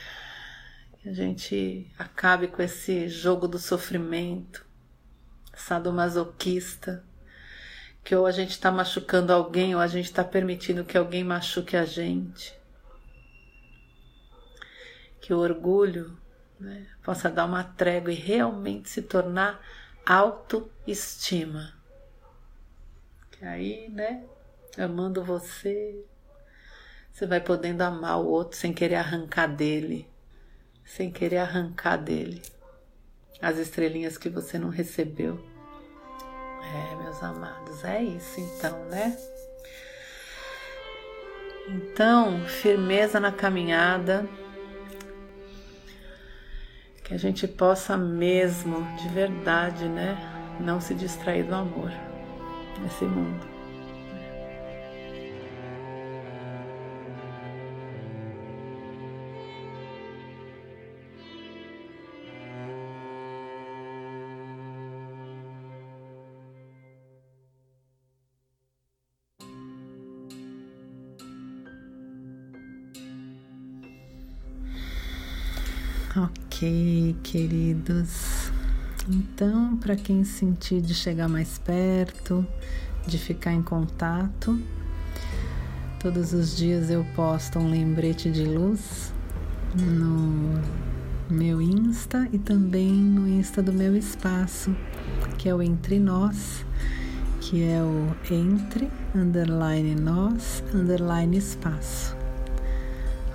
A 1.08 1.14
gente 1.14 1.90
acabe 1.98 2.50
com 2.50 2.62
esse 2.62 3.08
jogo 3.08 3.48
do 3.48 3.58
sofrimento, 3.58 4.66
sadomasoquista, 5.56 7.02
que 8.04 8.14
ou 8.14 8.26
a 8.26 8.32
gente 8.32 8.52
está 8.52 8.70
machucando 8.70 9.32
alguém 9.32 9.74
ou 9.74 9.80
a 9.80 9.88
gente 9.88 10.08
está 10.08 10.22
permitindo 10.22 10.84
que 10.84 10.98
alguém 10.98 11.24
machuque 11.24 11.78
a 11.78 11.86
gente. 11.86 12.54
Que 15.22 15.34
o 15.34 15.40
orgulho 15.40 16.18
né, 16.60 16.86
possa 17.02 17.30
dar 17.30 17.46
uma 17.46 17.64
trégua 17.64 18.12
e 18.12 18.16
realmente 18.16 18.90
se 18.90 19.02
tornar 19.02 19.62
autoestima. 20.06 21.74
Que 23.32 23.46
aí, 23.46 23.88
né, 23.88 24.26
amando 24.78 25.24
você, 25.24 26.04
você 27.14 27.26
vai 27.26 27.40
podendo 27.40 27.82
amar 27.82 28.20
o 28.20 28.28
outro 28.28 28.58
sem 28.58 28.74
querer 28.74 28.96
arrancar 28.96 29.48
dele, 29.48 30.06
sem 30.88 31.12
querer 31.12 31.38
arrancar 31.38 31.98
dele 31.98 32.42
as 33.42 33.58
estrelinhas 33.58 34.18
que 34.18 34.30
você 34.30 34.58
não 34.58 34.70
recebeu. 34.70 35.40
É, 36.64 36.96
meus 37.04 37.22
amados, 37.22 37.84
é 37.84 38.02
isso 38.02 38.40
então, 38.40 38.86
né? 38.86 39.16
Então, 41.70 42.46
firmeza 42.46 43.20
na 43.20 43.32
caminhada, 43.32 44.28
que 47.04 47.14
a 47.14 47.18
gente 47.18 47.48
possa 47.48 47.96
mesmo, 47.96 48.84
de 48.98 49.10
verdade, 49.10 49.88
né, 49.88 50.18
não 50.60 50.82
se 50.82 50.94
distrair 50.94 51.44
do 51.44 51.56
amor 51.56 51.92
nesse 52.82 53.06
mundo. 53.06 53.47
Ok, 76.20 77.16
queridos. 77.22 78.52
Então, 79.08 79.78
para 79.78 79.96
quem 79.96 80.24
sentir 80.24 80.82
de 80.82 80.96
chegar 80.96 81.30
mais 81.30 81.60
perto, 81.60 82.44
de 83.06 83.20
ficar 83.20 83.54
em 83.54 83.62
contato, 83.62 84.60
todos 86.00 86.34
os 86.34 86.58
dias 86.58 86.90
eu 86.90 87.06
posto 87.16 87.60
um 87.60 87.70
lembrete 87.70 88.32
de 88.32 88.46
luz 88.46 89.14
no 89.76 90.60
meu 91.30 91.62
Insta 91.62 92.28
e 92.34 92.40
também 92.40 92.92
no 92.92 93.28
Insta 93.28 93.62
do 93.62 93.72
meu 93.72 93.96
espaço, 93.96 94.76
que 95.38 95.48
é 95.48 95.54
o 95.54 95.62
Entre 95.62 96.00
Nós, 96.00 96.66
que 97.42 97.64
é 97.64 97.80
o 97.84 98.16
Entre 98.34 98.90
underline 99.14 99.94
nós 99.94 100.64
underline 100.74 101.38
espaço. 101.38 102.18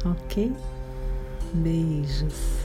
Ok? 0.05 0.53
Beijos. 1.55 2.62